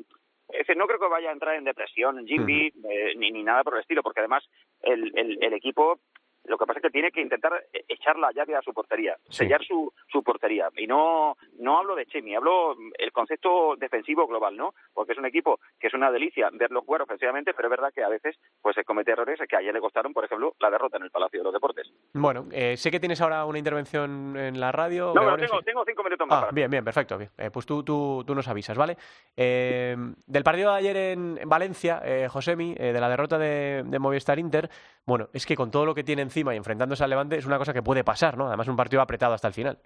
es 0.50 0.58
decir, 0.58 0.76
no 0.76 0.86
creo 0.86 0.98
que 1.00 1.08
vaya 1.08 1.30
a 1.30 1.32
entrar 1.32 1.54
en 1.56 1.64
depresión 1.64 2.26
Jimby 2.26 2.72
eh, 2.88 3.14
ni, 3.16 3.30
ni 3.30 3.42
nada 3.42 3.64
por 3.64 3.74
el 3.74 3.80
estilo, 3.80 4.02
porque 4.02 4.20
además 4.20 4.44
el, 4.82 5.10
el, 5.18 5.42
el 5.42 5.52
equipo 5.54 5.98
lo 6.44 6.58
que 6.58 6.66
pasa 6.66 6.78
es 6.78 6.82
que 6.82 6.90
tiene 6.90 7.10
que 7.10 7.20
intentar 7.20 7.52
eh, 7.72 7.84
echar 7.88 8.16
la 8.18 8.30
llave 8.32 8.54
a 8.56 8.62
su 8.62 8.72
portería, 8.72 9.16
Sí. 9.28 9.44
sellar 9.44 9.64
su, 9.64 9.92
su 10.08 10.22
portería. 10.22 10.68
Y 10.76 10.86
no, 10.86 11.36
no 11.58 11.78
hablo 11.78 11.94
de 11.94 12.06
Chemi, 12.06 12.34
hablo 12.34 12.74
mm, 12.76 12.92
el 12.98 13.12
concepto 13.12 13.74
defensivo 13.76 14.26
global, 14.26 14.56
¿no? 14.56 14.74
Porque 14.92 15.12
es 15.12 15.18
un 15.18 15.26
equipo 15.26 15.58
que 15.80 15.86
es 15.88 15.94
una 15.94 16.10
delicia 16.10 16.48
verlo 16.52 16.82
jugar 16.82 17.02
ofensivamente, 17.02 17.54
pero 17.54 17.68
es 17.68 17.70
verdad 17.70 17.92
que 17.94 18.04
a 18.04 18.08
veces 18.08 18.36
pues 18.60 18.74
se 18.74 18.84
comete 18.84 19.12
errores 19.12 19.38
que 19.48 19.56
ayer 19.56 19.72
le 19.72 19.80
costaron, 19.80 20.12
por 20.12 20.24
ejemplo, 20.24 20.54
la 20.60 20.70
derrota 20.70 20.96
en 20.98 21.04
el 21.04 21.10
Palacio 21.10 21.40
de 21.40 21.44
los 21.44 21.52
Deportes. 21.52 21.90
Bueno, 22.12 22.46
eh, 22.52 22.76
sé 22.76 22.90
que 22.90 23.00
tienes 23.00 23.20
ahora 23.20 23.44
una 23.44 23.58
intervención 23.58 24.36
en 24.36 24.60
la 24.60 24.72
radio. 24.72 25.12
No, 25.14 25.20
pero 25.22 25.36
tengo, 25.36 25.62
tengo 25.62 25.84
cinco 25.86 26.02
minutos 26.04 26.26
más 26.26 26.38
Ah, 26.38 26.40
para 26.42 26.52
bien, 26.52 26.70
bien, 26.70 26.84
perfecto. 26.84 27.16
Bien. 27.18 27.30
Eh, 27.38 27.50
pues 27.50 27.66
tú, 27.66 27.82
tú, 27.82 28.24
tú 28.26 28.34
nos 28.34 28.48
avisas, 28.48 28.76
¿vale? 28.76 28.96
Eh, 29.36 29.96
del 30.26 30.42
partido 30.44 30.72
de 30.72 30.78
ayer 30.78 30.96
en, 30.96 31.38
en 31.40 31.48
Valencia, 31.48 32.00
eh, 32.04 32.28
Josemi, 32.28 32.74
eh, 32.78 32.92
de 32.92 33.00
la 33.00 33.08
derrota 33.08 33.38
de, 33.38 33.82
de 33.84 33.98
Movistar 33.98 34.38
Inter, 34.38 34.68
bueno, 35.06 35.28
es 35.32 35.44
que 35.46 35.54
con 35.56 35.70
todo 35.70 35.84
lo 35.84 35.94
que 35.94 36.02
tiene 36.04 36.22
encima 36.34 36.52
y 36.52 36.56
enfrentándose 36.56 37.04
al 37.04 37.10
Levante 37.10 37.36
es 37.36 37.46
una 37.46 37.58
cosa 37.58 37.72
que 37.72 37.82
puede 37.82 38.02
pasar, 38.02 38.36
¿no? 38.36 38.48
Además, 38.48 38.66
un 38.66 38.76
partido 38.76 39.00
apretado 39.00 39.34
hasta 39.34 39.48
el 39.48 39.54
final. 39.54 39.78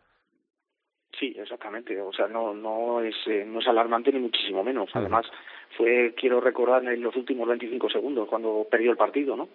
Sí, 1.18 1.36
exactamente. 1.38 2.00
O 2.00 2.12
sea, 2.12 2.26
no 2.26 2.54
no 2.54 3.00
es 3.02 3.14
eh, 3.26 3.44
no 3.46 3.60
es 3.60 3.66
alarmante 3.66 4.12
ni 4.12 4.20
muchísimo 4.20 4.64
menos. 4.64 4.88
Además, 4.94 5.26
fue 5.76 6.14
quiero 6.16 6.40
recordar 6.40 6.84
en 6.84 7.02
los 7.02 7.14
últimos 7.16 7.46
25 7.48 7.90
segundos 7.90 8.28
cuando 8.28 8.66
perdió 8.70 8.90
el 8.92 8.96
partido, 8.96 9.36
¿no? 9.36 9.48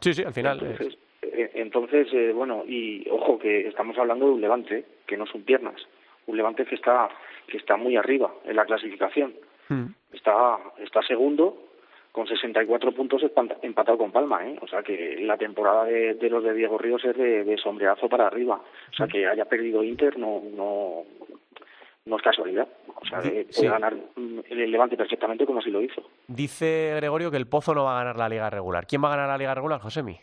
Sí, 0.00 0.12
sí, 0.12 0.22
al 0.22 0.34
final. 0.34 0.58
Entonces, 0.60 0.98
eh, 1.22 1.50
entonces 1.54 2.08
eh, 2.12 2.32
bueno, 2.32 2.64
y 2.66 3.08
ojo 3.10 3.38
que 3.38 3.68
estamos 3.68 3.96
hablando 3.96 4.26
de 4.26 4.32
un 4.32 4.40
Levante 4.40 4.84
que 5.06 5.16
no 5.16 5.26
son 5.26 5.42
piernas, 5.44 5.80
un 6.26 6.36
Levante 6.36 6.64
que 6.66 6.74
está 6.74 7.08
que 7.46 7.56
está 7.56 7.76
muy 7.76 7.96
arriba 7.96 8.34
en 8.44 8.56
la 8.56 8.66
clasificación. 8.66 9.34
mm. 9.68 9.86
Está 10.12 10.58
está 10.78 11.00
segundo 11.02 11.69
con 12.12 12.26
64 12.26 12.92
puntos 12.92 13.22
empatado 13.62 13.98
con 13.98 14.10
Palma, 14.10 14.46
¿eh? 14.46 14.58
O 14.60 14.66
sea 14.66 14.82
que 14.82 15.16
la 15.20 15.36
temporada 15.36 15.84
de, 15.84 16.14
de 16.14 16.28
los 16.28 16.42
de 16.42 16.54
Diego 16.54 16.78
Ríos 16.78 17.04
es 17.04 17.16
de, 17.16 17.44
de 17.44 17.56
sombreazo 17.56 18.08
para 18.08 18.26
arriba. 18.26 18.56
O 18.90 18.94
sea 18.94 19.06
que 19.06 19.26
haya 19.26 19.44
perdido 19.44 19.84
Inter 19.84 20.18
no 20.18 20.42
no 20.54 21.04
no 22.06 22.16
es 22.16 22.22
casualidad. 22.22 22.68
O 22.94 23.04
sea, 23.06 23.20
puede 23.20 23.46
sí. 23.50 23.66
ganar 23.66 23.94
mm, 23.94 24.40
el 24.48 24.70
Levante 24.70 24.96
perfectamente 24.96 25.46
como 25.46 25.62
si 25.62 25.70
lo 25.70 25.80
hizo. 25.82 26.02
Dice 26.26 26.94
Gregorio 26.96 27.30
que 27.30 27.36
el 27.36 27.46
Pozo 27.46 27.74
no 27.74 27.84
va 27.84 27.96
a 27.96 27.98
ganar 28.00 28.16
la 28.16 28.28
liga 28.28 28.50
regular. 28.50 28.86
¿Quién 28.86 29.02
va 29.02 29.08
a 29.08 29.16
ganar 29.16 29.28
la 29.28 29.38
liga 29.38 29.54
regular, 29.54 29.80
Josemi? 29.80 30.18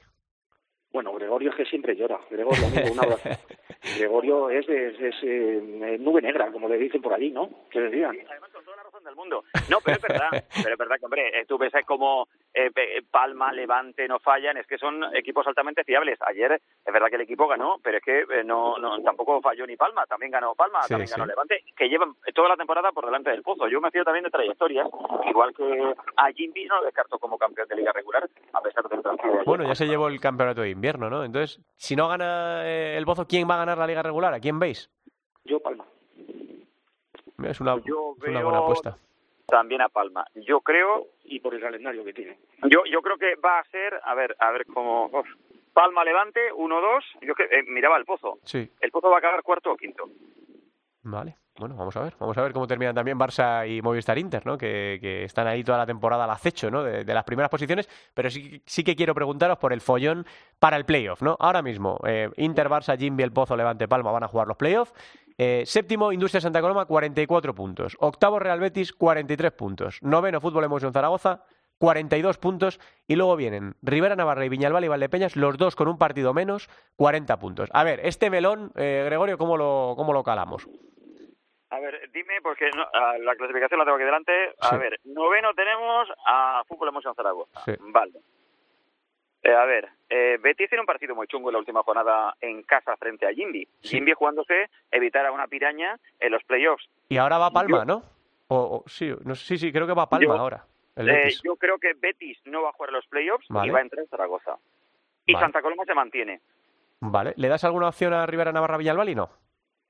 Bueno, 0.91 1.13
Gregorio 1.13 1.51
es 1.51 1.55
que 1.55 1.65
siempre 1.65 1.95
llora. 1.95 2.19
Gregorio, 2.29 2.65
amigo, 2.65 2.93
un 2.93 2.99
abrazo. 2.99 3.29
Gregorio 3.99 4.49
es, 4.49 4.67
es, 4.67 4.99
es, 4.99 5.15
eh, 5.23 5.97
nube 5.99 6.21
negra, 6.21 6.51
como 6.51 6.67
le 6.67 6.77
dicen 6.77 7.01
por 7.01 7.13
allí, 7.13 7.29
¿no? 7.29 7.49
Que 7.69 7.79
la 7.79 8.11
razón 8.11 8.56
del 9.07 9.15
mundo. 9.15 9.43
No, 9.69 9.79
pero 9.83 9.97
es 9.97 10.03
verdad, 10.03 10.29
pero 10.63 10.73
es 10.73 10.77
verdad 10.77 10.97
que, 10.99 11.05
hombre, 11.05 11.39
eh, 11.41 11.45
tú 11.47 11.57
ves 11.57 11.73
como 11.85 12.27
eh, 12.53 12.69
Pe- 12.71 13.01
Palma, 13.09 13.51
Levante 13.51 14.07
no 14.07 14.19
fallan, 14.19 14.57
es 14.57 14.67
que 14.67 14.77
son 14.77 15.03
equipos 15.15 15.47
altamente 15.47 15.83
fiables. 15.83 16.19
Ayer 16.21 16.53
es 16.85 16.93
verdad 16.93 17.07
que 17.09 17.15
el 17.15 17.21
equipo 17.21 17.47
ganó, 17.47 17.79
pero 17.83 17.97
es 17.97 18.03
que 18.03 18.19
eh, 18.19 18.43
no, 18.43 18.77
no 18.77 19.01
tampoco 19.01 19.41
falló 19.41 19.65
ni 19.65 19.75
Palma, 19.77 20.05
también 20.05 20.31
ganó 20.31 20.53
Palma, 20.55 20.83
Sí, 20.83 20.89
también 20.89 21.09
ganó 21.09 21.23
sí. 21.25 21.29
Levante, 21.29 21.63
que 21.75 21.89
llevan 21.89 22.13
toda 22.35 22.49
la 22.49 22.57
temporada 22.57 22.91
por 22.91 23.05
delante 23.05 23.31
del 23.31 23.41
pozo. 23.43 23.67
Yo 23.67 23.81
me 23.81 23.91
fío 23.91 24.03
también 24.03 24.23
de 24.25 24.29
trayectorias, 24.31 24.87
igual 25.29 25.53
que 25.55 25.93
a 26.17 26.31
Jimby 26.31 26.65
no 26.65 26.79
lo 26.79 26.85
descarto 26.85 27.17
como 27.19 27.37
campeón 27.37 27.67
de 27.67 27.75
liga 27.75 27.91
regular, 27.93 28.27
a 28.53 28.61
pesar 28.61 28.87
del 28.89 29.01
de. 29.01 29.07
Bueno, 29.45 29.65
ya 29.65 29.75
se 29.75 29.85
llevó 29.87 30.07
el 30.09 30.19
campeonato 30.19 30.61
de 30.61 30.69
invierno, 30.69 31.09
¿no? 31.09 31.23
Entonces, 31.23 31.61
si 31.77 31.95
no 31.95 32.07
gana 32.09 32.61
eh, 32.65 32.97
el 32.97 33.05
Pozo, 33.05 33.25
¿quién 33.27 33.49
va 33.49 33.55
a 33.55 33.59
ganar 33.59 33.77
la 33.77 33.87
liga 33.87 34.01
regular? 34.03 34.33
¿A 34.33 34.39
quién 34.39 34.59
veis? 34.59 34.89
Yo, 35.45 35.59
Palma. 35.61 35.85
Es 37.43 37.59
una, 37.61 37.77
Yo 37.85 38.15
es 38.21 38.27
una 38.29 38.39
veo- 38.39 38.43
buena 38.43 38.59
apuesta. 38.59 38.97
También 39.47 39.81
a 39.81 39.87
Palma. 39.89 40.25
Yo 40.35 40.59
creo 40.61 41.07
Y 41.23 41.39
por 41.39 41.53
el 41.53 41.61
calendario 41.61 42.03
que 42.03 42.13
tiene. 42.13 42.37
Yo, 42.69 42.83
yo 42.91 43.01
creo 43.01 43.17
que 43.17 43.35
va 43.35 43.59
a 43.59 43.63
ser, 43.65 43.99
a 44.03 44.13
ver, 44.15 44.35
a 44.39 44.51
ver 44.51 44.65
cómo. 44.65 45.09
Palma 45.73 46.03
Levante, 46.03 46.51
1-2. 46.53 47.03
Yo 47.21 47.35
que 47.35 47.43
eh, 47.43 47.63
miraba 47.67 47.97
el 47.97 48.05
pozo. 48.05 48.39
Sí, 48.43 48.69
El 48.81 48.91
pozo 48.91 49.09
va 49.09 49.15
a 49.15 49.19
acabar 49.19 49.43
cuarto 49.43 49.71
o 49.71 49.77
quinto. 49.77 50.03
vale. 51.03 51.35
Bueno, 51.59 51.75
vamos 51.75 51.95
a 51.97 52.03
ver. 52.03 52.13
Vamos 52.19 52.37
a 52.37 52.43
ver 52.43 52.53
cómo 52.53 52.67
terminan 52.67 52.93
también 52.93 53.17
Barça 53.17 53.67
y 53.67 53.81
Movistar 53.81 54.15
Inter, 54.19 54.45
¿no? 54.45 54.59
Que, 54.59 54.99
que 55.01 55.23
están 55.23 55.47
ahí 55.47 55.63
toda 55.63 55.79
la 55.79 55.87
temporada 55.87 56.25
al 56.25 56.29
acecho, 56.29 56.69
¿no? 56.69 56.83
De, 56.83 57.03
de 57.03 57.13
las 57.15 57.23
primeras 57.23 57.49
posiciones. 57.49 57.89
Pero 58.13 58.29
sí, 58.29 58.61
sí 58.65 58.83
que 58.83 58.95
quiero 58.95 59.15
preguntaros 59.15 59.57
por 59.57 59.73
el 59.73 59.81
follón 59.81 60.23
para 60.59 60.77
el 60.77 60.85
playoff, 60.85 61.23
¿no? 61.23 61.35
Ahora 61.39 61.63
mismo, 61.63 61.99
eh, 62.05 62.29
Inter, 62.37 62.69
Barça, 62.69 62.95
Jimby, 62.95 63.23
El 63.23 63.31
Pozo, 63.31 63.55
Levante, 63.57 63.87
Palma 63.87 64.11
van 64.11 64.23
a 64.23 64.27
jugar 64.27 64.47
los 64.47 64.55
playoffs. 64.57 64.93
Eh, 65.37 65.63
séptimo, 65.65 66.11
Industria 66.11 66.41
Santa 66.41 66.61
Coloma, 66.61 66.85
44 66.85 67.53
puntos. 67.53 67.95
Octavo, 67.99 68.39
Real 68.39 68.59
Betis, 68.59 68.91
43 68.93 69.51
puntos. 69.51 69.99
Noveno, 70.01 70.41
Fútbol 70.41 70.63
Emoción 70.63 70.93
Zaragoza, 70.93 71.43
42 71.77 72.37
puntos. 72.39 72.79
Y 73.07 73.15
luego 73.15 73.35
vienen 73.35 73.75
Rivera 73.83 74.15
Navarra 74.15 74.45
y 74.45 74.49
Viñalbal 74.49 74.83
y 74.85 74.87
Valdepeñas, 74.87 75.35
los 75.35 75.57
dos 75.57 75.75
con 75.75 75.87
un 75.87 75.97
partido 75.99 76.33
menos, 76.33 76.69
40 76.95 77.37
puntos. 77.37 77.69
A 77.73 77.83
ver, 77.83 77.99
este 78.03 78.29
melón, 78.31 78.71
eh, 78.75 79.03
Gregorio, 79.05 79.37
¿cómo 79.37 79.57
lo, 79.57 79.93
¿cómo 79.95 80.11
lo 80.13 80.23
calamos? 80.23 80.67
A 81.69 81.79
ver, 81.81 82.09
dime, 82.13 82.35
porque 82.41 82.69
no, 82.75 82.83
a 82.93 83.17
la 83.17 83.35
clasificación 83.35 83.77
la 83.77 83.83
tengo 83.85 83.97
aquí 83.97 84.05
delante. 84.05 84.31
A 84.61 84.69
Sí. 84.69 84.77
ver, 84.77 84.99
noveno 85.03 85.53
tenemos 85.53 86.07
a 86.25 86.63
Fútbol 86.67 86.87
Emoción 86.89 87.13
Zaragoza. 87.13 87.59
Sí. 87.65 87.73
Vale. 87.79 88.13
Eh, 89.43 89.53
a 89.53 89.65
ver, 89.65 89.87
eh, 90.09 90.37
Betis 90.41 90.67
tiene 90.69 90.81
un 90.81 90.85
partido 90.87 91.15
muy 91.15 91.27
chungo 91.27 91.49
en 91.49 91.53
la 91.53 91.59
última 91.59 91.83
jornada 91.83 92.35
en 92.41 92.63
casa 92.63 92.95
frente 92.97 93.25
a 93.27 93.31
Jimby. 93.33 93.67
Sí. 93.81 93.89
Jimby 93.97 94.13
jugándose 94.13 94.69
evitar 94.91 95.25
a 95.25 95.31
una 95.31 95.47
piraña 95.47 95.97
en 96.19 96.31
los 96.31 96.43
playoffs. 96.43 96.89
Y 97.09 97.17
ahora 97.17 97.37
va 97.37 97.51
Palma, 97.51 97.79
Yo- 97.79 97.85
¿no? 97.85 98.03
O, 98.49 98.83
o- 98.85 98.89
sí, 98.89 99.13
no 99.25 99.35
sí, 99.35 99.57
sí, 99.57 99.71
creo 99.71 99.85
que 99.87 99.93
va 99.93 100.03
a 100.03 100.09
Palma 100.09 100.25
Yo- 100.25 100.33
ahora. 100.33 100.65
El 100.95 101.09
Eh, 101.09 101.29
yo 101.43 101.55
creo 101.57 101.77
que 101.77 101.93
Betis 101.93 102.39
no 102.45 102.63
va 102.63 102.69
a 102.69 102.73
jugar 102.73 102.91
los 102.91 103.05
playoffs 103.07 103.45
Vale. 103.49 103.67
y 103.67 103.71
va 103.71 103.79
a 103.79 103.81
entrar 103.83 104.01
en 104.03 104.09
Zaragoza. 104.09 104.57
Y 105.25 105.33
Vale. 105.33 105.45
Santa 105.45 105.61
Coloma 105.61 105.85
se 105.85 105.93
mantiene. 105.93 106.41
Vale. 106.99 107.33
¿Le 107.37 107.47
das 107.49 107.63
alguna 107.63 107.89
opción 107.89 108.13
a 108.13 108.25
Rivera 108.25 108.51
Navarra 108.51 108.77
Villalbal 108.77 109.09
y 109.09 109.15
no? 109.15 109.29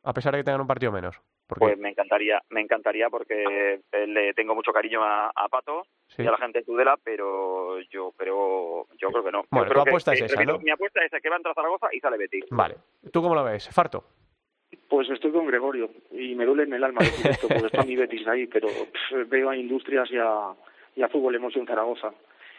A 0.03 0.11
pesar 0.13 0.33
de 0.33 0.39
que 0.39 0.43
tengan 0.43 0.61
un 0.61 0.67
partido 0.67 0.91
menos. 0.91 1.21
Pues 1.47 1.77
me 1.77 1.89
encantaría, 1.89 2.41
me 2.49 2.61
encantaría 2.61 3.09
porque 3.09 3.79
eh, 3.91 4.07
le 4.07 4.33
tengo 4.33 4.53
mucho 4.53 4.73
cariño 4.73 5.01
a, 5.03 5.31
a 5.33 5.47
Pato 5.47 5.83
sí. 6.07 6.23
y 6.23 6.27
a 6.27 6.31
la 6.31 6.37
gente 6.37 6.59
de 6.59 6.65
Tudela, 6.65 6.97
pero 7.03 7.79
yo 7.89 8.11
creo, 8.17 8.87
yo 8.97 9.09
creo 9.09 9.23
que 9.23 9.31
no. 9.31 9.43
Yo 9.43 9.47
Bueno, 9.51 9.69
creo 9.69 9.83
tu 9.83 9.89
apuesta 9.89 10.11
que, 10.11 10.15
es 10.15 10.21
que, 10.21 10.25
esa, 10.25 10.35
repito, 10.35 10.53
¿no? 10.57 10.59
Mi 10.63 10.71
apuesta 10.71 10.99
es 11.03 11.21
que 11.21 11.29
va 11.29 11.35
a 11.35 11.37
entrar 11.37 11.55
Zaragoza 11.55 11.87
y 11.93 11.99
sale 11.99 12.17
Betis. 12.17 12.45
Vale. 12.49 12.75
¿Tú 13.11 13.21
cómo 13.21 13.33
lo 13.35 13.43
ves? 13.43 13.69
Farto. 13.69 14.03
Pues 14.89 15.09
estoy 15.09 15.31
con 15.31 15.47
Gregorio 15.47 15.89
y 16.11 16.35
me 16.35 16.45
duele 16.45 16.63
en 16.63 16.73
el 16.73 16.83
alma 16.83 16.99
decir 16.99 17.27
esto 17.31 17.47
porque 17.47 17.67
está 17.67 17.83
mi 17.83 17.95
Betis 17.95 18.27
ahí, 18.27 18.47
pero 18.47 18.67
pff, 18.67 19.29
veo 19.29 19.49
a 19.49 19.55
Industrias 19.55 20.09
y 20.11 20.17
a, 20.17 20.53
y 20.95 21.01
a 21.01 21.07
Fútbol 21.07 21.35
Emoción 21.35 21.65
Zaragoza. 21.65 22.11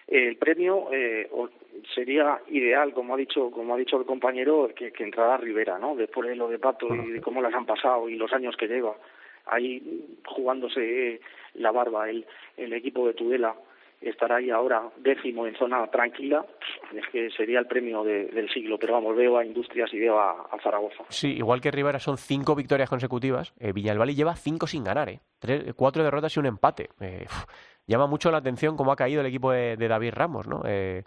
El 0.08 0.36
premio 0.36 0.88
eh, 0.92 1.28
sería 1.94 2.40
ideal, 2.48 2.92
como 2.94 3.14
ha 3.14 3.16
dicho 3.18 3.50
como 3.50 3.74
ha 3.74 3.78
dicho 3.78 3.98
el 3.98 4.06
compañero, 4.06 4.70
que, 4.74 4.90
que 4.92 5.04
entrara 5.04 5.36
Rivera, 5.36 5.78
¿no? 5.78 5.94
Después 5.94 6.28
de 6.28 6.34
lo 6.36 6.48
de 6.48 6.58
Pato 6.58 6.94
y 6.94 7.10
de 7.10 7.20
cómo 7.20 7.42
las 7.42 7.52
han 7.54 7.66
pasado 7.66 8.08
y 8.08 8.16
los 8.16 8.32
años 8.32 8.56
que 8.56 8.66
lleva 8.68 8.96
ahí 9.46 10.06
jugándose 10.26 10.80
eh, 11.14 11.20
la 11.54 11.70
barba 11.72 12.08
el, 12.10 12.26
el 12.56 12.72
equipo 12.72 13.06
de 13.06 13.14
Tudela 13.14 13.54
estar 14.00 14.30
ahí 14.32 14.48
ahora 14.48 14.82
décimo 14.98 15.46
en 15.46 15.56
zona 15.56 15.84
tranquila, 15.88 16.46
es 16.94 17.04
que 17.08 17.30
sería 17.30 17.58
el 17.58 17.66
premio 17.66 18.04
de- 18.04 18.26
del 18.26 18.48
siglo. 18.48 18.78
Pero 18.78 18.92
vamos, 18.94 19.16
veo 19.16 19.36
a 19.38 19.44
Industrias 19.44 19.92
y 19.92 19.98
veo 19.98 20.20
a, 20.20 20.48
Zaragoza. 20.62 21.02
Sí, 21.08 21.32
igual 21.36 21.60
que 21.60 21.70
Rivera 21.72 21.98
son 21.98 22.16
cinco 22.16 22.54
victorias 22.54 22.88
consecutivas, 22.88 23.52
eh, 23.58 23.72
Villalbal 23.72 24.14
lleva 24.14 24.36
cinco 24.36 24.66
sin 24.68 24.84
ganar, 24.84 25.08
¿eh? 25.08 25.20
Tres- 25.40 25.74
cuatro 25.74 26.04
derrotas 26.04 26.36
y 26.36 26.38
un 26.40 26.46
empate. 26.46 26.90
Eh, 27.00 27.26
llama 27.88 28.06
mucho 28.06 28.30
la 28.30 28.38
atención 28.38 28.76
cómo 28.76 28.92
ha 28.92 28.96
caído 28.96 29.20
el 29.20 29.26
equipo 29.26 29.50
de, 29.50 29.76
David 29.76 30.12
Ramos, 30.14 30.46
¿no? 30.46 30.62
Eh, 30.64 31.02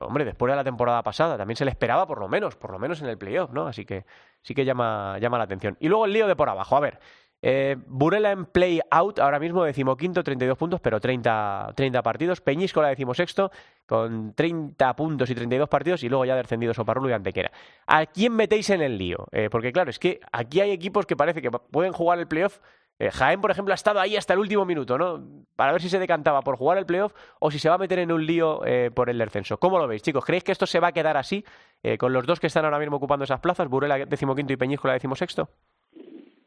hombre, 0.00 0.24
después 0.24 0.50
de 0.50 0.56
la 0.56 0.64
temporada 0.64 1.02
pasada 1.02 1.38
también 1.38 1.56
se 1.56 1.64
le 1.64 1.70
esperaba 1.70 2.06
por 2.06 2.18
lo 2.18 2.28
menos, 2.28 2.56
por 2.56 2.72
lo 2.72 2.78
menos 2.78 3.00
en 3.00 3.08
el 3.08 3.16
playoff, 3.16 3.50
¿no? 3.52 3.66
Así 3.66 3.86
que 3.86 4.04
sí 4.42 4.54
que 4.54 4.64
llama, 4.64 5.18
llama 5.18 5.38
la 5.38 5.44
atención. 5.44 5.76
Y 5.80 5.88
luego 5.88 6.04
el 6.04 6.12
lío 6.12 6.26
de 6.26 6.36
por 6.36 6.48
abajo, 6.50 6.76
a 6.76 6.80
ver. 6.80 7.00
Eh, 7.40 7.76
Burela 7.86 8.32
en 8.32 8.46
play 8.46 8.80
out, 8.90 9.20
ahora 9.20 9.38
mismo 9.38 9.62
decimoquinto, 9.62 10.24
32 10.24 10.58
puntos, 10.58 10.80
pero 10.80 11.00
30, 11.00 11.72
30 11.76 12.02
partidos. 12.02 12.40
Peñíscola 12.40 12.88
decimosexto, 12.88 13.50
con 13.86 14.34
30 14.34 14.96
puntos 14.96 15.30
y 15.30 15.34
32 15.34 15.68
partidos, 15.68 16.02
y 16.02 16.08
luego 16.08 16.24
ya 16.24 16.34
descendidos 16.34 16.76
Soparrulo 16.76 17.08
y 17.08 17.12
Antequera. 17.12 17.52
¿A 17.86 18.06
quién 18.06 18.34
metéis 18.34 18.70
en 18.70 18.82
el 18.82 18.98
lío? 18.98 19.28
Eh, 19.30 19.48
porque 19.50 19.72
claro, 19.72 19.90
es 19.90 19.98
que 19.98 20.20
aquí 20.32 20.60
hay 20.60 20.72
equipos 20.72 21.06
que 21.06 21.16
parece 21.16 21.40
que 21.40 21.50
pueden 21.50 21.92
jugar 21.92 22.18
el 22.18 22.26
playoff. 22.26 22.58
Eh, 22.98 23.10
Jaén, 23.12 23.40
por 23.40 23.50
ejemplo, 23.50 23.72
ha 23.72 23.76
estado 23.76 24.00
ahí 24.00 24.16
hasta 24.16 24.32
el 24.32 24.40
último 24.40 24.64
minuto, 24.64 24.98
¿no? 24.98 25.20
Para 25.54 25.72
ver 25.72 25.80
si 25.80 25.88
se 25.88 26.00
decantaba 26.00 26.42
por 26.42 26.56
jugar 26.56 26.78
el 26.78 26.86
playoff 26.86 27.14
o 27.38 27.50
si 27.50 27.58
se 27.58 27.68
va 27.68 27.76
a 27.76 27.78
meter 27.78 28.00
en 28.00 28.10
un 28.10 28.26
lío 28.26 28.64
eh, 28.66 28.90
por 28.92 29.08
el 29.08 29.18
descenso. 29.18 29.58
¿Cómo 29.58 29.78
lo 29.78 29.86
veis, 29.86 30.02
chicos? 30.02 30.24
¿Creéis 30.24 30.42
que 30.42 30.52
esto 30.52 30.66
se 30.66 30.80
va 30.80 30.88
a 30.88 30.92
quedar 30.92 31.16
así, 31.16 31.44
eh, 31.82 31.96
con 31.96 32.12
los 32.12 32.26
dos 32.26 32.40
que 32.40 32.48
están 32.48 32.64
ahora 32.64 32.78
mismo 32.78 32.96
ocupando 32.96 33.24
esas 33.24 33.40
plazas, 33.40 33.68
Burela 33.68 33.98
decimoquinto 33.98 34.52
y 34.52 34.56
Peñíscola 34.56 34.94
decimosexto? 34.94 35.48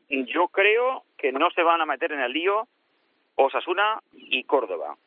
Yo 0.10 0.50
creo 0.50 1.04
que 1.18 1.32
no 1.32 1.50
se 1.52 1.64
van 1.64 1.80
a 1.80 1.86
meter 1.86 2.12
en 2.12 2.20
el 2.20 2.34
lío 2.34 2.68
Osasuna 3.36 4.02
y 4.14 4.44
Córdoba. 4.44 4.98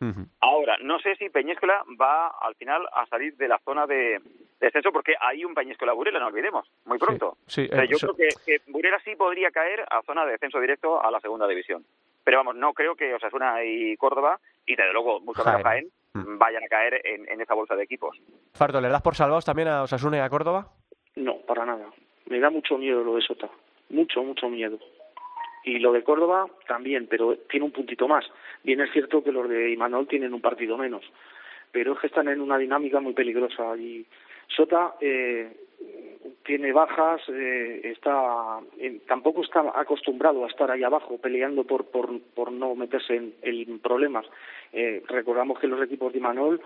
Ahora, 0.40 0.78
no 0.82 0.98
sé 0.98 1.14
si 1.16 1.28
Peñíscola 1.28 1.84
va 2.00 2.28
al 2.40 2.54
final 2.54 2.82
a 2.92 3.04
salir 3.06 3.36
de 3.36 3.48
la 3.48 3.58
zona 3.58 3.86
de 3.86 4.20
descenso 4.60 4.92
porque 4.92 5.14
hay 5.20 5.44
un 5.44 5.54
Peñíscola 5.54 5.92
Burela, 5.92 6.18
no 6.20 6.26
olvidemos, 6.28 6.66
muy 6.84 6.98
pronto. 6.98 7.36
Sí, 7.46 7.64
sí, 7.66 7.68
O 7.72 7.74
sea, 7.74 7.84
eh, 7.84 7.88
yo 7.90 7.98
so- 7.98 8.14
creo 8.14 8.28
que, 8.44 8.58
que 8.58 8.70
Burela 8.70 8.98
sí 9.04 9.14
podría 9.16 9.50
caer 9.50 9.84
a 9.90 10.02
zona 10.02 10.24
de 10.24 10.32
descenso 10.32 10.60
directo 10.60 11.02
a 11.04 11.10
la 11.10 11.20
segunda 11.20 11.46
división. 11.48 11.84
Pero 12.24 12.38
vamos, 12.38 12.56
no 12.56 12.72
creo 12.72 12.94
que 12.96 13.12
Osasuna 13.14 13.62
y 13.64 13.96
Córdoba, 13.98 14.40
y 14.66 14.76
desde 14.76 14.92
luego 14.94 15.20
mucho 15.20 15.44
menos 15.44 15.62
Jaén. 15.62 15.84
Jaén, 15.84 15.88
Mm. 16.16 16.38
vayan 16.38 16.62
a 16.62 16.68
caer 16.68 17.00
en, 17.04 17.28
en 17.28 17.40
esa 17.40 17.54
bolsa 17.54 17.74
de 17.74 17.82
equipos. 17.82 18.16
Farto, 18.52 18.80
¿le 18.80 18.88
das 18.88 19.02
por 19.02 19.16
salvados 19.16 19.44
también 19.44 19.66
a 19.66 19.82
Osasuna 19.82 20.18
y 20.18 20.20
a 20.20 20.28
Córdoba? 20.30 20.68
No, 21.16 21.38
para 21.38 21.66
nada. 21.66 21.86
Me 22.26 22.38
da 22.38 22.50
mucho 22.50 22.78
miedo 22.78 23.02
lo 23.02 23.16
de 23.16 23.22
Sota. 23.22 23.50
Mucho, 23.90 24.22
mucho 24.22 24.48
miedo. 24.48 24.78
Y 25.64 25.80
lo 25.80 25.90
de 25.92 26.04
Córdoba 26.04 26.46
también, 26.68 27.08
pero 27.08 27.36
tiene 27.50 27.66
un 27.66 27.72
puntito 27.72 28.06
más. 28.06 28.24
Bien 28.62 28.80
es 28.80 28.92
cierto 28.92 29.24
que 29.24 29.32
los 29.32 29.48
de 29.48 29.72
Imanol 29.72 30.06
tienen 30.06 30.32
un 30.34 30.40
partido 30.40 30.76
menos, 30.78 31.02
pero 31.72 31.94
es 31.94 31.98
que 31.98 32.06
están 32.06 32.28
en 32.28 32.40
una 32.40 32.58
dinámica 32.58 33.00
muy 33.00 33.12
peligrosa. 33.12 33.76
Y 33.76 34.06
Sota 34.56 34.94
eh, 35.00 35.52
tiene 36.44 36.72
bajas, 36.72 37.22
eh, 37.28 37.80
está 37.84 38.60
eh, 38.78 39.00
tampoco 39.06 39.42
está 39.42 39.72
acostumbrado 39.74 40.44
a 40.44 40.48
estar 40.48 40.70
ahí 40.70 40.82
abajo 40.82 41.18
peleando 41.18 41.64
por 41.64 41.86
por, 41.86 42.20
por 42.34 42.52
no 42.52 42.74
meterse 42.74 43.16
en, 43.16 43.34
en 43.42 43.78
problemas. 43.80 44.26
Eh, 44.72 45.02
recordamos 45.08 45.58
que 45.58 45.66
los 45.68 45.82
equipos 45.82 46.12
de 46.12 46.18
Imanol 46.18 46.60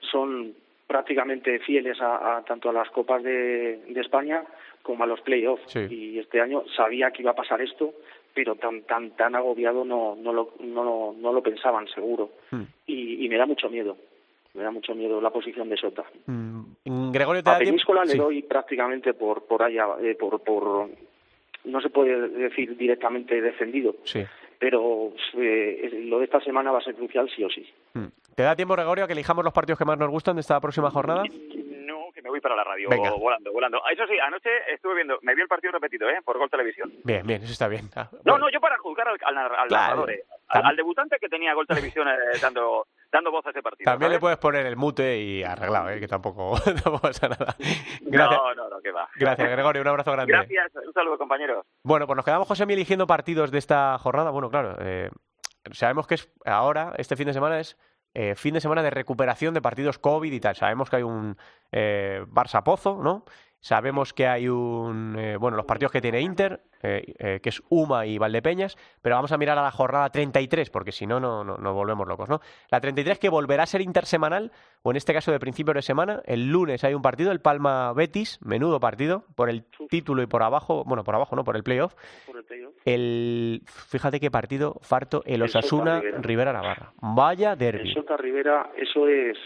son 0.00 0.54
prácticamente 0.86 1.58
fieles 1.60 2.00
a, 2.00 2.36
a 2.36 2.44
tanto 2.44 2.68
a 2.68 2.72
las 2.72 2.90
copas 2.90 3.22
de, 3.22 3.78
de 3.88 4.00
España 4.00 4.44
como 4.82 5.02
a 5.02 5.06
los 5.06 5.20
playoffs 5.22 5.62
Sí. 5.72 5.80
y 5.90 6.18
este 6.18 6.40
año 6.42 6.62
sabía 6.76 7.10
que 7.10 7.22
iba 7.22 7.30
a 7.30 7.34
pasar 7.34 7.60
esto 7.62 7.94
pero 8.34 8.56
tan 8.56 8.82
tan 8.82 9.12
tan 9.12 9.34
agobiado 9.34 9.84
no 9.84 10.14
no 10.16 10.32
lo 10.32 10.52
no, 10.60 10.84
lo- 10.84 11.14
no 11.18 11.32
lo 11.32 11.42
pensaban 11.42 11.88
seguro 11.88 12.30
Mm. 12.50 12.62
y, 12.86 13.24
y 13.24 13.28
me 13.30 13.38
da 13.38 13.46
mucho 13.46 13.70
miedo 13.70 13.96
me 14.54 14.62
da 14.62 14.70
mucho 14.70 14.94
miedo 14.94 15.20
la 15.20 15.30
posición 15.30 15.68
de 15.68 15.76
Sota 15.76 16.04
Mm, 16.26 17.10
Gregorio, 17.12 17.42
¿te 17.42 17.50
a 17.50 17.58
tiempo? 17.58 17.70
Peñíscola 17.70 18.04
le 18.04 18.12
Sí. 18.12 18.18
doy 18.18 18.42
prácticamente 18.42 19.14
por 19.14 19.44
por 19.46 19.62
allá 19.62 19.86
eh, 20.00 20.14
por 20.14 20.40
por 20.42 20.88
no 21.64 21.80
se 21.80 21.90
puede 21.90 22.28
decir 22.28 22.76
directamente 22.76 23.40
descendido 23.40 23.94
Sí. 24.04 24.24
pero 24.58 25.12
eh, 25.34 25.90
lo 26.06 26.18
de 26.18 26.24
esta 26.24 26.40
semana 26.40 26.70
va 26.72 26.78
a 26.78 26.82
ser 26.82 26.94
crucial 26.94 27.28
sí 27.34 27.42
o 27.44 27.50
sí 27.50 27.66
Mm. 27.94 28.06
¿Te 28.34 28.42
da 28.42 28.56
tiempo, 28.56 28.74
Gregorio, 28.74 29.04
a 29.04 29.06
que 29.06 29.12
elijamos 29.12 29.44
los 29.44 29.54
partidos 29.54 29.78
que 29.78 29.84
más 29.84 29.96
nos 29.96 30.10
gustan 30.10 30.34
de 30.34 30.40
esta 30.40 30.58
próxima 30.60 30.90
jornada? 30.90 31.22
No, 31.22 32.10
que 32.12 32.20
me 32.20 32.28
voy 32.30 32.40
para 32.40 32.56
la 32.56 32.64
radio, 32.64 32.88
Venga. 32.88 33.12
volando, 33.12 33.52
volando. 33.52 33.80
Ah, 33.86 33.92
Eso 33.92 34.04
sí, 34.08 34.18
anoche 34.18 34.48
estuve 34.72 34.96
viendo, 34.96 35.20
me 35.22 35.36
vi 35.36 35.42
el 35.42 35.46
partido 35.46 35.70
repetido, 35.72 36.10
¿eh? 36.10 36.18
Por 36.24 36.36
Gol 36.38 36.50
Televisión. 36.50 36.92
Bien, 37.04 37.24
bien, 37.24 37.42
eso 37.44 37.52
está 37.52 37.68
bien. 37.68 37.88
Ah, 37.94 38.08
No, 38.10 38.18
bueno. 38.32 38.38
no, 38.46 38.50
yo 38.50 38.60
para 38.60 38.76
juzgar 38.78 39.06
al, 39.06 39.18
al, 39.22 39.38
al 39.38 39.68
Claro. 39.68 39.70
narrador, 39.70 40.10
eh. 40.10 40.24
al 40.48 40.74
debutante 40.74 41.18
que 41.20 41.28
tenía 41.28 41.54
Gol 41.54 41.68
Televisión 41.68 42.08
eh, 42.08 42.12
dando, 42.42 42.88
dando 43.14 43.30
voz 43.30 43.46
a 43.46 43.50
ese 43.50 43.62
partido. 43.62 43.90
También 43.90 44.10
le 44.10 44.18
puedes 44.18 44.38
poner 44.38 44.66
el 44.66 44.76
mute 44.76 45.18
y 45.18 45.44
arreglado, 45.44 45.88
¿eh? 45.90 46.00
que 46.00 46.08
tampoco, 46.08 46.58
tampoco 46.64 46.98
pasa 46.98 47.28
nada. 47.28 47.54
Gracias, 48.00 48.40
No, 48.42 48.54
no, 48.54 48.68
no, 48.68 48.80
que 48.80 48.90
va. 48.90 49.08
gracias, 49.16 49.50
Gregorio, 49.50 49.82
un 49.82 49.88
abrazo 49.88 50.12
grande. 50.12 50.32
Gracias, 50.32 50.72
un 50.84 50.92
saludo, 50.92 51.16
compañeros. 51.16 51.64
Bueno, 51.84 52.06
pues 52.06 52.16
nos 52.16 52.24
quedamos, 52.24 52.48
José, 52.48 52.64
eligiendo 52.64 53.06
partidos 53.06 53.50
de 53.52 53.58
esta 53.58 53.96
jornada. 53.98 54.30
Bueno, 54.30 54.50
claro, 54.50 54.76
eh, 54.80 55.10
sabemos 55.70 56.06
que 56.08 56.16
es 56.16 56.28
ahora, 56.44 56.92
este 56.98 57.14
fin 57.16 57.26
de 57.26 57.32
semana 57.32 57.60
es 57.60 57.78
eh, 58.14 58.34
fin 58.34 58.54
de 58.54 58.60
semana 58.60 58.82
de 58.82 58.90
recuperación 58.90 59.54
de 59.54 59.62
partidos 59.62 59.98
COVID 59.98 60.32
y 60.32 60.40
tal. 60.40 60.56
Sabemos 60.56 60.90
que 60.90 60.96
hay 60.96 61.02
un 61.02 61.36
eh, 61.72 62.24
Barça 62.28 62.62
Pozo, 62.62 63.00
¿no? 63.02 63.24
Sabemos 63.64 64.12
que 64.12 64.26
hay 64.26 64.46
un. 64.46 65.16
eh, 65.18 65.38
bueno, 65.38 65.56
los 65.56 65.64
partidos 65.64 65.90
que 65.90 66.02
tiene 66.02 66.20
Inter, 66.20 66.60
eh, 66.82 67.14
eh, 67.18 67.40
que 67.42 67.48
es 67.48 67.62
Uma 67.70 68.04
y 68.04 68.18
Valdepeñas, 68.18 68.76
pero 69.00 69.14
vamos 69.14 69.32
a 69.32 69.38
mirar 69.38 69.56
a 69.58 69.62
la 69.62 69.70
jornada 69.70 70.10
33, 70.10 70.68
porque 70.68 70.92
si 70.92 71.06
no, 71.06 71.18
no 71.18 71.42
no- 71.44 71.56
nos 71.56 71.72
volvemos 71.72 72.06
locos, 72.06 72.28
¿no? 72.28 72.40
La 72.70 72.78
33 72.78 73.18
que 73.18 73.30
volverá 73.30 73.62
a 73.62 73.66
ser 73.66 73.80
intersemanal, 73.80 74.52
o 74.82 74.90
en 74.90 74.98
este 74.98 75.14
caso 75.14 75.32
de 75.32 75.40
principio 75.40 75.72
de 75.72 75.80
semana. 75.80 76.20
El 76.26 76.50
lunes 76.52 76.84
hay 76.84 76.92
un 76.92 77.00
partido, 77.00 77.32
el 77.32 77.40
Palma 77.40 77.94
Betis, 77.94 78.38
menudo 78.44 78.78
partido, 78.80 79.24
por 79.34 79.48
el 79.48 79.64
título 79.88 80.20
y 80.22 80.26
por 80.26 80.42
abajo, 80.42 80.84
bueno, 80.84 81.02
por 81.02 81.14
abajo, 81.14 81.34
¿no? 81.34 81.42
Por 81.42 81.56
el 81.56 81.62
playoff. 81.62 81.94
por 82.26 82.36
el 82.36 82.44
playoff. 82.44 82.74
El. 82.84 83.62
Fíjate 83.64 84.20
qué 84.20 84.30
partido, 84.30 84.74
Farto, 84.82 85.22
el 85.24 85.36
El 85.36 85.42
Osasuna 85.44 86.00
Rivera. 86.00 86.18
Rivera 86.20 86.52
Navarra. 86.52 86.92
Vaya 87.00 87.52
El 87.52 87.58
derbi. 87.58 87.94
Sota 87.94 88.18
Rivera, 88.18 88.68
eso 88.76 89.08
es 89.08 89.38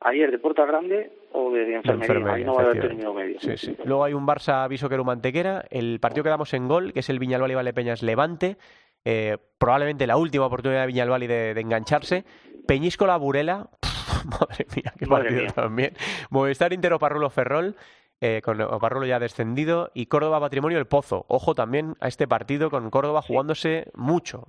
ayer 0.00 0.32
de 0.32 0.38
Puerta 0.40 0.66
Grande 0.66 1.12
o 1.38 1.50
de 1.52 1.74
enfermería. 1.74 2.32
Ahí 2.32 2.44
no 2.44 2.54
va 2.54 2.62
a 2.62 2.64
haber 2.66 2.80
término 2.80 3.12
medio. 3.12 3.38
Sí, 3.40 3.56
sí. 3.56 3.76
Luego 3.84 4.04
hay 4.04 4.14
un 4.14 4.26
Barça 4.26 4.66
Viso 4.68 4.88
Mantequera. 5.04 5.64
El 5.70 6.00
partido 6.00 6.24
que 6.24 6.30
damos 6.30 6.52
en 6.54 6.66
gol, 6.66 6.92
que 6.92 7.00
es 7.00 7.10
el 7.10 7.18
Viñalbal 7.18 7.50
y 7.50 7.54
Valdepeñas 7.54 8.02
Levante. 8.02 8.56
eh, 9.04 9.36
probablemente 9.58 10.06
la 10.06 10.16
última 10.16 10.46
oportunidad 10.46 10.80
de 10.80 10.86
Viñalbal 10.88 11.22
y 11.22 11.26
de, 11.26 11.54
de 11.54 11.60
engancharse. 11.60 12.24
Peñíscola 12.66 13.16
Burela. 13.16 13.68
Madre 14.40 14.66
mía, 14.74 14.92
qué 14.98 15.06
Madre 15.06 15.24
partido 15.24 15.42
mía. 15.42 15.52
también. 15.54 15.94
Movistar 16.30 16.72
Intero 16.72 16.98
Parrulo 16.98 17.30
Ferrol. 17.30 17.76
eh, 18.20 18.40
con 18.42 18.60
Oparrolo 18.62 19.04
ya 19.06 19.18
descendido, 19.20 19.90
y 19.94 20.06
Córdoba 20.06 20.40
Patrimonio 20.40 20.78
el 20.78 20.86
Pozo. 20.86 21.26
Ojo 21.28 21.54
también 21.54 21.96
a 22.00 22.08
este 22.08 22.26
partido 22.26 22.70
con 22.70 22.88
Córdoba 22.90 23.20
jugándose 23.22 23.90
mucho. 23.94 24.46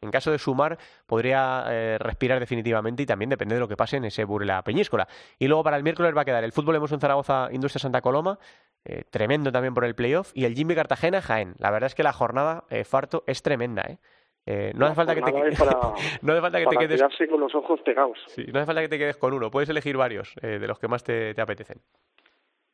En 0.00 0.10
caso 0.10 0.30
de 0.30 0.38
sumar, 0.38 0.78
podría 1.06 1.64
eh, 1.68 1.98
respirar 1.98 2.40
definitivamente 2.40 3.02
y 3.02 3.06
también 3.06 3.30
depende 3.30 3.54
de 3.54 3.60
lo 3.60 3.68
que 3.68 3.76
pase 3.76 3.96
en 3.96 4.04
ese 4.04 4.24
Burla 4.24 4.62
Peñíscola. 4.62 5.08
Y 5.38 5.48
luego 5.48 5.62
para 5.62 5.76
el 5.76 5.82
miércoles 5.82 6.16
va 6.16 6.22
a 6.22 6.24
quedar 6.24 6.44
el 6.44 6.52
fútbol 6.52 6.76
hemos 6.76 6.92
en 6.92 7.00
Zaragoza 7.00 7.48
Industria 7.52 7.80
Santa 7.80 8.00
Coloma, 8.00 8.38
eh, 8.84 9.04
tremendo 9.10 9.52
también 9.52 9.74
por 9.74 9.84
el 9.84 9.94
playoff, 9.94 10.32
y 10.34 10.44
el 10.44 10.54
Jimmy 10.54 10.74
Cartagena 10.74 11.20
Jaén. 11.20 11.54
La 11.58 11.70
verdad 11.70 11.88
es 11.88 11.94
que 11.94 12.02
la 12.02 12.12
jornada, 12.12 12.64
Farto, 12.84 13.24
es 13.26 13.42
tremenda, 13.42 13.82
¿eh? 13.82 13.98
Eh, 14.46 14.72
no, 14.74 14.86
hace 14.86 14.94
falta 14.94 15.14
que 15.14 15.22
te 15.22 15.30
no 16.22 16.32
hace 16.32 16.40
falta 16.40 16.58
que 16.58 16.66
te 16.66 16.76
quedes 16.76 17.02
con 17.28 17.40
los 17.40 17.54
ojos 17.54 17.80
pegados. 17.82 18.18
Sí, 18.26 18.44
no 18.52 18.58
hace 18.58 18.66
falta 18.66 18.80
que 18.80 18.88
te 18.88 18.98
quedes 18.98 19.16
con 19.16 19.32
uno, 19.32 19.50
puedes 19.50 19.68
elegir 19.68 19.96
varios 19.96 20.34
eh, 20.42 20.58
de 20.58 20.66
los 20.66 20.78
que 20.78 20.88
más 20.88 21.04
te, 21.04 21.38
apetecen. 21.40 21.78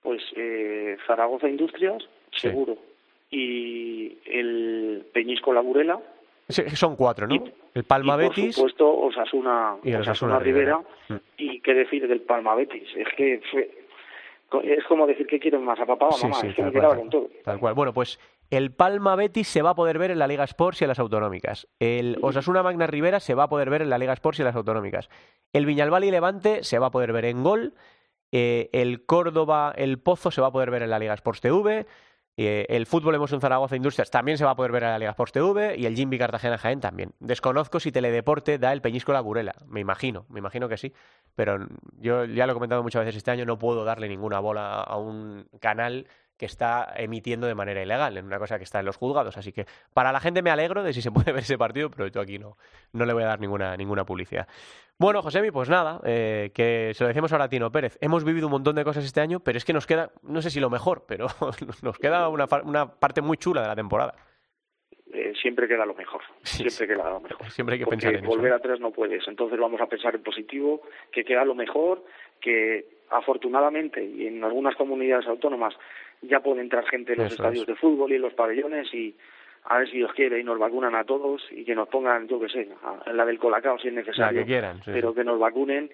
Pues 0.00 0.22
eh, 0.36 0.96
Zaragoza 1.06 1.48
Industrias, 1.48 2.02
seguro. 2.32 2.76
Y 3.30 4.18
el 4.24 5.06
Peñisco 5.12 5.52
Laburela. 5.52 6.00
Son 6.48 6.96
cuatro, 6.96 7.26
¿no? 7.26 7.42
el 7.74 7.84
Palma 7.84 8.14
y 8.14 8.28
Betis. 8.28 8.56
Por 8.56 8.70
supuesto, 8.70 8.98
Osasuna, 8.98 9.76
y 9.82 9.94
Osasuna, 9.94 10.38
Rivera. 10.38 10.80
Mm. 11.08 11.14
Y 11.36 11.60
qué 11.60 11.74
decir 11.74 12.08
del 12.08 12.22
Palma 12.22 12.54
Betis. 12.54 12.88
Es 12.96 13.08
que 13.16 13.40
es 14.62 14.84
como 14.84 15.06
decir 15.06 15.26
que 15.26 15.38
quieren 15.38 15.64
más 15.64 15.78
a 15.80 15.86
papá 15.86 16.08
o 16.08 16.16
a 16.16 16.22
mamá. 16.22 16.40
es 16.42 16.54
que 16.54 16.62
me 16.62 16.72
quedaba 16.72 16.96
con 16.96 17.10
todo. 17.10 17.28
Tal 17.44 17.58
cual. 17.58 17.74
Bueno, 17.74 17.92
pues 17.92 18.18
el 18.50 18.72
Palma 18.72 19.16
Betis 19.16 19.48
se 19.48 19.62
va 19.62 19.70
a 19.70 19.74
poder 19.74 19.98
ver 19.98 20.10
en 20.10 20.18
la 20.18 20.28
Liga 20.28 20.44
Sports 20.44 20.80
y 20.80 20.84
en 20.84 20.88
las 20.88 20.98
autonómicas. 20.98 21.68
El 21.80 22.18
Osasuna 22.22 22.62
Magna 22.62 22.86
Rivera 22.86 23.20
se 23.20 23.34
va 23.34 23.44
a 23.44 23.48
poder 23.48 23.68
ver 23.70 23.82
en 23.82 23.90
la 23.90 23.98
Liga 23.98 24.12
Sports 24.12 24.38
y 24.38 24.42
en 24.42 24.46
las 24.46 24.56
autonómicas. 24.56 25.10
El 25.52 25.66
Viñalbal 25.66 26.04
y 26.04 26.10
Levante 26.10 26.62
se 26.62 26.78
va 26.78 26.86
a 26.86 26.90
poder 26.90 27.12
ver 27.12 27.24
en 27.24 27.42
Gol. 27.42 27.74
Eh, 28.32 28.70
el 28.72 29.04
Córdoba, 29.04 29.72
el 29.76 29.98
Pozo 29.98 30.30
se 30.30 30.40
va 30.40 30.48
a 30.48 30.52
poder 30.52 30.70
ver 30.70 30.82
en 30.82 30.90
la 30.90 30.98
Liga 30.98 31.14
Sports 31.14 31.40
TV. 31.40 31.86
Eh, 32.38 32.66
el 32.68 32.84
fútbol 32.84 33.14
hemos 33.14 33.32
en 33.32 33.40
Zaragoza 33.40 33.76
Industrias 33.76 34.10
también 34.10 34.36
se 34.36 34.44
va 34.44 34.50
a 34.50 34.56
poder 34.56 34.70
ver 34.70 34.82
en 34.82 34.90
la 34.90 34.98
Liga 34.98 35.10
Sports 35.12 35.32
TV 35.32 35.76
y 35.78 35.86
el 35.86 35.96
Jimmy 35.96 36.18
Cartagena 36.18 36.58
Jaén 36.58 36.80
también. 36.80 37.14
Desconozco 37.18 37.80
si 37.80 37.92
Teledeporte 37.92 38.58
da 38.58 38.72
el 38.72 38.82
Peñisco 38.82 39.12
la 39.14 39.22
Burela, 39.22 39.54
me 39.66 39.80
imagino, 39.80 40.26
me 40.28 40.40
imagino 40.40 40.68
que 40.68 40.76
sí, 40.76 40.92
pero 41.34 41.66
yo 41.98 42.26
ya 42.26 42.46
lo 42.46 42.52
he 42.52 42.54
comentado 42.54 42.82
muchas 42.82 43.00
veces 43.00 43.16
este 43.16 43.30
año, 43.30 43.46
no 43.46 43.58
puedo 43.58 43.84
darle 43.84 44.08
ninguna 44.08 44.38
bola 44.40 44.82
a 44.82 44.98
un 44.98 45.48
canal 45.60 46.08
que 46.36 46.46
está 46.46 46.92
emitiendo 46.96 47.46
de 47.46 47.54
manera 47.54 47.82
ilegal, 47.82 48.16
en 48.16 48.26
una 48.26 48.38
cosa 48.38 48.58
que 48.58 48.64
está 48.64 48.80
en 48.80 48.86
los 48.86 48.96
juzgados. 48.96 49.36
Así 49.36 49.52
que 49.52 49.66
para 49.94 50.12
la 50.12 50.20
gente 50.20 50.42
me 50.42 50.50
alegro 50.50 50.82
de 50.82 50.92
si 50.92 51.02
se 51.02 51.10
puede 51.12 51.32
ver 51.32 51.42
ese 51.42 51.58
partido, 51.58 51.90
pero 51.90 52.08
yo 52.08 52.20
aquí 52.20 52.38
no, 52.38 52.56
no 52.92 53.04
le 53.04 53.12
voy 53.12 53.22
a 53.22 53.26
dar 53.26 53.40
ninguna, 53.40 53.76
ninguna 53.76 54.04
publicidad. 54.04 54.46
Bueno, 54.98 55.20
Josemi, 55.20 55.50
pues 55.50 55.68
nada, 55.68 56.00
eh, 56.04 56.50
que 56.54 56.92
se 56.94 57.04
lo 57.04 57.08
decimos 57.08 57.30
ahora 57.32 57.44
a 57.44 57.48
Tino 57.48 57.70
Pérez. 57.70 57.98
Hemos 58.00 58.24
vivido 58.24 58.46
un 58.46 58.52
montón 58.52 58.76
de 58.76 58.84
cosas 58.84 59.04
este 59.04 59.20
año, 59.20 59.40
pero 59.40 59.58
es 59.58 59.64
que 59.64 59.74
nos 59.74 59.86
queda, 59.86 60.10
no 60.22 60.40
sé 60.40 60.48
si 60.50 60.58
lo 60.58 60.70
mejor, 60.70 61.04
pero 61.06 61.26
nos 61.82 61.98
queda 61.98 62.28
una, 62.28 62.46
una 62.64 62.86
parte 62.86 63.20
muy 63.20 63.36
chula 63.36 63.60
de 63.60 63.68
la 63.68 63.76
temporada. 63.76 64.14
Eh, 65.12 65.32
siempre 65.40 65.68
queda 65.68 65.84
lo 65.86 65.94
mejor. 65.94 66.22
siempre 66.42 66.86
queda 66.86 67.10
lo 67.10 67.20
mejor. 67.20 67.50
Siempre 67.50 67.74
hay 67.74 67.78
que 67.80 67.86
pensar 67.86 68.14
en 68.14 68.24
volver 68.24 68.52
eso. 68.52 68.56
atrás 68.56 68.80
no 68.80 68.90
puedes. 68.90 69.26
Entonces 69.28 69.58
vamos 69.58 69.80
a 69.80 69.86
pensar 69.86 70.14
en 70.14 70.22
positivo, 70.22 70.82
que 71.12 71.24
queda 71.24 71.44
lo 71.44 71.54
mejor, 71.54 72.02
que 72.40 72.96
afortunadamente 73.10 74.04
y 74.04 74.26
en 74.26 74.42
algunas 74.42 74.74
comunidades 74.76 75.26
autónomas 75.26 75.74
ya 76.22 76.40
puede 76.40 76.60
entrar 76.60 76.86
gente 76.86 77.12
en 77.12 77.24
los 77.24 77.32
estadios 77.32 77.66
de 77.66 77.76
fútbol 77.76 78.12
y 78.12 78.16
en 78.16 78.22
los 78.22 78.34
pabellones 78.34 78.92
y 78.94 79.14
a 79.68 79.78
ver 79.78 79.90
si 79.90 79.96
Dios 79.96 80.12
quiere 80.14 80.40
y 80.40 80.44
nos 80.44 80.58
vacunan 80.58 80.94
a 80.94 81.04
todos 81.04 81.42
y 81.50 81.64
que 81.64 81.74
nos 81.74 81.88
pongan, 81.88 82.28
yo 82.28 82.40
qué 82.40 82.48
sé, 82.48 82.68
en 83.06 83.16
la 83.16 83.24
del 83.24 83.38
Colacao 83.38 83.78
si 83.78 83.88
es 83.88 83.94
necesario, 83.94 84.44
pero 84.84 85.14
que 85.14 85.24
nos 85.24 85.38
vacunen 85.38 85.90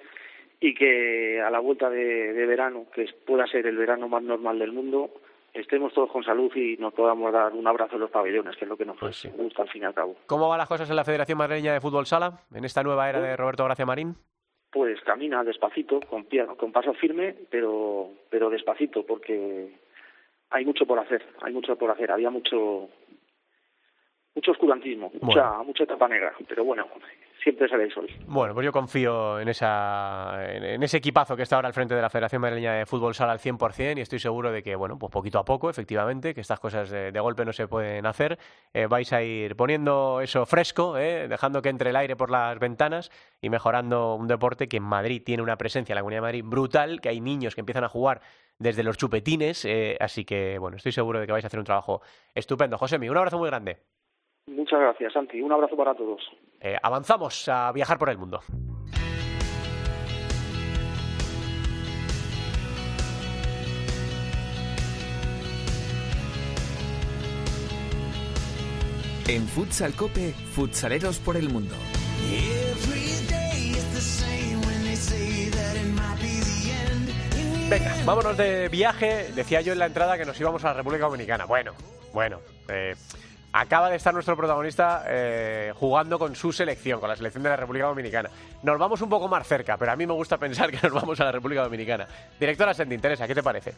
y 0.61 0.75
que 0.75 1.41
a 1.41 1.51
la 1.51 1.59
vuelta 1.59 1.91
de, 1.91 2.33
verano, 2.47 2.87
que 2.95 3.07
pueda 3.27 3.47
ser 3.47 3.67
el 3.67 3.77
verano 3.77 4.09
más 4.09 4.23
normal 4.23 4.59
del 4.61 4.73
mundo, 4.73 5.11
estemos 5.53 5.93
todos 5.93 6.11
con 6.11 6.23
salud 6.23 6.55
y 6.55 6.77
nos 6.77 6.95
podamos 6.95 7.33
dar 7.33 7.53
un 7.53 7.67
abrazo 7.67 7.95
en 7.95 8.03
los 8.03 8.11
pabellones, 8.11 8.57
que 8.57 8.65
es 8.65 8.69
lo 8.69 8.77
que 8.77 8.85
nos 8.85 8.97
pues 8.99 9.29
gusta 9.37 9.63
al 9.63 9.69
fin 9.71 9.83
y 9.83 9.87
al 9.87 9.95
cabo. 9.95 10.17
¿Cómo 10.27 10.49
van 10.49 10.59
las 10.59 10.69
cosas 10.69 10.89
en 10.89 10.97
la 10.97 11.05
Federación 11.05 11.39
Madrileña 11.39 11.73
de 11.73 11.81
Fútbol 11.81 12.07
Sala 12.07 12.43
en 12.55 12.65
esta 12.65 12.85
nueva 12.85 13.09
era 13.09 13.21
de 13.21 13.37
Roberto 13.37 13.65
Gracia 13.65 13.85
Marín? 13.87 14.15
Pues 14.71 15.01
camina 15.01 15.43
despacito, 15.43 16.01
con, 16.01 16.27
con 16.57 16.73
paso 16.73 16.95
firme, 16.95 17.35
pero, 17.51 18.11
pero 18.31 18.49
despacito, 18.49 19.05
porque 19.05 19.69
hay 20.53 20.65
mucho 20.65 20.87
por 20.87 20.99
hacer, 20.99 21.27
hay 21.41 21.53
mucho 21.53 21.77
por 21.77 21.91
hacer. 21.91 22.11
Había 22.11 22.31
mucho 22.31 22.89
mucho 24.35 24.53
oscurantismo, 24.53 25.13
mucha 25.21 25.63
mucha 25.63 25.85
etapa 25.85 26.09
negra, 26.09 26.33
pero 26.49 26.65
bueno, 26.65 26.87
siempre 27.43 27.69
sale 27.69 27.85
el 27.85 27.93
sol. 27.93 28.07
Bueno, 28.27 28.55
pues 28.55 28.65
yo 28.65 28.73
confío 28.73 29.41
en, 29.41 29.49
esa, 29.49 30.39
en, 30.47 30.83
ese 30.83 30.99
equipazo 30.99 31.37
que 31.37 31.43
está 31.43 31.57
ahora 31.57 31.69
al 31.69 31.75
frente 31.75 31.95
de 31.95 32.01
la 32.01 32.09
Federación 32.09 32.41
Madrileña 32.41 32.75
de 32.75 32.87
Fútbol 32.87 33.15
Sala 33.15 33.33
al 33.33 33.39
100% 33.39 33.99
y 33.99 34.01
estoy 34.01 34.19
seguro 34.19 34.51
de 34.51 34.63
que, 34.63 34.75
bueno, 34.75 34.99
pues 34.99 35.11
poquito 35.11 35.39
a 35.39 35.45
poco, 35.45 35.69
efectivamente, 35.69 36.35
que 36.35 36.41
estas 36.41 36.61
cosas 36.61 36.91
de, 36.91 37.11
golpe 37.23 37.45
no 37.45 37.53
se 37.53 37.69
pueden 37.69 38.07
hacer, 38.07 38.39
eh, 38.73 38.87
vais 38.87 39.13
a 39.13 39.23
ir 39.23 39.55
poniendo 39.55 40.21
eso 40.21 40.45
fresco, 40.47 40.97
eh, 40.99 41.29
dejando 41.29 41.63
que 41.63 41.69
entre 41.69 41.91
el 41.91 41.97
aire 41.97 42.17
por 42.17 42.31
las 42.31 42.59
ventanas 42.59 43.11
y 43.41 43.49
mejorando 43.51 44.15
un 44.15 44.27
deporte 44.27 44.69
que 44.69 44.79
en 44.79 44.83
Madrid 44.83 45.23
tiene 45.25 45.43
una 45.43 45.57
presencia, 45.57 45.93
en 45.93 45.97
la 45.97 46.01
Comunidad 46.01 46.23
de 46.23 46.27
Madrid, 46.27 46.45
brutal, 46.45 47.01
que 47.01 47.11
hay 47.11 47.21
niños 47.21 47.55
que 47.55 47.61
empiezan 47.61 47.85
a 47.85 47.89
jugar 47.89 48.23
desde 48.59 48.83
los 48.83 48.97
chupetines, 48.97 49.65
eh, 49.65 49.97
así 50.01 50.25
que, 50.25 50.59
bueno, 50.59 50.77
estoy 50.77 50.93
seguro 50.93 51.21
de 51.21 51.27
que 51.27 51.33
vais 51.33 51.45
a 51.45 51.49
hacer 51.49 51.61
un 51.61 51.67
trabajo 51.67 52.03
estupendo. 52.35 52.79
José, 52.79 52.97
un 52.97 53.17
abrazo 53.17 53.39
muy 53.39 53.49
grande. 53.49 53.79
Muchas 54.47 54.81
gracias, 54.81 55.13
Santi. 55.13 55.41
Un 55.41 55.53
abrazo 55.53 55.77
para 55.77 55.95
todos. 55.95 56.21
Eh, 56.61 56.77
avanzamos 56.83 57.49
a 57.49 57.73
viajar 57.73 57.99
por 57.99 58.11
el 58.11 58.19
mundo. 58.19 58.41
En 69.29 69.47
Futsal 69.47 69.95
Cope, 69.95 70.33
futsaleros 70.55 71.19
por 71.21 71.37
el 71.37 71.49
mundo. 71.49 71.75
Venga, 77.73 77.95
vámonos 78.05 78.37
de 78.37 78.69
viaje. 78.69 79.33
Decía 79.35 79.63
yo 79.63 79.73
en 79.73 79.79
la 79.79 79.87
entrada 79.87 80.19
que 80.19 80.27
nos 80.27 80.39
íbamos 80.39 80.63
a 80.63 80.69
la 80.69 80.75
República 80.75 81.07
Dominicana. 81.07 81.47
Bueno, 81.47 81.73
bueno. 82.13 82.39
Eh, 82.69 82.95
acaba 83.51 83.89
de 83.89 83.97
estar 83.97 84.13
nuestro 84.13 84.37
protagonista 84.37 85.05
eh, 85.07 85.73
jugando 85.77 86.19
con 86.19 86.37
su 86.37 86.53
selección, 86.53 87.01
con 87.01 87.09
la 87.09 87.17
selección 87.17 87.43
de 87.43 87.49
la 87.49 87.57
República 87.57 87.87
Dominicana. 87.87 88.29
Nos 88.63 88.79
vamos 88.79 89.01
un 89.01 89.09
poco 89.09 89.27
más 89.27 89.49
cerca, 89.49 89.79
pero 89.79 89.91
a 89.91 89.97
mí 89.97 90.07
me 90.07 90.13
gusta 90.13 90.37
pensar 90.37 90.71
que 90.71 90.87
nos 90.87 90.93
vamos 90.93 91.19
a 91.21 91.25
la 91.25 91.33
República 91.33 91.63
Dominicana. 91.63 92.07
Directora 92.39 92.75
Sandy, 92.75 92.95
interesa, 92.95 93.27
¿qué 93.27 93.35
te 93.35 93.43
parece? 93.43 93.73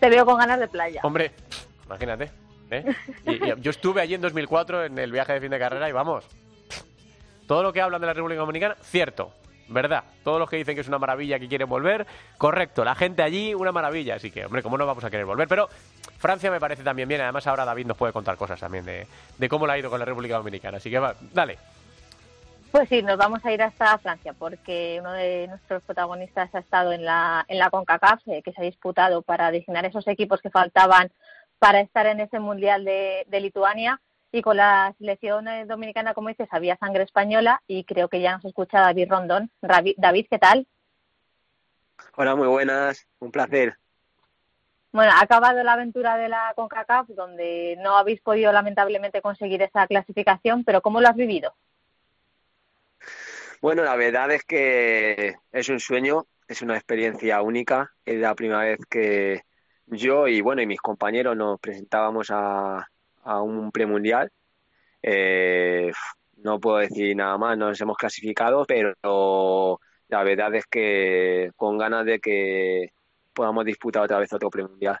Te 0.00 0.10
veo 0.10 0.26
con 0.26 0.36
ganas 0.36 0.58
de 0.58 0.66
playa. 0.66 1.00
Hombre, 1.04 1.30
imagínate. 1.86 2.32
¿eh? 2.68 2.84
yo 3.60 3.70
estuve 3.70 4.00
allí 4.00 4.14
en 4.14 4.22
2004 4.22 4.86
en 4.86 4.98
el 4.98 5.12
viaje 5.12 5.34
de 5.34 5.40
fin 5.40 5.52
de 5.52 5.58
carrera 5.60 5.88
y 5.88 5.92
vamos. 5.92 6.24
Todo 7.46 7.62
lo 7.62 7.72
que 7.72 7.80
hablan 7.80 8.00
de 8.00 8.08
la 8.08 8.14
República 8.14 8.40
Dominicana, 8.40 8.76
cierto. 8.82 9.32
¿Verdad? 9.68 10.04
Todos 10.24 10.38
los 10.38 10.48
que 10.48 10.56
dicen 10.56 10.74
que 10.74 10.80
es 10.80 10.88
una 10.88 10.98
maravilla, 10.98 11.38
que 11.38 11.48
quieren 11.48 11.68
volver, 11.68 12.06
correcto. 12.38 12.84
La 12.84 12.94
gente 12.94 13.22
allí, 13.22 13.54
una 13.54 13.70
maravilla. 13.70 14.14
Así 14.14 14.30
que, 14.30 14.46
hombre, 14.46 14.62
¿cómo 14.62 14.78
no 14.78 14.86
vamos 14.86 15.04
a 15.04 15.10
querer 15.10 15.26
volver? 15.26 15.46
Pero 15.46 15.68
Francia 16.18 16.50
me 16.50 16.58
parece 16.58 16.82
también 16.82 17.08
bien. 17.08 17.20
Además, 17.20 17.46
ahora 17.46 17.64
David 17.64 17.86
nos 17.86 17.96
puede 17.96 18.12
contar 18.12 18.36
cosas 18.36 18.58
también 18.58 18.84
de, 18.84 19.48
cómo 19.48 19.66
le 19.66 19.74
ha 19.74 19.78
ido 19.78 19.90
con 19.90 19.98
la 19.98 20.06
República 20.06 20.36
Dominicana. 20.36 20.78
Así 20.78 20.90
que, 20.90 20.98
va, 20.98 21.14
dale. 21.32 21.58
Pues 22.70 22.88
sí, 22.88 23.02
nos 23.02 23.16
vamos 23.16 23.44
a 23.44 23.52
ir 23.52 23.62
hasta 23.62 23.96
Francia 23.98 24.34
porque 24.38 24.98
uno 25.00 25.12
de 25.12 25.46
nuestros 25.48 25.82
protagonistas 25.82 26.54
ha 26.54 26.58
estado 26.58 26.92
en 26.92 27.04
la, 27.04 27.44
en 27.48 27.58
la 27.58 27.70
CONCACAF, 27.70 28.26
eh, 28.28 28.42
que 28.42 28.52
se 28.52 28.60
ha 28.60 28.64
disputado 28.64 29.22
para 29.22 29.50
designar 29.50 29.86
esos 29.86 30.06
equipos 30.06 30.42
que 30.42 30.50
faltaban 30.50 31.10
para 31.58 31.80
estar 31.80 32.06
en 32.06 32.20
ese 32.20 32.38
Mundial 32.40 32.84
de, 32.84 33.24
de 33.26 33.40
Lituania. 33.40 34.00
Y 34.30 34.42
con 34.42 34.56
la 34.56 34.94
selección 34.98 35.48
eh, 35.48 35.64
dominicana, 35.64 36.12
como 36.12 36.28
dices, 36.28 36.48
había 36.50 36.76
sangre 36.76 37.04
española 37.04 37.62
y 37.66 37.84
creo 37.84 38.08
que 38.08 38.20
ya 38.20 38.32
nos 38.32 38.44
escucha 38.44 38.80
David 38.80 39.08
Rondón. 39.10 39.50
David, 39.60 40.26
¿qué 40.30 40.38
tal? 40.38 40.66
Hola, 42.16 42.36
muy 42.36 42.46
buenas, 42.46 43.06
un 43.20 43.30
placer. 43.30 43.78
Bueno, 44.92 45.12
ha 45.12 45.22
acabado 45.22 45.62
la 45.62 45.74
aventura 45.74 46.16
de 46.16 46.28
la 46.28 46.52
CONCACAF, 46.56 47.08
donde 47.08 47.76
no 47.80 47.96
habéis 47.96 48.20
podido 48.20 48.52
lamentablemente 48.52 49.22
conseguir 49.22 49.62
esa 49.62 49.86
clasificación, 49.86 50.64
pero 50.64 50.80
¿cómo 50.80 51.00
lo 51.00 51.08
has 51.08 51.16
vivido? 51.16 51.54
Bueno, 53.60 53.82
la 53.82 53.96
verdad 53.96 54.30
es 54.30 54.44
que 54.44 55.36
es 55.52 55.68
un 55.68 55.80
sueño, 55.80 56.26
es 56.46 56.62
una 56.62 56.76
experiencia 56.76 57.42
única. 57.42 57.92
Es 58.04 58.18
la 58.18 58.34
primera 58.34 58.60
vez 58.60 58.78
que 58.88 59.42
yo 59.86 60.28
y 60.28 60.40
bueno 60.40 60.62
y 60.62 60.66
mis 60.66 60.80
compañeros 60.80 61.36
nos 61.36 61.58
presentábamos 61.60 62.30
a, 62.30 62.88
a 63.24 63.42
un 63.42 63.70
premundial. 63.70 64.30
Eh, 65.02 65.92
no 66.38 66.60
puedo 66.60 66.78
decir 66.78 67.16
nada 67.16 67.36
más, 67.38 67.58
nos 67.58 67.80
hemos 67.80 67.96
clasificado, 67.96 68.64
pero 68.66 69.80
la 70.08 70.22
verdad 70.22 70.54
es 70.54 70.66
que 70.66 71.50
con 71.56 71.78
ganas 71.78 72.04
de 72.04 72.18
que 72.20 72.92
podamos 73.32 73.64
disputar 73.64 74.02
otra 74.02 74.18
vez 74.18 74.32
otro 74.32 74.50
premundial. 74.50 74.98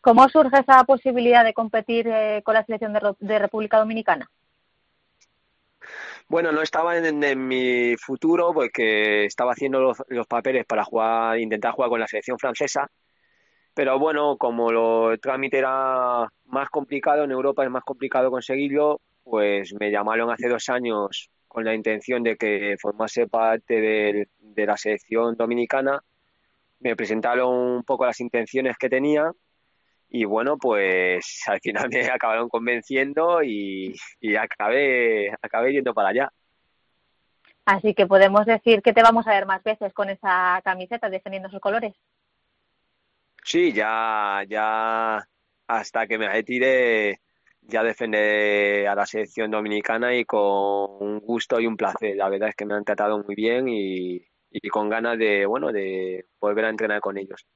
¿Cómo 0.00 0.28
surge 0.28 0.60
esa 0.60 0.84
posibilidad 0.84 1.44
de 1.44 1.52
competir 1.52 2.06
eh, 2.08 2.40
con 2.44 2.54
la 2.54 2.64
selección 2.64 2.92
de, 2.92 3.38
República 3.40 3.78
Dominicana? 3.78 4.30
Bueno, 6.28 6.52
no 6.52 6.62
estaba 6.62 6.96
en, 6.96 7.48
mi 7.48 7.96
futuro 7.96 8.52
porque 8.54 9.24
estaba 9.24 9.50
haciendo 9.50 9.80
los, 9.80 10.26
papeles 10.28 10.64
para 10.64 10.84
jugar, 10.84 11.38
intentar 11.40 11.72
jugar 11.72 11.90
con 11.90 11.98
la 11.98 12.06
selección 12.06 12.38
francesa, 12.38 12.88
Pero 13.76 13.98
bueno, 13.98 14.38
como 14.38 14.72
lo, 14.72 15.12
el 15.12 15.20
trámite 15.20 15.58
era 15.58 16.26
más 16.46 16.70
complicado, 16.70 17.24
en 17.24 17.30
Europa 17.30 17.62
es 17.62 17.70
más 17.70 17.84
complicado 17.84 18.30
conseguirlo, 18.30 19.02
pues 19.22 19.74
me 19.78 19.90
llamaron 19.90 20.30
hace 20.30 20.48
dos 20.48 20.70
años 20.70 21.28
con 21.46 21.62
la 21.62 21.74
intención 21.74 22.22
de 22.22 22.36
que 22.36 22.76
formase 22.80 23.26
parte 23.28 24.26
de 24.38 24.66
la 24.66 24.78
selección 24.78 25.36
dominicana. 25.36 26.00
Me 26.80 26.96
presentaron 26.96 27.54
un 27.54 27.82
poco 27.84 28.06
las 28.06 28.18
intenciones 28.20 28.78
que 28.78 28.88
tenía 28.88 29.30
y 30.08 30.24
bueno, 30.24 30.56
pues 30.56 31.42
al 31.46 31.60
final 31.60 31.90
me 31.90 32.06
acabaron 32.06 32.48
convenciendo 32.48 33.42
y, 33.42 33.94
y 34.20 34.36
acabé, 34.36 35.34
acabé 35.42 35.74
yendo 35.74 35.92
para 35.92 36.08
allá. 36.08 36.32
Así 37.66 37.92
que 37.92 38.06
podemos 38.06 38.46
decir 38.46 38.80
que 38.80 38.94
te 38.94 39.02
vamos 39.02 39.26
a 39.26 39.32
ver 39.32 39.44
más 39.44 39.62
veces 39.62 39.92
con 39.92 40.08
esa 40.08 40.62
camiseta 40.64 41.10
defendiendo 41.10 41.50
sus 41.50 41.60
colores. 41.60 41.94
Sí, 43.46 43.72
ya, 43.72 44.42
ya 44.48 45.24
hasta 45.68 46.06
que 46.08 46.18
me 46.18 46.28
retire 46.28 47.20
ya 47.62 47.84
defenderé 47.84 48.88
a 48.88 48.96
la 48.96 49.06
selección 49.06 49.52
dominicana 49.52 50.16
y 50.16 50.24
con 50.24 50.40
un 51.00 51.20
gusto 51.20 51.60
y 51.60 51.66
un 51.68 51.76
placer. 51.76 52.16
La 52.16 52.28
verdad 52.28 52.48
es 52.48 52.56
que 52.56 52.66
me 52.66 52.74
han 52.74 52.84
tratado 52.84 53.22
muy 53.22 53.36
bien 53.36 53.68
y, 53.68 54.20
y 54.50 54.68
con 54.68 54.88
ganas 54.88 55.16
de, 55.16 55.46
bueno, 55.46 55.70
de 55.70 56.26
volver 56.40 56.64
a 56.64 56.70
entrenar 56.70 57.00
con 57.00 57.18
ellos. 57.18 57.46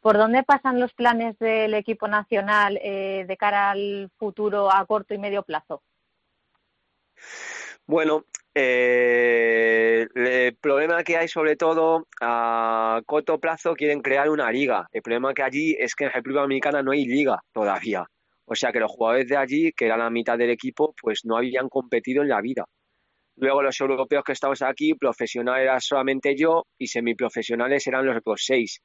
¿Por 0.00 0.18
dónde 0.18 0.42
pasan 0.42 0.80
los 0.80 0.92
planes 0.92 1.38
del 1.38 1.74
equipo 1.74 2.08
nacional 2.08 2.80
eh, 2.82 3.24
de 3.28 3.36
cara 3.36 3.70
al 3.70 4.10
futuro 4.18 4.74
a 4.74 4.84
corto 4.86 5.14
y 5.14 5.18
medio 5.18 5.44
plazo? 5.44 5.84
Bueno, 7.86 8.24
eh, 8.54 10.06
el 10.14 10.56
problema 10.56 11.02
que 11.02 11.16
hay 11.16 11.28
sobre 11.28 11.56
todo 11.56 12.06
a 12.20 13.00
corto 13.06 13.38
plazo 13.38 13.74
quieren 13.74 14.02
crear 14.02 14.28
una 14.28 14.50
liga. 14.50 14.86
El 14.92 15.02
problema 15.02 15.32
que 15.32 15.42
allí 15.42 15.76
es 15.78 15.94
que 15.94 16.04
en 16.04 16.12
República 16.12 16.42
Dominicana 16.42 16.82
no 16.82 16.92
hay 16.92 17.06
liga 17.06 17.40
todavía. 17.52 18.04
O 18.44 18.54
sea 18.54 18.72
que 18.72 18.80
los 18.80 18.90
jugadores 18.90 19.28
de 19.28 19.36
allí, 19.36 19.72
que 19.72 19.86
eran 19.86 20.00
la 20.00 20.10
mitad 20.10 20.36
del 20.36 20.50
equipo, 20.50 20.94
pues 21.00 21.24
no 21.24 21.36
habían 21.36 21.68
competido 21.68 22.22
en 22.22 22.28
la 22.28 22.40
vida. 22.40 22.66
Luego 23.36 23.62
los 23.62 23.80
europeos 23.80 24.24
que 24.24 24.32
estamos 24.32 24.60
aquí, 24.60 24.94
profesionales 24.94 25.62
era 25.62 25.80
solamente 25.80 26.36
yo 26.36 26.66
y 26.76 26.86
semiprofesionales 26.88 27.86
eran 27.86 28.04
los 28.04 28.16
otros 28.18 28.42
seis 28.44 28.82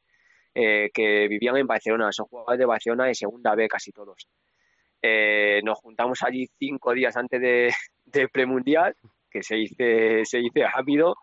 eh, 0.56 0.90
que 0.94 1.28
vivían 1.28 1.58
en 1.58 1.68
Barcelona. 1.68 2.12
Son 2.14 2.28
jugadores 2.28 2.60
de 2.60 2.66
Barcelona 2.66 3.06
de 3.06 3.16
segunda 3.16 3.56
B 3.56 3.68
casi 3.68 3.92
todos. 3.92 4.30
Eh, 5.02 5.62
nos 5.64 5.78
juntamos 5.80 6.24
allí 6.24 6.48
cinco 6.58 6.94
días 6.94 7.18
antes 7.18 7.42
de, 7.42 7.74
del 8.06 8.30
premundial 8.30 8.96
se 9.44 9.56
dice, 9.56 10.26
se 10.26 10.40
dice 10.40 10.66
rápido. 10.68 11.16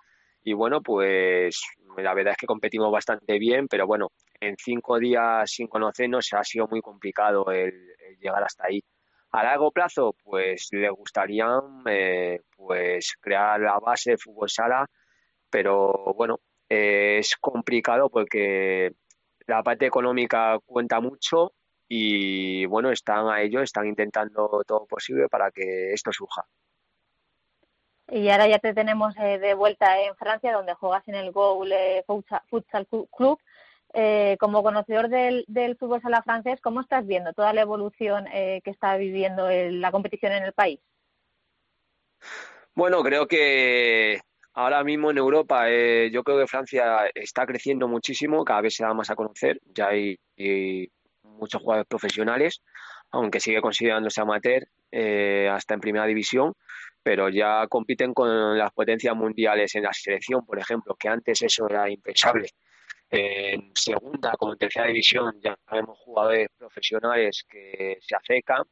Y 0.43 0.53
bueno, 0.53 0.83
pues 0.83 1.63
la 1.97 2.15
verdad 2.15 2.33
es 2.33 2.37
que 2.39 2.47
competimos 2.47 2.93
bastante 2.93 3.39
bien, 3.39 3.67
pero 3.69 3.87
bueno, 3.87 4.09
en 4.41 4.57
cinco 4.59 4.99
días 4.99 5.51
sin 5.51 5.69
conocernos 5.69 6.33
ha 6.35 6.45
sido 6.45 6.67
muy 6.69 6.81
complicado 6.81 7.51
el, 7.51 7.73
llegar 8.21 8.43
hasta 8.43 8.67
ahí. 8.67 8.83
A 9.33 9.43
largo 9.43 9.73
plazo, 9.73 10.15
pues 10.23 10.69
le 10.73 10.91
gustaría 10.91 11.47
eh, 11.87 12.41
pues 12.57 13.15
crear 13.21 13.61
la 13.61 13.79
base 13.81 14.13
de 14.13 14.19
fútbol 14.19 14.49
sala, 14.49 14.87
pero 15.51 16.15
bueno, 16.17 16.41
es 16.69 17.37
complicado 17.37 18.11
porque 18.11 18.93
la 19.47 19.63
parte 19.63 19.87
económica 19.87 20.59
cuenta 20.65 21.01
mucho 21.01 21.53
y 21.89 22.67
bueno, 22.67 22.91
están 22.91 23.29
a 23.29 23.43
ello, 23.43 23.61
están 23.61 23.87
intentando 23.87 24.63
todo 24.67 24.87
posible 24.87 25.29
para 25.29 25.51
que 25.51 25.93
esto 25.93 26.13
surja. 26.13 26.45
Y 28.11 28.29
ahora 28.29 28.47
ya 28.47 28.59
te 28.59 28.75
tenemos 28.75 29.15
eh, 29.17 29.39
de 29.39 29.55
vuelta 29.55 30.01
en 30.03 30.15
Francia, 30.17 30.53
donde 30.53 30.75
juegas 30.75 31.07
en 31.09 31.15
el 31.15 31.33
Goal 31.33 31.73
eh, 31.73 32.05
Futsal 32.07 32.87
Club. 32.87 33.39
Eh, 33.97 34.37
como 34.41 34.63
conocedor 34.63 35.09
del, 35.09 35.77
fútbol 35.79 36.03
sala 36.03 36.21
francés, 36.23 36.61
¿cómo 36.61 36.81
estás 36.81 37.07
viendo 37.07 37.33
toda 37.33 37.53
la 37.53 37.61
evolución 37.61 38.25
que 38.25 38.63
está 38.65 38.97
viviendo 38.97 39.49
la 39.49 39.93
competición 39.93 40.33
en 40.33 40.43
el 40.43 40.53
país? 40.53 40.81
Bueno, 42.75 43.05
creo 43.05 43.29
que 43.29 44.21
ahora 44.53 44.83
mismo 44.83 45.13
en 45.13 45.19
Europa, 45.19 45.69
yo 46.11 46.25
creo 46.25 46.41
que 46.41 46.49
Francia 46.49 47.09
está 47.15 47.47
creciendo 47.47 47.87
muchísimo, 47.87 48.45
cada 48.45 48.63
vez 48.63 48.75
se 48.75 48.83
da 48.83 48.93
más 48.95 49.11
a 49.11 49.15
conocer, 49.15 49.61
ya 49.67 49.91
hay, 49.91 50.19
hay 50.37 50.91
muchos 51.23 51.63
jugadores 51.63 51.87
profesionales, 51.87 52.63
aunque 53.13 53.39
sigue 53.39 53.61
considerándose 53.61 54.21
amateur 54.21 54.67
hasta 55.53 55.75
en 55.75 55.81
primera 55.81 56.07
división, 56.07 56.53
pero 57.05 57.29
ya 57.29 57.67
compiten 57.69 58.15
con 58.15 58.57
las 58.59 58.73
potencias 58.73 59.15
mundiales 59.15 59.75
en 59.75 59.83
la 59.83 59.93
selección, 59.93 60.45
por 60.47 60.59
ejemplo, 60.59 60.97
que 60.99 61.09
antes 61.09 61.43
eso 61.43 61.69
era 61.69 61.89
impensable. 61.91 62.49
En 63.11 63.71
segunda, 63.75 64.33
como 64.39 64.53
en 64.55 64.59
tercera 64.59 64.87
división, 64.87 65.39
ya 65.43 65.55
tenemos 65.69 65.99
jugadores 65.99 66.49
profesionales 66.57 67.45
que 67.47 67.99
se 68.01 68.17
acercan. 68.17 68.63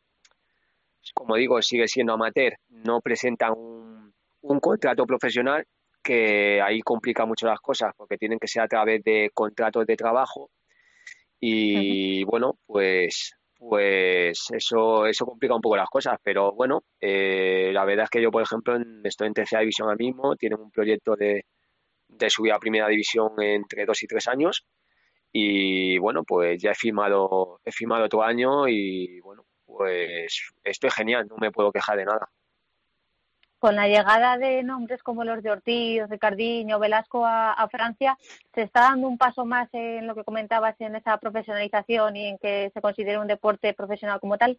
Como 1.12 1.36
digo, 1.36 1.60
sigue 1.60 1.86
siendo 1.86 2.14
amateur, 2.14 2.54
no 2.70 3.00
presentan 3.02 3.52
un, 3.52 4.14
un 4.40 4.60
contrato 4.60 5.04
profesional, 5.04 5.66
que 6.02 6.60
ahí 6.62 6.80
complica 6.80 7.26
mucho 7.26 7.46
las 7.46 7.60
cosas, 7.60 7.92
porque 7.94 8.16
tienen 8.16 8.38
que 8.38 8.48
ser 8.48 8.62
a 8.62 8.68
través 8.68 9.04
de 9.04 9.30
contratos 9.34 9.86
de 9.86 9.96
trabajo. 9.96 10.50
Y 11.38 12.24
bueno, 12.24 12.58
pues 12.64 13.34
pues 13.68 14.48
eso, 14.52 15.06
eso 15.06 15.24
complica 15.26 15.54
un 15.54 15.60
poco 15.60 15.76
las 15.76 15.88
cosas. 15.88 16.18
Pero 16.22 16.52
bueno, 16.52 16.84
eh, 17.00 17.70
la 17.72 17.84
verdad 17.84 18.04
es 18.04 18.10
que 18.10 18.22
yo, 18.22 18.30
por 18.30 18.42
ejemplo, 18.42 18.76
estoy 19.04 19.28
en 19.28 19.34
tercera 19.34 19.60
división 19.60 19.88
ahora 19.88 19.96
mismo, 19.98 20.36
tienen 20.36 20.60
un 20.60 20.70
proyecto 20.70 21.16
de, 21.16 21.46
de 22.08 22.30
subir 22.30 22.52
a 22.52 22.58
primera 22.58 22.88
división 22.88 23.30
entre 23.40 23.86
dos 23.86 24.02
y 24.02 24.06
tres 24.06 24.28
años. 24.28 24.66
Y 25.32 25.98
bueno, 25.98 26.24
pues 26.24 26.60
ya 26.62 26.72
he 26.72 26.74
firmado, 26.74 27.60
he 27.64 27.72
firmado 27.72 28.04
otro 28.04 28.22
año 28.22 28.68
y 28.68 29.20
bueno, 29.20 29.46
pues 29.64 30.52
estoy 30.64 30.90
genial, 30.90 31.26
no 31.28 31.36
me 31.38 31.52
puedo 31.52 31.72
quejar 31.72 31.96
de 31.98 32.04
nada 32.06 32.28
con 33.62 33.76
la 33.76 33.86
llegada 33.86 34.38
de 34.38 34.64
nombres 34.64 35.04
como 35.04 35.22
los 35.22 35.40
de 35.40 35.52
Ortiz, 35.52 36.08
de 36.08 36.18
Cardiño, 36.18 36.80
Velasco 36.80 37.24
a, 37.24 37.68
Francia, 37.70 38.18
¿se 38.52 38.62
está 38.62 38.80
dando 38.80 39.06
un 39.06 39.16
paso 39.16 39.44
más 39.44 39.68
en 39.72 40.08
lo 40.08 40.16
que 40.16 40.24
comentabas 40.24 40.74
en 40.80 40.96
esa 40.96 41.16
profesionalización 41.18 42.16
y 42.16 42.26
en 42.26 42.38
que 42.38 42.72
se 42.74 42.80
considere 42.80 43.20
un 43.20 43.28
deporte 43.28 43.72
profesional 43.72 44.18
como 44.18 44.36
tal? 44.36 44.58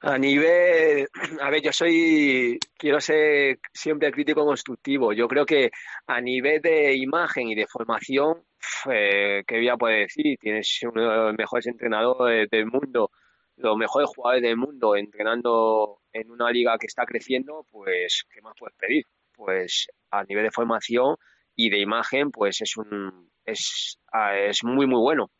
A 0.00 0.18
nivel, 0.18 1.06
a 1.40 1.50
ver, 1.50 1.62
yo 1.62 1.72
soy, 1.72 2.58
quiero 2.76 3.00
ser 3.00 3.60
siempre 3.72 4.10
crítico 4.10 4.44
constructivo. 4.44 5.12
Yo 5.12 5.28
creo 5.28 5.46
que 5.46 5.70
a 6.08 6.20
nivel 6.20 6.60
de 6.60 6.96
imagen 6.96 7.46
y 7.46 7.54
de 7.54 7.68
formación, 7.68 8.42
eh, 8.90 9.44
¿qué 9.46 9.56
voy 9.56 9.68
a 9.68 9.76
poder 9.76 10.08
decir? 10.08 10.36
Tienes 10.40 10.80
uno 10.82 11.00
de 11.00 11.16
los 11.16 11.34
mejores 11.38 11.68
entrenadores 11.68 12.50
del 12.50 12.66
mundo 12.66 13.12
los 13.58 13.76
mejores 13.76 14.08
jugadores 14.14 14.42
del 14.42 14.56
mundo 14.56 14.96
entrenando 14.96 16.00
en 16.12 16.30
una 16.30 16.50
liga 16.50 16.78
que 16.78 16.86
está 16.86 17.04
creciendo, 17.04 17.64
pues, 17.70 18.24
¿qué 18.32 18.40
más 18.40 18.54
puedes 18.58 18.76
pedir? 18.76 19.04
Pues 19.34 19.88
a 20.10 20.24
nivel 20.24 20.44
de 20.44 20.50
formación 20.50 21.16
y 21.54 21.70
de 21.70 21.78
imagen, 21.80 22.30
pues 22.30 22.60
es 22.60 22.76
un 22.76 23.30
es, 23.44 23.98
ah, 24.12 24.36
es 24.36 24.64
muy 24.64 24.86
muy 24.86 25.00
bueno. 25.00 25.30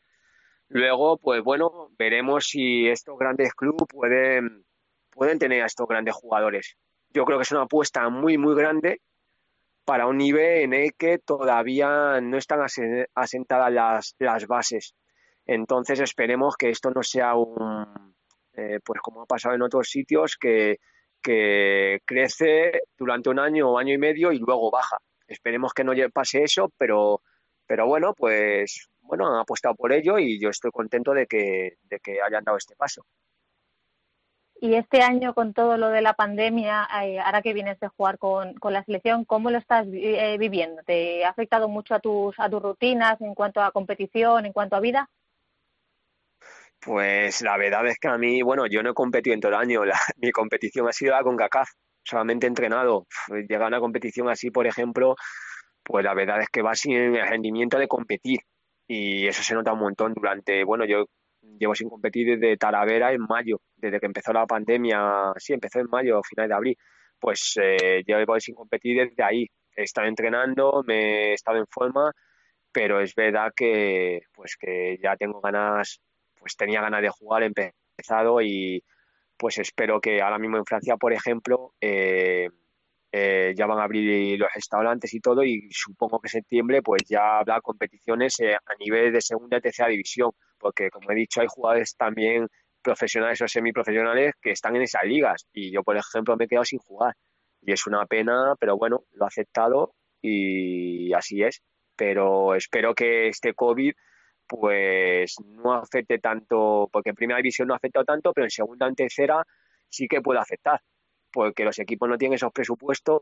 Luego, 0.67 1.17
pues 1.17 1.43
bueno, 1.43 1.89
veremos 1.97 2.45
si 2.45 2.87
estos 2.87 3.17
grandes 3.17 3.53
clubes 3.53 3.87
pueden, 3.89 4.65
pueden 5.09 5.39
tener 5.39 5.63
a 5.63 5.65
estos 5.65 5.87
grandes 5.87 6.15
jugadores. 6.15 6.77
Yo 7.09 7.25
creo 7.25 7.37
que 7.39 7.43
es 7.43 7.51
una 7.51 7.63
apuesta 7.63 8.09
muy 8.09 8.37
muy 8.37 8.55
grande 8.55 9.01
para 9.85 10.07
un 10.07 10.17
nivel 10.17 10.63
en 10.63 10.73
el 10.73 10.93
que 10.95 11.17
todavía 11.17 12.21
no 12.21 12.37
están 12.37 12.59
asentadas 13.15 13.71
las, 13.73 14.15
las 14.19 14.45
bases. 14.45 14.93
Entonces 15.45 15.99
esperemos 15.99 16.55
que 16.55 16.69
esto 16.69 16.91
no 16.91 17.01
sea 17.01 17.33
un, 17.33 18.08
eh, 18.59 18.79
pues 18.83 18.99
como 19.01 19.21
ha 19.21 19.25
pasado 19.25 19.55
en 19.55 19.61
otros 19.61 19.89
sitios, 19.89 20.37
que, 20.37 20.77
crece 21.21 22.81
durante 22.97 23.29
un 23.29 23.39
año 23.39 23.71
o 23.71 23.77
año 23.77 23.93
y 23.93 23.97
medio 23.97 24.31
y 24.31 24.39
luego 24.39 24.71
baja. 24.71 24.97
Esperemos 25.27 25.73
que 25.73 25.83
no 25.83 25.93
pase 26.11 26.43
eso, 26.43 26.71
pero, 26.77 27.21
pero 27.67 27.85
bueno, 27.85 28.13
pues 28.15 28.89
bueno, 29.01 29.27
han 29.27 29.39
apostado 29.39 29.75
por 29.75 29.91
ello 29.91 30.17
y 30.17 30.39
yo 30.39 30.49
estoy 30.49 30.71
contento 30.71 31.13
de 31.13 31.27
que, 31.27 31.77
de 31.83 31.99
que 31.99 32.21
hayan 32.21 32.43
dado 32.43 32.57
este 32.57 32.75
paso. 32.75 33.05
Y 34.61 34.75
este 34.75 35.01
año, 35.01 35.33
con 35.33 35.53
todo 35.53 35.77
lo 35.77 35.89
de 35.89 36.01
la 36.01 36.13
pandemia, 36.13 36.87
eh, 37.03 37.19
ahora 37.19 37.41
que 37.41 37.53
vienes 37.53 37.79
de 37.79 37.87
jugar 37.87 38.17
con, 38.17 38.55
con 38.55 38.73
la 38.73 38.83
selección, 38.83 39.23
¿cómo 39.23 39.51
lo 39.51 39.57
estás 39.57 39.87
eh, 39.91 40.35
viviendo? 40.37 40.83
¿Te 40.83 41.23
ha 41.23 41.29
afectado 41.29 41.69
mucho 41.69 41.95
a 41.95 41.99
tus, 41.99 42.37
a 42.37 42.49
tus 42.49 42.61
rutinas 42.61 43.21
en 43.21 43.35
cuanto 43.35 43.61
a 43.61 43.71
competición, 43.71 44.45
en 44.45 44.51
cuanto 44.51 44.75
a 44.75 44.81
vida? 44.81 45.09
Pues 46.81 47.41
la 47.41 47.57
verdad 47.57 47.85
es 47.87 47.97
que 47.99 48.07
a 48.07 48.17
mí, 48.17 48.41
bueno, 48.41 48.65
yo 48.67 48.81
no 48.83 48.91
he 48.91 48.93
competido 48.93 49.33
en 49.33 49.41
todo 49.41 49.51
el 49.51 49.57
año, 49.57 49.81
mi 50.17 50.31
competición 50.31 50.87
ha 50.87 50.93
sido 50.93 51.11
la 51.11 51.23
con 51.23 51.35
CACAF, 51.37 51.69
solamente 52.03 52.47
he 52.47 52.49
entrenado. 52.49 53.05
Llegar 53.29 53.63
a 53.63 53.67
una 53.67 53.79
competición 53.79 54.29
así, 54.29 54.49
por 54.51 54.65
ejemplo, 54.67 55.15
pues 55.83 56.05
la 56.05 56.13
verdad 56.13 56.41
es 56.41 56.49
que 56.49 56.61
va 56.61 56.75
sin 56.75 57.15
rendimiento 57.15 57.77
de 57.77 57.87
competir. 57.87 58.39
Y 58.87 59.27
eso 59.27 59.43
se 59.43 59.53
nota 59.55 59.73
un 59.73 59.79
montón 59.81 60.13
durante, 60.13 60.63
bueno, 60.63 60.85
yo 60.85 61.05
llevo 61.59 61.75
sin 61.75 61.89
competir 61.89 62.39
desde 62.39 62.57
Talavera 62.57 63.13
en 63.13 63.21
mayo, 63.21 63.61
desde 63.75 63.99
que 63.99 64.05
empezó 64.07 64.33
la 64.33 64.47
pandemia, 64.47 65.33
sí, 65.37 65.53
empezó 65.53 65.79
en 65.79 65.87
mayo, 65.89 66.21
final 66.23 66.47
de 66.49 66.55
abril, 66.55 66.77
pues 67.19 67.55
eh, 67.61 68.03
llevo 68.05 68.39
sin 68.39 68.55
competir 68.55 68.97
desde 69.07 69.23
ahí. 69.23 69.47
He 69.75 69.83
estado 69.83 70.07
entrenando, 70.07 70.83
me 70.87 71.31
he 71.31 71.33
estado 71.33 71.57
en 71.59 71.67
forma 71.67 72.11
pero 72.71 73.01
es 73.01 73.15
verdad 73.15 73.51
que 73.55 74.21
pues 74.33 74.55
que 74.59 74.97
ya 75.01 75.15
tengo 75.17 75.41
ganas, 75.41 75.99
pues 76.39 76.55
tenía 76.55 76.81
ganas 76.81 77.01
de 77.01 77.09
jugar, 77.09 77.43
empezado 77.43 78.41
y 78.41 78.83
pues 79.37 79.57
espero 79.57 80.01
que 80.01 80.21
ahora 80.21 80.39
mismo 80.39 80.57
en 80.57 80.65
Francia, 80.65 80.97
por 80.97 81.13
ejemplo, 81.13 81.73
eh, 81.79 82.49
eh, 83.11 83.53
ya 83.57 83.65
van 83.65 83.79
a 83.79 83.83
abrir 83.83 84.37
los 84.39 84.49
restaurantes 84.53 85.13
y 85.13 85.19
todo 85.19 85.43
y 85.43 85.69
supongo 85.71 86.19
que 86.19 86.27
en 86.27 86.41
septiembre 86.41 86.81
pues 86.83 87.03
ya 87.07 87.39
habrá 87.39 87.59
competiciones 87.61 88.39
eh, 88.39 88.53
a 88.53 88.75
nivel 88.79 89.11
de 89.11 89.21
segunda 89.21 89.57
y 89.57 89.61
tercera 89.61 89.89
división, 89.89 90.31
porque 90.59 90.89
como 90.89 91.11
he 91.11 91.15
dicho 91.15 91.41
hay 91.41 91.47
jugadores 91.49 91.95
también 91.95 92.47
profesionales 92.81 93.41
o 93.41 93.47
semiprofesionales 93.47 94.33
que 94.41 94.51
están 94.51 94.75
en 94.75 94.83
esas 94.83 95.03
ligas 95.05 95.47
y 95.53 95.71
yo 95.71 95.83
por 95.83 95.97
ejemplo 95.97 96.35
me 96.37 96.45
he 96.45 96.47
quedado 96.47 96.65
sin 96.65 96.79
jugar. 96.79 97.15
Y 97.61 97.73
es 97.73 97.87
una 97.87 98.05
pena, 98.05 98.55
pero 98.59 98.77
bueno, 98.77 99.03
lo 99.13 99.25
he 99.25 99.27
aceptado 99.27 99.93
y 100.21 101.11
así 101.13 101.43
es, 101.43 101.61
pero 101.95 102.55
espero 102.55 102.93
que 102.93 103.27
este 103.29 103.53
COVID 103.53 103.93
pues 104.49 105.35
no 105.45 105.73
afecte 105.73 106.19
tanto, 106.19 106.89
porque 106.91 107.11
en 107.11 107.15
primera 107.15 107.37
división 107.37 107.67
no 107.69 107.75
ha 107.75 107.77
afectado 107.77 108.03
tanto, 108.03 108.33
pero 108.33 108.45
en 108.45 108.51
segunda 108.51 108.89
y 108.89 108.95
tercera 108.95 109.45
sí 109.87 110.07
que 110.07 110.21
puede 110.21 110.39
afectar 110.39 110.81
porque 111.31 111.63
los 111.63 111.79
equipos 111.79 112.09
no 112.09 112.17
tienen 112.17 112.35
esos 112.35 112.51
presupuestos 112.51 113.21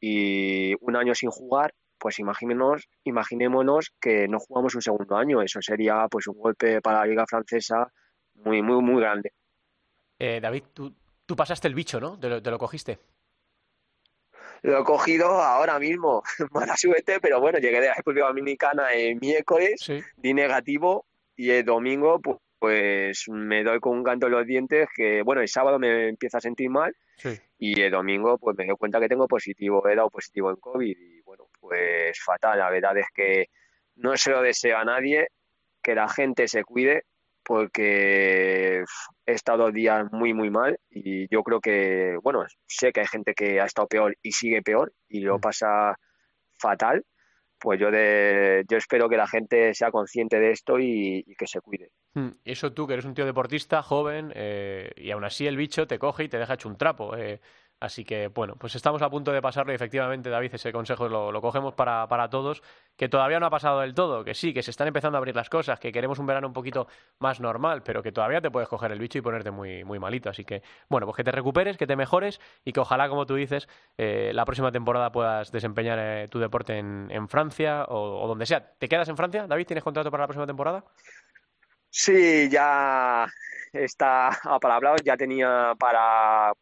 y 0.00 0.74
un 0.80 0.96
año 0.96 1.14
sin 1.14 1.30
jugar, 1.30 1.74
pues 1.98 2.18
imaginémonos, 2.18 2.88
imaginémonos 3.04 3.92
que 4.00 4.28
no 4.28 4.38
jugamos 4.38 4.74
un 4.74 4.82
segundo 4.82 5.16
año. 5.16 5.42
Eso 5.42 5.60
sería 5.62 6.06
pues 6.10 6.26
un 6.26 6.38
golpe 6.38 6.80
para 6.80 7.00
la 7.00 7.06
liga 7.06 7.24
francesa 7.26 7.86
muy, 8.34 8.62
muy, 8.62 8.82
muy 8.82 9.00
grande. 9.00 9.32
Eh, 10.18 10.40
David, 10.40 10.64
tú, 10.72 10.94
tú 11.26 11.36
pasaste 11.36 11.68
el 11.68 11.74
bicho, 11.74 12.00
¿no? 12.00 12.18
Te 12.18 12.28
lo, 12.28 12.42
te 12.42 12.50
lo 12.50 12.58
cogiste. 12.58 12.98
Lo 14.64 14.80
he 14.80 14.84
cogido 14.84 15.26
ahora 15.42 15.78
mismo, 15.78 16.22
mala 16.52 16.74
suerte, 16.76 17.20
pero 17.20 17.38
bueno, 17.38 17.58
llegué 17.58 17.80
de 17.82 17.88
la 17.88 17.94
República 17.94 18.26
Dominicana 18.28 18.92
el 18.94 19.16
miércoles, 19.20 19.74
Sí. 19.80 20.00
di 20.16 20.32
negativo 20.32 21.04
y 21.36 21.50
el 21.50 21.64
domingo 21.66 22.18
pues, 22.18 22.38
pues 22.58 23.28
me 23.28 23.62
doy 23.62 23.78
con 23.78 23.98
un 23.98 24.02
canto 24.02 24.24
en 24.26 24.32
los 24.32 24.46
dientes 24.46 24.88
que, 24.96 25.20
bueno, 25.20 25.42
el 25.42 25.48
sábado 25.48 25.78
me 25.78 26.08
empiezo 26.08 26.38
a 26.38 26.40
sentir 26.40 26.70
mal 26.70 26.96
Sí. 27.18 27.38
y 27.58 27.78
el 27.82 27.90
domingo 27.90 28.38
pues 28.38 28.56
me 28.56 28.64
doy 28.66 28.76
cuenta 28.76 28.98
que 29.00 29.08
tengo 29.08 29.28
positivo, 29.28 29.86
he 29.86 29.94
dado 29.96 30.08
positivo 30.08 30.48
en 30.48 30.56
COVID 30.56 30.96
y 30.98 31.20
bueno, 31.20 31.44
pues 31.60 32.18
fatal, 32.24 32.58
la 32.58 32.70
verdad 32.70 32.96
es 32.96 33.06
que 33.14 33.50
no 33.96 34.16
se 34.16 34.30
lo 34.30 34.40
deseo 34.40 34.78
a 34.78 34.84
nadie, 34.86 35.28
que 35.82 35.94
la 35.94 36.08
gente 36.08 36.48
se 36.48 36.64
cuide 36.64 37.04
porque 37.44 38.84
he 39.26 39.32
estado 39.32 39.70
días 39.70 40.06
muy 40.12 40.32
muy 40.34 40.50
mal 40.50 40.78
y 40.90 41.28
yo 41.32 41.42
creo 41.42 41.60
que, 41.60 42.16
bueno, 42.22 42.44
sé 42.66 42.92
que 42.92 43.00
hay 43.00 43.06
gente 43.06 43.34
que 43.34 43.60
ha 43.60 43.66
estado 43.66 43.86
peor 43.88 44.16
y 44.22 44.32
sigue 44.32 44.62
peor 44.62 44.92
y 45.08 45.20
lo 45.20 45.38
Mm. 45.38 45.40
pasa 45.40 45.96
fatal, 46.58 47.04
pues 47.60 47.80
yo 47.80 47.90
de, 47.90 48.64
yo 48.68 48.76
espero 48.76 49.08
que 49.08 49.16
la 49.16 49.26
gente 49.26 49.72
sea 49.74 49.90
consciente 49.90 50.38
de 50.38 50.50
esto 50.52 50.78
y, 50.78 51.24
y 51.26 51.34
que 51.34 51.46
se 51.46 51.60
cuide. 51.60 51.90
Mm, 52.14 52.28
Eso 52.44 52.72
tú, 52.72 52.86
que 52.86 52.92
eres 52.94 53.04
un 53.06 53.14
tío 53.14 53.24
deportista, 53.26 53.82
joven, 53.82 54.32
eh, 54.34 54.90
y 54.96 55.10
aún 55.10 55.24
así 55.24 55.46
el 55.46 55.56
bicho 55.56 55.86
te 55.86 55.98
coge 55.98 56.24
y 56.24 56.28
te 56.28 56.38
deja 56.38 56.54
hecho 56.54 56.68
un 56.68 56.76
trapo. 56.76 57.16
eh. 57.16 57.40
Así 57.84 58.04
que, 58.04 58.28
bueno, 58.28 58.56
pues 58.56 58.74
estamos 58.74 59.02
a 59.02 59.10
punto 59.10 59.30
de 59.30 59.42
pasarlo 59.42 59.72
y 59.72 59.74
efectivamente, 59.74 60.30
David, 60.30 60.54
ese 60.54 60.72
consejo 60.72 61.06
lo, 61.08 61.30
lo 61.30 61.40
cogemos 61.42 61.74
para, 61.74 62.08
para 62.08 62.30
todos, 62.30 62.62
que 62.96 63.10
todavía 63.10 63.38
no 63.40 63.46
ha 63.46 63.50
pasado 63.50 63.80
del 63.80 63.94
todo, 63.94 64.24
que 64.24 64.34
sí, 64.34 64.54
que 64.54 64.62
se 64.62 64.70
están 64.70 64.88
empezando 64.88 65.16
a 65.16 65.18
abrir 65.18 65.36
las 65.36 65.50
cosas, 65.50 65.78
que 65.78 65.92
queremos 65.92 66.18
un 66.18 66.26
verano 66.26 66.46
un 66.46 66.54
poquito 66.54 66.88
más 67.18 67.40
normal, 67.40 67.82
pero 67.82 68.02
que 68.02 68.10
todavía 68.10 68.40
te 68.40 68.50
puedes 68.50 68.70
coger 68.70 68.90
el 68.90 68.98
bicho 68.98 69.18
y 69.18 69.20
ponerte 69.20 69.50
muy, 69.50 69.84
muy 69.84 69.98
malito. 69.98 70.30
Así 70.30 70.44
que, 70.44 70.62
bueno, 70.88 71.06
pues 71.06 71.16
que 71.16 71.24
te 71.24 71.30
recuperes, 71.30 71.76
que 71.76 71.86
te 71.86 71.94
mejores 71.94 72.40
y 72.64 72.72
que 72.72 72.80
ojalá, 72.80 73.08
como 73.10 73.26
tú 73.26 73.34
dices, 73.34 73.68
eh, 73.98 74.32
la 74.32 74.46
próxima 74.46 74.72
temporada 74.72 75.12
puedas 75.12 75.52
desempeñar 75.52 75.98
eh, 76.00 76.28
tu 76.28 76.38
deporte 76.38 76.78
en, 76.78 77.28
Francia 77.28 77.84
o, 77.84 78.24
o 78.24 78.28
donde 78.28 78.46
sea. 78.46 78.74
¿Te 78.78 78.88
quedas 78.88 79.08
en 79.08 79.16
Francia, 79.16 79.46
David? 79.46 79.66
¿Tienes 79.66 79.84
contrato 79.84 80.10
para 80.10 80.22
la 80.22 80.26
próxima 80.28 80.46
temporada? 80.46 80.84
Sí, 81.90 82.48
ya 82.50 83.26
está 83.72 84.28
apalabrado, 84.44 84.96
ya 85.04 85.16
tenía 85.16 85.74
para 85.78 86.52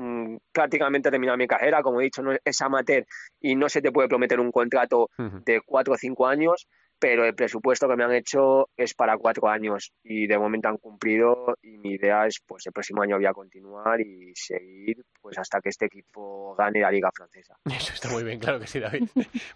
mm, 0.00 0.36
prácticamente 0.52 1.10
terminar 1.10 1.36
mi 1.36 1.46
carrera, 1.46 1.82
como 1.82 2.00
he 2.00 2.04
dicho, 2.04 2.22
no 2.22 2.32
es 2.44 2.60
amateur 2.62 3.04
y 3.40 3.54
no 3.54 3.68
se 3.68 3.82
te 3.82 3.92
puede 3.92 4.08
prometer 4.08 4.40
un 4.40 4.50
contrato 4.50 5.10
de 5.18 5.60
cuatro 5.64 5.94
o 5.94 5.96
cinco 5.96 6.26
años, 6.26 6.66
pero 6.98 7.24
el 7.24 7.34
presupuesto 7.34 7.88
que 7.88 7.96
me 7.96 8.04
han 8.04 8.12
hecho 8.12 8.68
es 8.76 8.94
para 8.94 9.16
cuatro 9.16 9.48
años 9.48 9.92
y 10.02 10.26
de 10.26 10.38
momento 10.38 10.68
han 10.68 10.76
cumplido 10.76 11.56
y 11.62 11.78
mi 11.78 11.92
idea 11.94 12.26
es 12.26 12.40
pues 12.46 12.66
el 12.66 12.72
próximo 12.72 13.02
año 13.02 13.16
voy 13.16 13.26
a 13.26 13.32
continuar 13.32 14.00
y 14.00 14.32
seguir 14.34 15.02
pues 15.20 15.38
hasta 15.38 15.60
que 15.60 15.70
este 15.70 15.86
equipo 15.86 16.54
gane 16.56 16.80
la 16.80 16.90
liga 16.90 17.10
francesa. 17.12 17.56
Eso 17.64 17.94
está 17.94 18.10
muy 18.10 18.22
bien, 18.22 18.38
claro 18.38 18.60
que 18.60 18.66
sí, 18.66 18.80
David. 18.80 19.08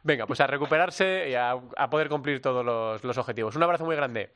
Venga, 0.03 0.27
pues 0.27 0.41
a 0.41 0.47
recuperarse 0.47 1.29
y 1.29 1.35
a, 1.35 1.51
a 1.53 1.91
poder 1.91 2.09
cumplir 2.09 2.41
todos 2.41 2.65
los, 2.65 3.05
los 3.05 3.19
objetivos. 3.19 3.57
Un 3.57 3.63
abrazo 3.63 3.85
muy 3.85 3.97
grande. 3.97 4.31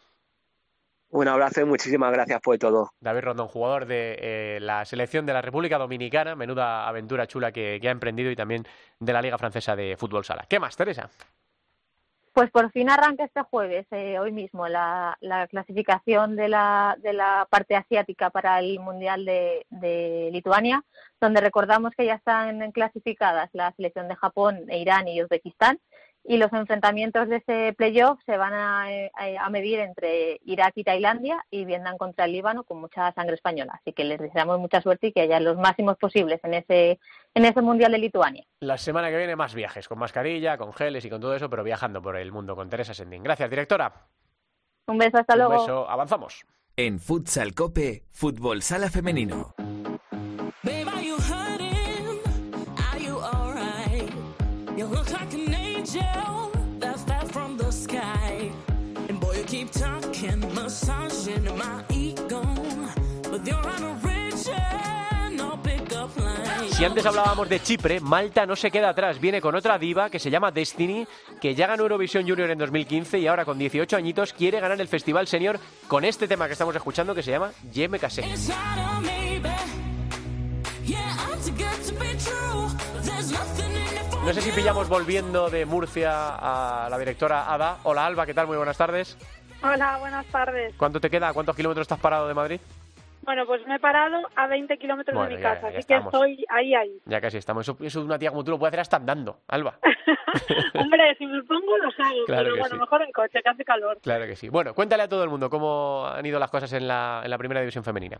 Un 1.10 1.26
abrazo 1.26 1.62
y 1.62 1.64
muchísimas 1.64 2.12
gracias 2.12 2.40
por 2.40 2.58
todo. 2.58 2.90
David 3.00 3.22
Rondón, 3.22 3.48
jugador 3.48 3.86
de 3.86 4.16
eh, 4.20 4.58
la 4.60 4.84
selección 4.84 5.24
de 5.24 5.32
la 5.32 5.40
República 5.40 5.78
Dominicana, 5.78 6.34
menuda 6.34 6.86
aventura 6.86 7.26
chula 7.26 7.50
que, 7.50 7.78
que 7.80 7.88
ha 7.88 7.92
emprendido 7.92 8.30
y 8.30 8.36
también 8.36 8.64
de 9.00 9.12
la 9.12 9.22
Liga 9.22 9.38
Francesa 9.38 9.74
de 9.74 9.96
Fútbol 9.96 10.24
Sala. 10.24 10.44
¿Qué 10.48 10.60
más, 10.60 10.76
Teresa? 10.76 11.08
Pues 12.34 12.50
por 12.50 12.70
fin 12.70 12.88
arranca 12.88 13.24
este 13.24 13.42
jueves, 13.42 13.86
eh, 13.90 14.18
hoy 14.18 14.30
mismo, 14.30 14.68
la, 14.68 15.16
la 15.20 15.48
clasificación 15.48 16.36
de 16.36 16.48
la, 16.48 16.96
de 17.00 17.12
la 17.12 17.48
parte 17.50 17.74
asiática 17.74 18.30
para 18.30 18.60
el 18.60 18.78
Mundial 18.78 19.24
de, 19.24 19.66
de 19.70 20.28
Lituania, 20.30 20.84
donde 21.20 21.40
recordamos 21.40 21.94
que 21.96 22.06
ya 22.06 22.14
están 22.14 22.70
clasificadas 22.70 23.48
la 23.54 23.72
selección 23.72 24.06
de 24.06 24.14
Japón, 24.14 24.66
e 24.68 24.78
Irán 24.78 25.08
y 25.08 25.20
Uzbekistán. 25.20 25.80
Y 26.24 26.36
los 26.36 26.52
enfrentamientos 26.52 27.28
de 27.28 27.36
ese 27.36 27.72
playoff 27.72 28.20
se 28.26 28.36
van 28.36 28.52
a, 28.52 28.92
eh, 28.92 29.10
a 29.40 29.48
medir 29.48 29.78
entre 29.78 30.40
Irak 30.44 30.72
y 30.76 30.84
Tailandia 30.84 31.44
y 31.50 31.64
Vietnam 31.64 31.96
contra 31.96 32.26
el 32.26 32.32
Líbano 32.32 32.64
con 32.64 32.80
mucha 32.80 33.12
sangre 33.12 33.34
española. 33.34 33.78
Así 33.80 33.92
que 33.92 34.04
les 34.04 34.18
deseamos 34.18 34.58
mucha 34.58 34.82
suerte 34.82 35.06
y 35.06 35.12
que 35.12 35.22
haya 35.22 35.40
los 35.40 35.56
máximos 35.56 35.96
posibles 35.96 36.40
en 36.44 36.54
ese, 36.54 37.00
en 37.34 37.44
ese 37.44 37.62
Mundial 37.62 37.92
de 37.92 37.98
Lituania. 37.98 38.44
La 38.60 38.76
semana 38.76 39.08
que 39.08 39.16
viene 39.16 39.36
más 39.36 39.54
viajes, 39.54 39.88
con 39.88 39.98
mascarilla, 39.98 40.58
con 40.58 40.72
geles 40.72 41.04
y 41.04 41.10
con 41.10 41.20
todo 41.20 41.34
eso, 41.34 41.48
pero 41.48 41.64
viajando 41.64 42.02
por 42.02 42.16
el 42.16 42.30
mundo 42.30 42.54
con 42.54 42.68
Teresa 42.68 42.92
Sendín. 42.92 43.22
Gracias, 43.22 43.48
directora. 43.48 43.92
Un 44.86 44.98
beso, 44.98 45.18
hasta 45.18 45.36
luego. 45.36 45.52
Un 45.52 45.60
beso, 45.60 45.88
avanzamos. 45.88 46.44
En 46.76 47.00
Futsal 47.00 47.54
Cope, 47.54 48.04
Fútbol 48.10 48.62
Sala 48.62 48.90
Femenino. 48.90 49.54
Massaging 60.54 61.44
my 61.56 61.84
ego. 61.90 62.42
Si 66.78 66.84
antes 66.84 67.04
hablábamos 67.06 67.48
de 67.48 67.60
Chipre, 67.60 68.00
Malta 68.00 68.46
no 68.46 68.54
se 68.54 68.70
queda 68.70 68.90
atrás. 68.90 69.20
Viene 69.20 69.40
con 69.40 69.56
otra 69.56 69.78
diva 69.78 70.10
que 70.10 70.20
se 70.20 70.30
llama 70.30 70.52
Destiny, 70.52 71.08
que 71.40 71.54
ya 71.56 71.66
ganó 71.66 71.82
Eurovisión 71.82 72.28
Junior 72.28 72.50
en 72.50 72.58
2015 72.58 73.18
y 73.18 73.26
ahora 73.26 73.44
con 73.44 73.58
18 73.58 73.96
añitos 73.96 74.32
quiere 74.32 74.60
ganar 74.60 74.80
el 74.80 74.86
Festival 74.86 75.26
Senior 75.26 75.58
con 75.88 76.04
este 76.04 76.28
tema 76.28 76.46
que 76.46 76.52
estamos 76.52 76.76
escuchando 76.76 77.16
que 77.16 77.22
se 77.24 77.32
llama 77.32 77.50
Je 77.72 77.88
me 77.88 77.98
casé. 77.98 78.22
No 84.24 84.34
sé 84.34 84.42
si 84.42 84.52
pillamos 84.52 84.88
volviendo 84.88 85.50
de 85.50 85.64
Murcia 85.64 86.36
a 86.36 86.88
la 86.88 86.98
directora 86.98 87.52
Ada. 87.52 87.78
Hola 87.82 88.06
Alba, 88.06 88.24
¿qué 88.24 88.34
tal? 88.34 88.46
Muy 88.46 88.56
buenas 88.56 88.76
tardes. 88.76 89.16
Hola, 89.62 89.96
buenas 89.98 90.26
tardes. 90.26 90.74
¿Cuánto 90.76 91.00
te 91.00 91.10
queda? 91.10 91.32
¿Cuántos 91.32 91.56
kilómetros 91.56 91.82
estás 91.84 91.98
parado 91.98 92.28
de 92.28 92.34
Madrid? 92.34 92.60
Bueno, 93.22 93.44
pues 93.46 93.66
me 93.66 93.74
he 93.74 93.78
parado 93.78 94.22
a 94.36 94.46
20 94.46 94.78
kilómetros 94.78 95.14
Bueno, 95.14 95.30
de 95.30 95.36
mi 95.36 95.42
ya- 95.42 95.54
casa, 95.54 95.70
ya 95.70 95.78
así 95.78 95.86
que 95.86 95.96
estoy 95.96 96.44
ahí, 96.48 96.74
ahí. 96.74 96.98
Ya 97.04 97.20
casi 97.20 97.36
estamos. 97.36 97.62
Eso, 97.68 97.76
eso 97.82 98.00
una 98.00 98.18
tía 98.18 98.30
como 98.30 98.44
tú 98.44 98.52
lo 98.52 98.58
puede 98.58 98.68
hacer 98.68 98.80
hasta 98.80 98.96
andando, 98.96 99.40
Alba. 99.48 99.78
Hombre, 100.74 101.14
si 101.18 101.26
me 101.26 101.42
pongo 101.42 101.76
los 101.78 101.94
hago, 101.98 102.24
Claro 102.26 102.44
pero 102.44 102.56
bueno, 102.56 102.74
sí. 102.76 102.80
mejor 102.80 103.02
en 103.02 103.12
coche, 103.12 103.40
que 103.42 103.48
hace 103.48 103.64
calor. 103.64 103.98
Claro 104.02 104.26
que 104.26 104.36
sí. 104.36 104.48
Bueno, 104.48 104.72
cuéntale 104.74 105.02
a 105.02 105.08
todo 105.08 105.24
el 105.24 105.28
mundo 105.30 105.50
cómo 105.50 106.06
han 106.06 106.24
ido 106.24 106.38
las 106.38 106.50
cosas 106.50 106.72
en 106.72 106.86
la, 106.88 107.20
en 107.24 107.30
la 107.30 107.38
primera 107.38 107.60
división 107.60 107.84
femenina. 107.84 108.18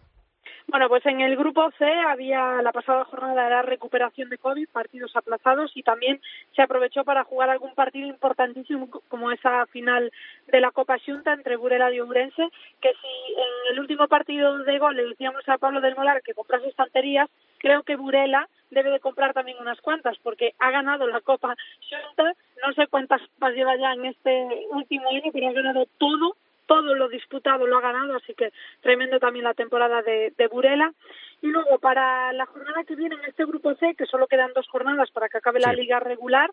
Bueno, 0.71 0.91
pues 0.91 1.05
en 1.07 1.23
el 1.23 1.35
grupo 1.35 1.71
C 1.79 1.87
había 1.87 2.61
la 2.61 2.73
pasada 2.73 3.07
jornada 3.07 3.45
de 3.45 3.51
la 3.51 3.63
recuperación 3.63 4.29
de 4.29 4.37
COVID, 4.37 4.69
partidos 4.69 5.17
aplazados 5.17 5.75
y 5.75 5.83
también 5.83 6.21
se 6.55 6.61
aprovechó 6.61 7.05
para 7.05 7.25
jugar 7.25 7.49
algún 7.49 7.75
partido 7.75 8.07
importantísimo 8.07 8.87
como 9.09 9.33
esa 9.33 9.65
final 9.69 10.13
de 10.47 10.61
la 10.61 10.71
Copa 10.71 10.99
Xunta 10.99 11.33
entre 11.33 11.57
Burela 11.57 11.91
y 11.91 12.01
Ourense, 12.01 12.51
que 12.83 12.91
si 12.91 13.33
en 13.33 13.73
el 13.73 13.81
último 13.81 14.09
partido 14.09 14.59
de 14.59 14.79
gol 14.79 14.95
le 14.95 15.07
decíamos 15.07 15.49
a 15.49 15.57
Pablo 15.57 15.81
del 15.81 15.97
Molar 15.97 16.21
que 16.21 16.35
comprase 16.35 16.69
estanterías, 16.69 17.31
creo 17.57 17.83
que 17.83 17.97
Burela 17.97 18.47
debe 18.71 18.91
de 18.91 19.01
comprar 19.01 19.33
también 19.33 19.57
unas 19.59 19.81
cuantas 19.81 20.19
porque 20.19 20.53
ha 20.59 20.71
ganado 20.71 21.07
la 21.07 21.23
Copa 21.23 21.57
Xunta, 21.81 22.35
no 22.63 22.75
sé 22.75 22.89
cuántas 22.89 23.23
copas 23.23 23.55
lleva 23.55 23.75
ya 23.79 23.95
en 23.95 24.05
este 24.05 24.47
último 24.73 25.09
año, 25.09 25.31
pero 25.33 25.49
ha 25.49 25.53
ganado 25.53 25.87
todo 25.97 26.37
todo 26.69 26.95
lo 26.95 27.09
disputado 27.09 27.67
lo 27.67 27.79
ha 27.79 27.81
ganado, 27.81 28.15
así 28.15 28.35
que 28.35 28.53
tremendo 28.81 29.19
también 29.19 29.45
la 29.45 29.55
temporada 29.55 30.03
de, 30.03 30.33
de 30.39 30.47
Burela. 30.47 30.93
Y 31.41 31.47
luego 31.47 31.79
para 31.79 32.33
la 32.33 32.47
jornada 32.47 32.85
que 32.85 32.97
viene 32.97 33.15
en 33.15 33.25
este 33.25 33.45
grupo 33.45 33.75
C, 33.77 33.95
que 33.97 34.07
solo 34.07 34.27
quedan 34.27 34.53
dos 34.55 34.69
jornadas 34.69 35.11
para 35.13 35.29
que 35.29 35.39
acabe 35.39 35.61
la 35.61 35.73
liga 35.73 35.99
regular, 35.99 36.51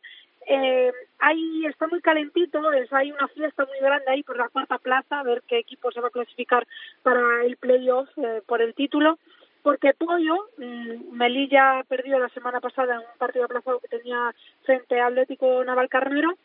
Eh, 0.48 0.92
ahí 1.18 1.66
está 1.66 1.88
muy 1.88 2.02
calentito, 2.02 2.60
es, 2.72 2.94
hay 2.94 3.12
una 3.12 3.28
fiesta 3.30 3.66
muy 3.66 3.80
grande 3.82 4.12
ahí 4.12 4.22
por 4.22 4.38
la 4.38 4.48
cuarta 4.54 4.78
plaza, 4.78 5.20
a 5.20 5.24
ver 5.24 5.42
qué 5.48 5.58
equipo 5.58 5.92
se 5.92 6.02
va 6.02 6.10
a 6.10 6.18
clasificar 6.18 6.64
para 7.02 7.44
el 7.48 7.58
playoff 7.58 8.10
eh, 8.18 8.42
por 8.46 8.62
el 8.62 8.76
título 8.76 9.18
porque 9.66 9.96
Pollo, 9.96 10.38
mm, 10.60 11.18
Melilla 11.18 11.84
perdió 11.90 12.20
la 12.20 12.30
semana 12.30 12.60
pasada 12.62 12.94
en 12.94 13.00
un 13.00 13.18
partido 13.18 13.46
aplazado 13.46 13.80
que 13.80 13.98
tenía 13.98 14.32
frente 14.64 15.00
a 15.00 15.08
Atlético 15.08 15.64
Navalcarnero, 15.64 16.38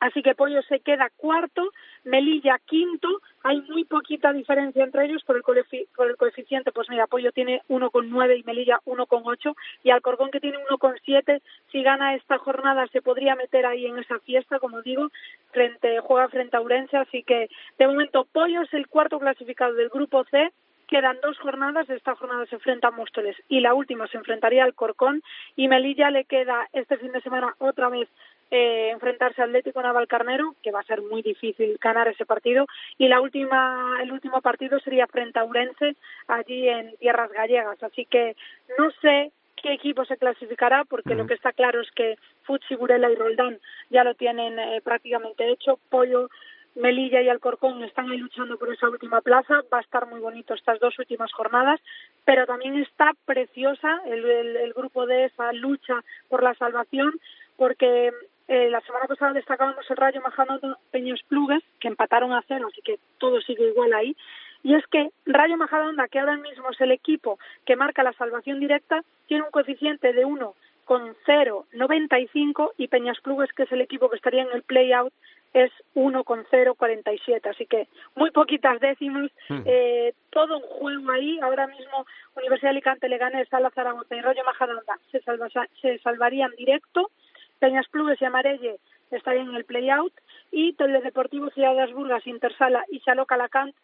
así 0.00 0.22
que 0.22 0.34
Pollo 0.34 0.62
se 0.62 0.80
queda 0.80 1.10
cuarto, 1.16 1.70
Melilla 2.04 2.58
quinto, 2.64 3.08
hay 3.42 3.60
muy 3.62 3.84
poquita 3.84 4.32
diferencia 4.32 4.82
entre 4.82 5.04
ellos 5.04 5.22
por 5.24 5.36
el, 5.36 5.42
por 5.42 6.10
el 6.10 6.16
coeficiente, 6.16 6.72
pues 6.72 6.88
mira, 6.90 7.06
Pollo 7.06 7.32
tiene 7.32 7.62
1,9 7.68 8.38
y 8.38 8.42
Melilla 8.44 8.80
1,8 8.84 9.54
y 9.84 9.90
Alcorcón 9.90 10.30
que 10.30 10.40
tiene 10.40 10.58
1,7, 10.70 11.40
si 11.70 11.82
gana 11.82 12.14
esta 12.14 12.38
jornada 12.38 12.86
se 12.88 13.02
podría 13.02 13.36
meter 13.36 13.66
ahí 13.66 13.86
en 13.86 13.98
esa 13.98 14.18
fiesta, 14.20 14.58
como 14.58 14.82
digo, 14.82 15.08
frente 15.52 16.00
juega 16.00 16.28
frente 16.28 16.56
a 16.56 16.60
Urense, 16.60 16.96
así 16.96 17.22
que 17.22 17.48
de 17.78 17.86
momento 17.86 18.26
Pollo 18.32 18.62
es 18.62 18.74
el 18.74 18.88
cuarto 18.88 19.18
clasificado 19.18 19.74
del 19.74 19.88
grupo 19.88 20.24
C, 20.24 20.50
Quedan 20.90 21.20
dos 21.22 21.38
jornadas, 21.38 21.88
esta 21.88 22.16
jornada 22.16 22.46
se 22.46 22.56
enfrenta 22.56 22.88
a 22.88 22.90
Móstoles 22.90 23.36
y 23.48 23.60
la 23.60 23.74
última 23.74 24.08
se 24.08 24.16
enfrentaría 24.16 24.64
al 24.64 24.74
Corcón 24.74 25.22
y 25.54 25.68
Melilla 25.68 26.10
le 26.10 26.24
queda 26.24 26.66
este 26.72 26.96
fin 26.96 27.12
de 27.12 27.20
semana 27.20 27.54
otra 27.58 27.88
vez 27.90 28.08
eh, 28.50 28.90
enfrentarse 28.90 29.42
al 29.42 29.50
Atlético 29.50 29.82
Navalcarnero, 29.82 30.54
que 30.62 30.70
va 30.70 30.80
a 30.80 30.84
ser 30.84 31.02
muy 31.02 31.22
difícil 31.22 31.78
ganar 31.80 32.08
ese 32.08 32.26
partido, 32.26 32.66
y 32.98 33.08
la 33.08 33.20
última, 33.20 33.98
el 34.02 34.12
último 34.12 34.40
partido 34.40 34.80
sería 34.80 35.06
frente 35.06 35.38
a 35.38 35.44
Urense, 35.44 35.96
allí 36.28 36.68
en 36.68 36.96
tierras 36.96 37.30
gallegas. 37.32 37.82
Así 37.82 38.06
que 38.06 38.36
no 38.78 38.90
sé 39.02 39.32
qué 39.62 39.74
equipo 39.74 40.04
se 40.04 40.16
clasificará, 40.16 40.84
porque 40.84 41.14
lo 41.14 41.26
que 41.26 41.34
está 41.34 41.52
claro 41.52 41.80
es 41.80 41.90
que 41.92 42.16
Futsi, 42.42 42.74
Burela 42.74 43.10
y 43.10 43.14
Roldán 43.14 43.58
ya 43.90 44.04
lo 44.04 44.14
tienen 44.14 44.58
eh, 44.58 44.80
prácticamente 44.82 45.50
hecho. 45.50 45.78
Pollo 45.88 46.28
Melilla 46.74 47.20
y 47.20 47.28
Alcorcón 47.28 47.82
están 47.82 48.10
ahí 48.10 48.18
luchando 48.18 48.56
por 48.58 48.72
esa 48.72 48.88
última 48.88 49.20
plaza. 49.20 49.62
Va 49.72 49.78
a 49.78 49.82
estar 49.82 50.06
muy 50.06 50.20
bonito 50.20 50.54
estas 50.54 50.78
dos 50.80 50.98
últimas 50.98 51.32
jornadas, 51.32 51.80
pero 52.24 52.46
también 52.46 52.76
está 52.76 53.12
preciosa 53.24 54.00
el, 54.06 54.24
el, 54.24 54.72
grupo 54.72 55.06
de 55.06 55.26
esa 55.26 55.52
lucha 55.52 56.02
por 56.28 56.42
la 56.42 56.54
salvación, 56.54 57.12
porque 57.56 58.12
eh, 58.50 58.68
la 58.68 58.80
semana 58.80 59.06
pasada 59.06 59.32
destacábamos 59.32 59.88
el 59.88 59.96
Rayo 59.96 60.20
Majadahonda 60.22 60.76
Peños 60.90 61.22
Plugues, 61.28 61.62
que 61.78 61.86
empataron 61.86 62.32
a 62.32 62.42
cero, 62.48 62.66
así 62.68 62.82
que 62.82 62.98
todo 63.18 63.40
sigue 63.40 63.68
igual 63.68 63.94
ahí. 63.94 64.16
Y 64.64 64.74
es 64.74 64.84
que 64.88 65.10
Rayo 65.24 65.56
Majadahonda, 65.56 66.08
que 66.08 66.18
ahora 66.18 66.36
mismo 66.36 66.68
es 66.68 66.80
el 66.80 66.90
equipo 66.90 67.38
que 67.64 67.76
marca 67.76 68.02
la 68.02 68.12
salvación 68.14 68.58
directa, 68.58 69.04
tiene 69.28 69.44
un 69.44 69.52
coeficiente 69.52 70.12
de 70.12 70.24
1 70.24 70.54
con 70.84 71.14
0,95 71.24 72.72
y 72.76 72.88
Peñas 72.88 73.20
Plugues, 73.20 73.52
que 73.52 73.62
es 73.62 73.70
el 73.70 73.82
equipo 73.82 74.10
que 74.10 74.16
estaría 74.16 74.42
en 74.42 74.50
el 74.52 74.64
play-out, 74.64 75.12
es 75.54 75.70
1,047, 75.94 77.48
así 77.48 77.66
que 77.66 77.86
muy 78.16 78.32
poquitas 78.32 78.80
décimas, 78.80 79.30
hmm. 79.48 79.62
eh, 79.64 80.12
todo 80.30 80.56
un 80.56 80.64
juego 80.64 81.12
ahí. 81.12 81.38
Ahora 81.38 81.68
mismo 81.68 82.04
Universidad 82.34 82.70
de 82.70 82.78
Alicante, 82.78 83.08
Leganés, 83.08 83.48
Sala 83.48 83.70
Zaragoza 83.70 84.16
y 84.16 84.20
Rollo 84.20 84.42
Majadahonda 84.44 84.98
se, 85.12 85.20
salva, 85.20 85.46
se 85.80 85.98
salvarían 86.00 86.50
directo, 86.58 87.12
Peñas 87.60 87.86
Plugues 87.88 88.20
y 88.20 88.24
Amarelle 88.24 88.80
estarían 89.12 89.50
en 89.50 89.54
el 89.54 89.64
play-out 89.64 90.12
y 90.50 90.72
Teledeportivo 90.72 91.50
Ciudad 91.50 91.74
de 91.74 91.82
Asburgas, 91.82 92.26
Intersala 92.26 92.84
y 92.90 92.98
Saló 93.00 93.26
Calacant 93.26 93.74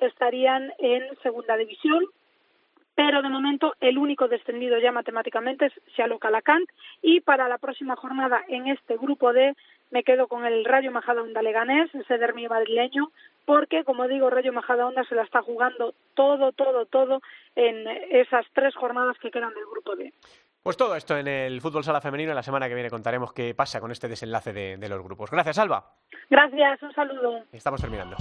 estarían 0.00 0.72
en 0.78 1.04
segunda 1.22 1.56
división 1.56 2.04
pero 2.96 3.20
de 3.20 3.28
momento 3.28 3.74
el 3.80 3.98
único 3.98 4.26
descendido 4.26 4.78
ya 4.78 4.90
matemáticamente 4.90 5.66
es 5.66 5.72
Sialo 5.94 6.18
Calacant 6.18 6.68
y 7.02 7.20
para 7.20 7.46
la 7.46 7.58
próxima 7.58 7.94
jornada 7.94 8.42
en 8.48 8.68
este 8.68 8.96
grupo 8.96 9.32
D 9.32 9.54
me 9.90 10.02
quedo 10.02 10.26
con 10.26 10.44
el 10.46 10.64
Rayo 10.64 10.90
Majadahonda 10.90 11.42
Leganés, 11.42 11.94
ese 11.94 12.18
dermi 12.18 12.48
madrileño, 12.48 13.12
porque 13.44 13.84
como 13.84 14.08
digo, 14.08 14.30
Rayo 14.30 14.52
Majadahonda 14.52 15.04
se 15.04 15.14
la 15.14 15.22
está 15.22 15.42
jugando 15.42 15.94
todo, 16.14 16.52
todo, 16.52 16.86
todo 16.86 17.20
en 17.54 17.86
esas 18.10 18.46
tres 18.54 18.74
jornadas 18.74 19.16
que 19.18 19.30
quedan 19.30 19.54
del 19.54 19.66
grupo 19.70 19.94
D. 19.94 20.12
Pues 20.66 20.76
todo 20.76 20.96
esto 20.96 21.16
en 21.16 21.28
el 21.28 21.60
fútbol 21.60 21.84
sala 21.84 22.00
femenino. 22.00 22.34
La 22.34 22.42
semana 22.42 22.66
que 22.66 22.74
viene 22.74 22.90
contaremos 22.90 23.32
qué 23.32 23.54
pasa 23.54 23.78
con 23.78 23.92
este 23.92 24.08
desenlace 24.08 24.52
de, 24.52 24.76
de 24.76 24.88
los 24.88 25.00
grupos. 25.00 25.30
Gracias, 25.30 25.58
Alba. 25.58 25.94
Gracias, 26.28 26.82
un 26.82 26.92
saludo. 26.92 27.44
Estamos 27.52 27.80
terminando. 27.80 28.16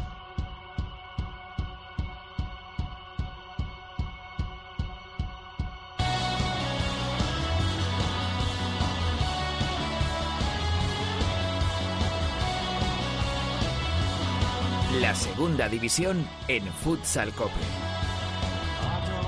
La 15.01 15.15
segunda 15.15 15.67
división 15.67 16.23
en 16.47 16.63
Futsal 16.65 17.33
Cope. 17.33 17.94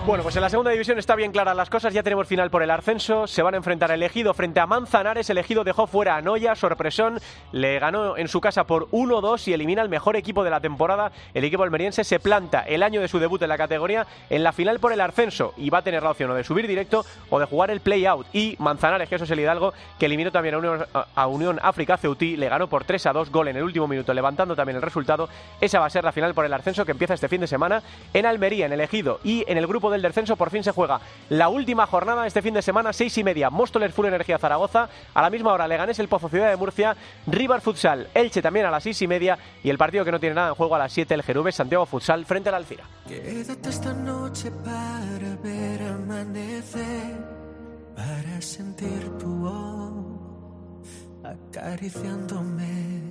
Bueno, 0.07 0.23
pues 0.23 0.37
en 0.37 0.41
la 0.41 0.49
segunda 0.49 0.71
división 0.71 0.97
está 0.97 1.15
bien 1.15 1.33
claras 1.33 1.53
las 1.53 1.69
cosas. 1.69 1.93
Ya 1.93 2.01
tenemos 2.01 2.29
final 2.29 2.49
por 2.49 2.63
el 2.63 2.71
ascenso. 2.71 3.27
Se 3.27 3.41
van 3.41 3.55
a 3.55 3.57
enfrentar 3.57 3.91
elegido 3.91 4.33
frente 4.33 4.61
a 4.61 4.65
Manzanares. 4.65 5.29
Elegido 5.29 5.65
dejó 5.65 5.85
fuera 5.85 6.15
a 6.15 6.21
Noya. 6.21 6.55
Sorpresón. 6.55 7.19
Le 7.51 7.77
ganó 7.77 8.15
en 8.15 8.29
su 8.29 8.39
casa 8.39 8.63
por 8.63 8.89
1-2 8.91 9.49
y 9.49 9.53
elimina 9.53 9.81
al 9.81 9.89
mejor 9.89 10.15
equipo 10.15 10.45
de 10.45 10.49
la 10.49 10.61
temporada. 10.61 11.11
El 11.33 11.43
equipo 11.43 11.63
almeriense 11.63 12.05
se 12.05 12.21
planta 12.21 12.61
el 12.61 12.83
año 12.83 13.01
de 13.01 13.09
su 13.09 13.19
debut 13.19 13.41
en 13.41 13.49
la 13.49 13.57
categoría 13.57 14.07
en 14.29 14.43
la 14.43 14.53
final 14.53 14.79
por 14.79 14.93
el 14.93 15.01
ascenso 15.01 15.53
y 15.57 15.69
va 15.69 15.79
a 15.79 15.81
tener 15.81 16.01
la 16.01 16.11
opción 16.11 16.31
o 16.31 16.35
de 16.35 16.45
subir 16.45 16.67
directo 16.67 17.03
o 17.29 17.37
de 17.37 17.45
jugar 17.45 17.69
el 17.69 17.81
play-out. 17.81 18.27
Y 18.31 18.55
Manzanares, 18.59 19.09
que 19.09 19.15
eso 19.15 19.25
es 19.25 19.31
el 19.31 19.41
Hidalgo, 19.41 19.73
que 19.99 20.05
eliminó 20.05 20.31
también 20.31 20.55
a 20.55 21.27
Unión, 21.27 21.59
a 21.59 21.67
África 21.67 21.97
Ceutí, 21.97 22.37
le 22.37 22.47
ganó 22.47 22.67
por 22.67 22.85
3-2 22.85 23.29
gol 23.29 23.49
en 23.49 23.57
el 23.57 23.63
último 23.63 23.89
minuto, 23.89 24.13
levantando 24.13 24.55
también 24.55 24.77
el 24.77 24.83
resultado. 24.83 25.27
Esa 25.59 25.81
va 25.81 25.87
a 25.87 25.89
ser 25.89 26.05
la 26.05 26.13
final 26.13 26.33
por 26.33 26.45
el 26.45 26.53
ascenso 26.53 26.85
que 26.85 26.93
empieza 26.93 27.13
este 27.13 27.27
fin 27.27 27.41
de 27.41 27.47
semana 27.47 27.83
en 28.13 28.25
Almería, 28.25 28.67
en 28.67 28.71
el 28.71 28.79
Ejido 28.79 29.19
y 29.21 29.43
en 29.49 29.57
el 29.57 29.67
grupo 29.67 29.96
del 29.97 30.09
descenso 30.09 30.35
por 30.35 30.49
fin 30.49 30.63
se 30.63 30.71
juega 30.71 30.99
la 31.29 31.49
última 31.49 31.85
jornada 31.87 32.25
este 32.27 32.41
fin 32.41 32.53
de 32.53 32.61
semana, 32.61 32.93
seis 32.93 33.17
y 33.17 33.23
media, 33.23 33.49
Móstoles 33.49 33.93
Full 33.93 34.05
Energía 34.05 34.37
Zaragoza, 34.37 34.89
a 35.13 35.21
la 35.21 35.29
misma 35.29 35.53
hora 35.53 35.67
Leganés 35.67 35.99
el 35.99 36.07
Pozo 36.07 36.29
Ciudad 36.29 36.49
de 36.49 36.55
Murcia, 36.55 36.95
River 37.25 37.61
Futsal 37.61 38.07
Elche 38.13 38.41
también 38.41 38.65
a 38.65 38.71
las 38.71 38.83
seis 38.83 39.01
y 39.01 39.07
media 39.07 39.37
y 39.63 39.69
el 39.69 39.77
partido 39.77 40.05
que 40.05 40.11
no 40.11 40.19
tiene 40.19 40.35
nada 40.35 40.49
en 40.49 40.55
juego 40.55 40.75
a 40.75 40.79
las 40.79 40.93
siete, 40.93 41.13
el 41.13 41.23
Jerube 41.23 41.51
Santiago 41.51 41.85
Futsal 41.85 42.25
frente 42.25 42.49
al 42.49 42.55
Alcira. 42.55 42.83
Quédate 43.07 43.69
esta 43.69 43.93
noche 43.93 44.51
para 44.63 45.35
ver 45.43 45.81
amanecer, 45.81 47.17
para 47.95 48.41
sentir 48.41 49.17
tu 49.17 49.27
voz 49.27 50.17
acariciándome 51.23 53.06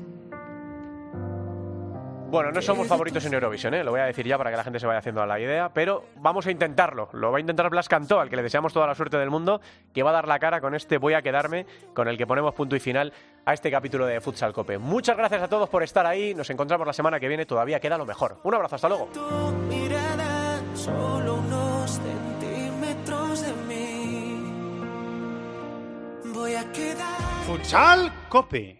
bueno, 2.28 2.50
no 2.50 2.60
somos 2.60 2.88
favoritos 2.88 3.24
en 3.24 3.34
Eurovisión, 3.34 3.74
¿eh? 3.74 3.84
lo 3.84 3.92
voy 3.92 4.00
a 4.00 4.04
decir 4.04 4.26
ya 4.26 4.36
para 4.36 4.50
que 4.50 4.56
la 4.56 4.64
gente 4.64 4.80
se 4.80 4.86
vaya 4.86 4.98
haciendo 4.98 5.22
a 5.22 5.26
la 5.26 5.38
idea, 5.38 5.70
pero 5.72 6.04
vamos 6.16 6.46
a 6.46 6.50
intentarlo. 6.50 7.08
Lo 7.12 7.30
va 7.30 7.38
a 7.38 7.40
intentar 7.40 7.70
Blas 7.70 7.88
Cantó, 7.88 8.18
al 8.20 8.28
que 8.28 8.36
le 8.36 8.42
deseamos 8.42 8.72
toda 8.72 8.86
la 8.86 8.94
suerte 8.94 9.16
del 9.16 9.30
mundo, 9.30 9.60
que 9.94 10.02
va 10.02 10.10
a 10.10 10.14
dar 10.14 10.26
la 10.26 10.38
cara 10.38 10.60
con 10.60 10.74
este 10.74 10.98
Voy 10.98 11.14
a 11.14 11.22
quedarme, 11.22 11.66
con 11.94 12.08
el 12.08 12.18
que 12.18 12.26
ponemos 12.26 12.52
punto 12.54 12.74
y 12.74 12.80
final 12.80 13.12
a 13.44 13.54
este 13.54 13.70
capítulo 13.70 14.06
de 14.06 14.20
Futsal 14.20 14.52
Cope. 14.52 14.78
Muchas 14.78 15.16
gracias 15.16 15.42
a 15.42 15.48
todos 15.48 15.68
por 15.68 15.82
estar 15.82 16.04
ahí. 16.04 16.34
Nos 16.34 16.50
encontramos 16.50 16.86
la 16.86 16.92
semana 16.92 17.20
que 17.20 17.28
viene, 17.28 17.46
todavía 17.46 17.78
queda 17.78 17.96
lo 17.96 18.06
mejor. 18.06 18.38
Un 18.42 18.54
abrazo, 18.54 18.74
hasta 18.74 18.88
luego. 18.88 19.08
solo 20.74 21.34
unos 21.34 21.90
centímetros 21.90 23.42
de 23.42 23.52
mí. 23.68 24.42
Voy 26.34 26.54
a 26.54 26.72
quedar. 26.72 27.20
Futsal 27.46 28.12
Cope 28.28 28.74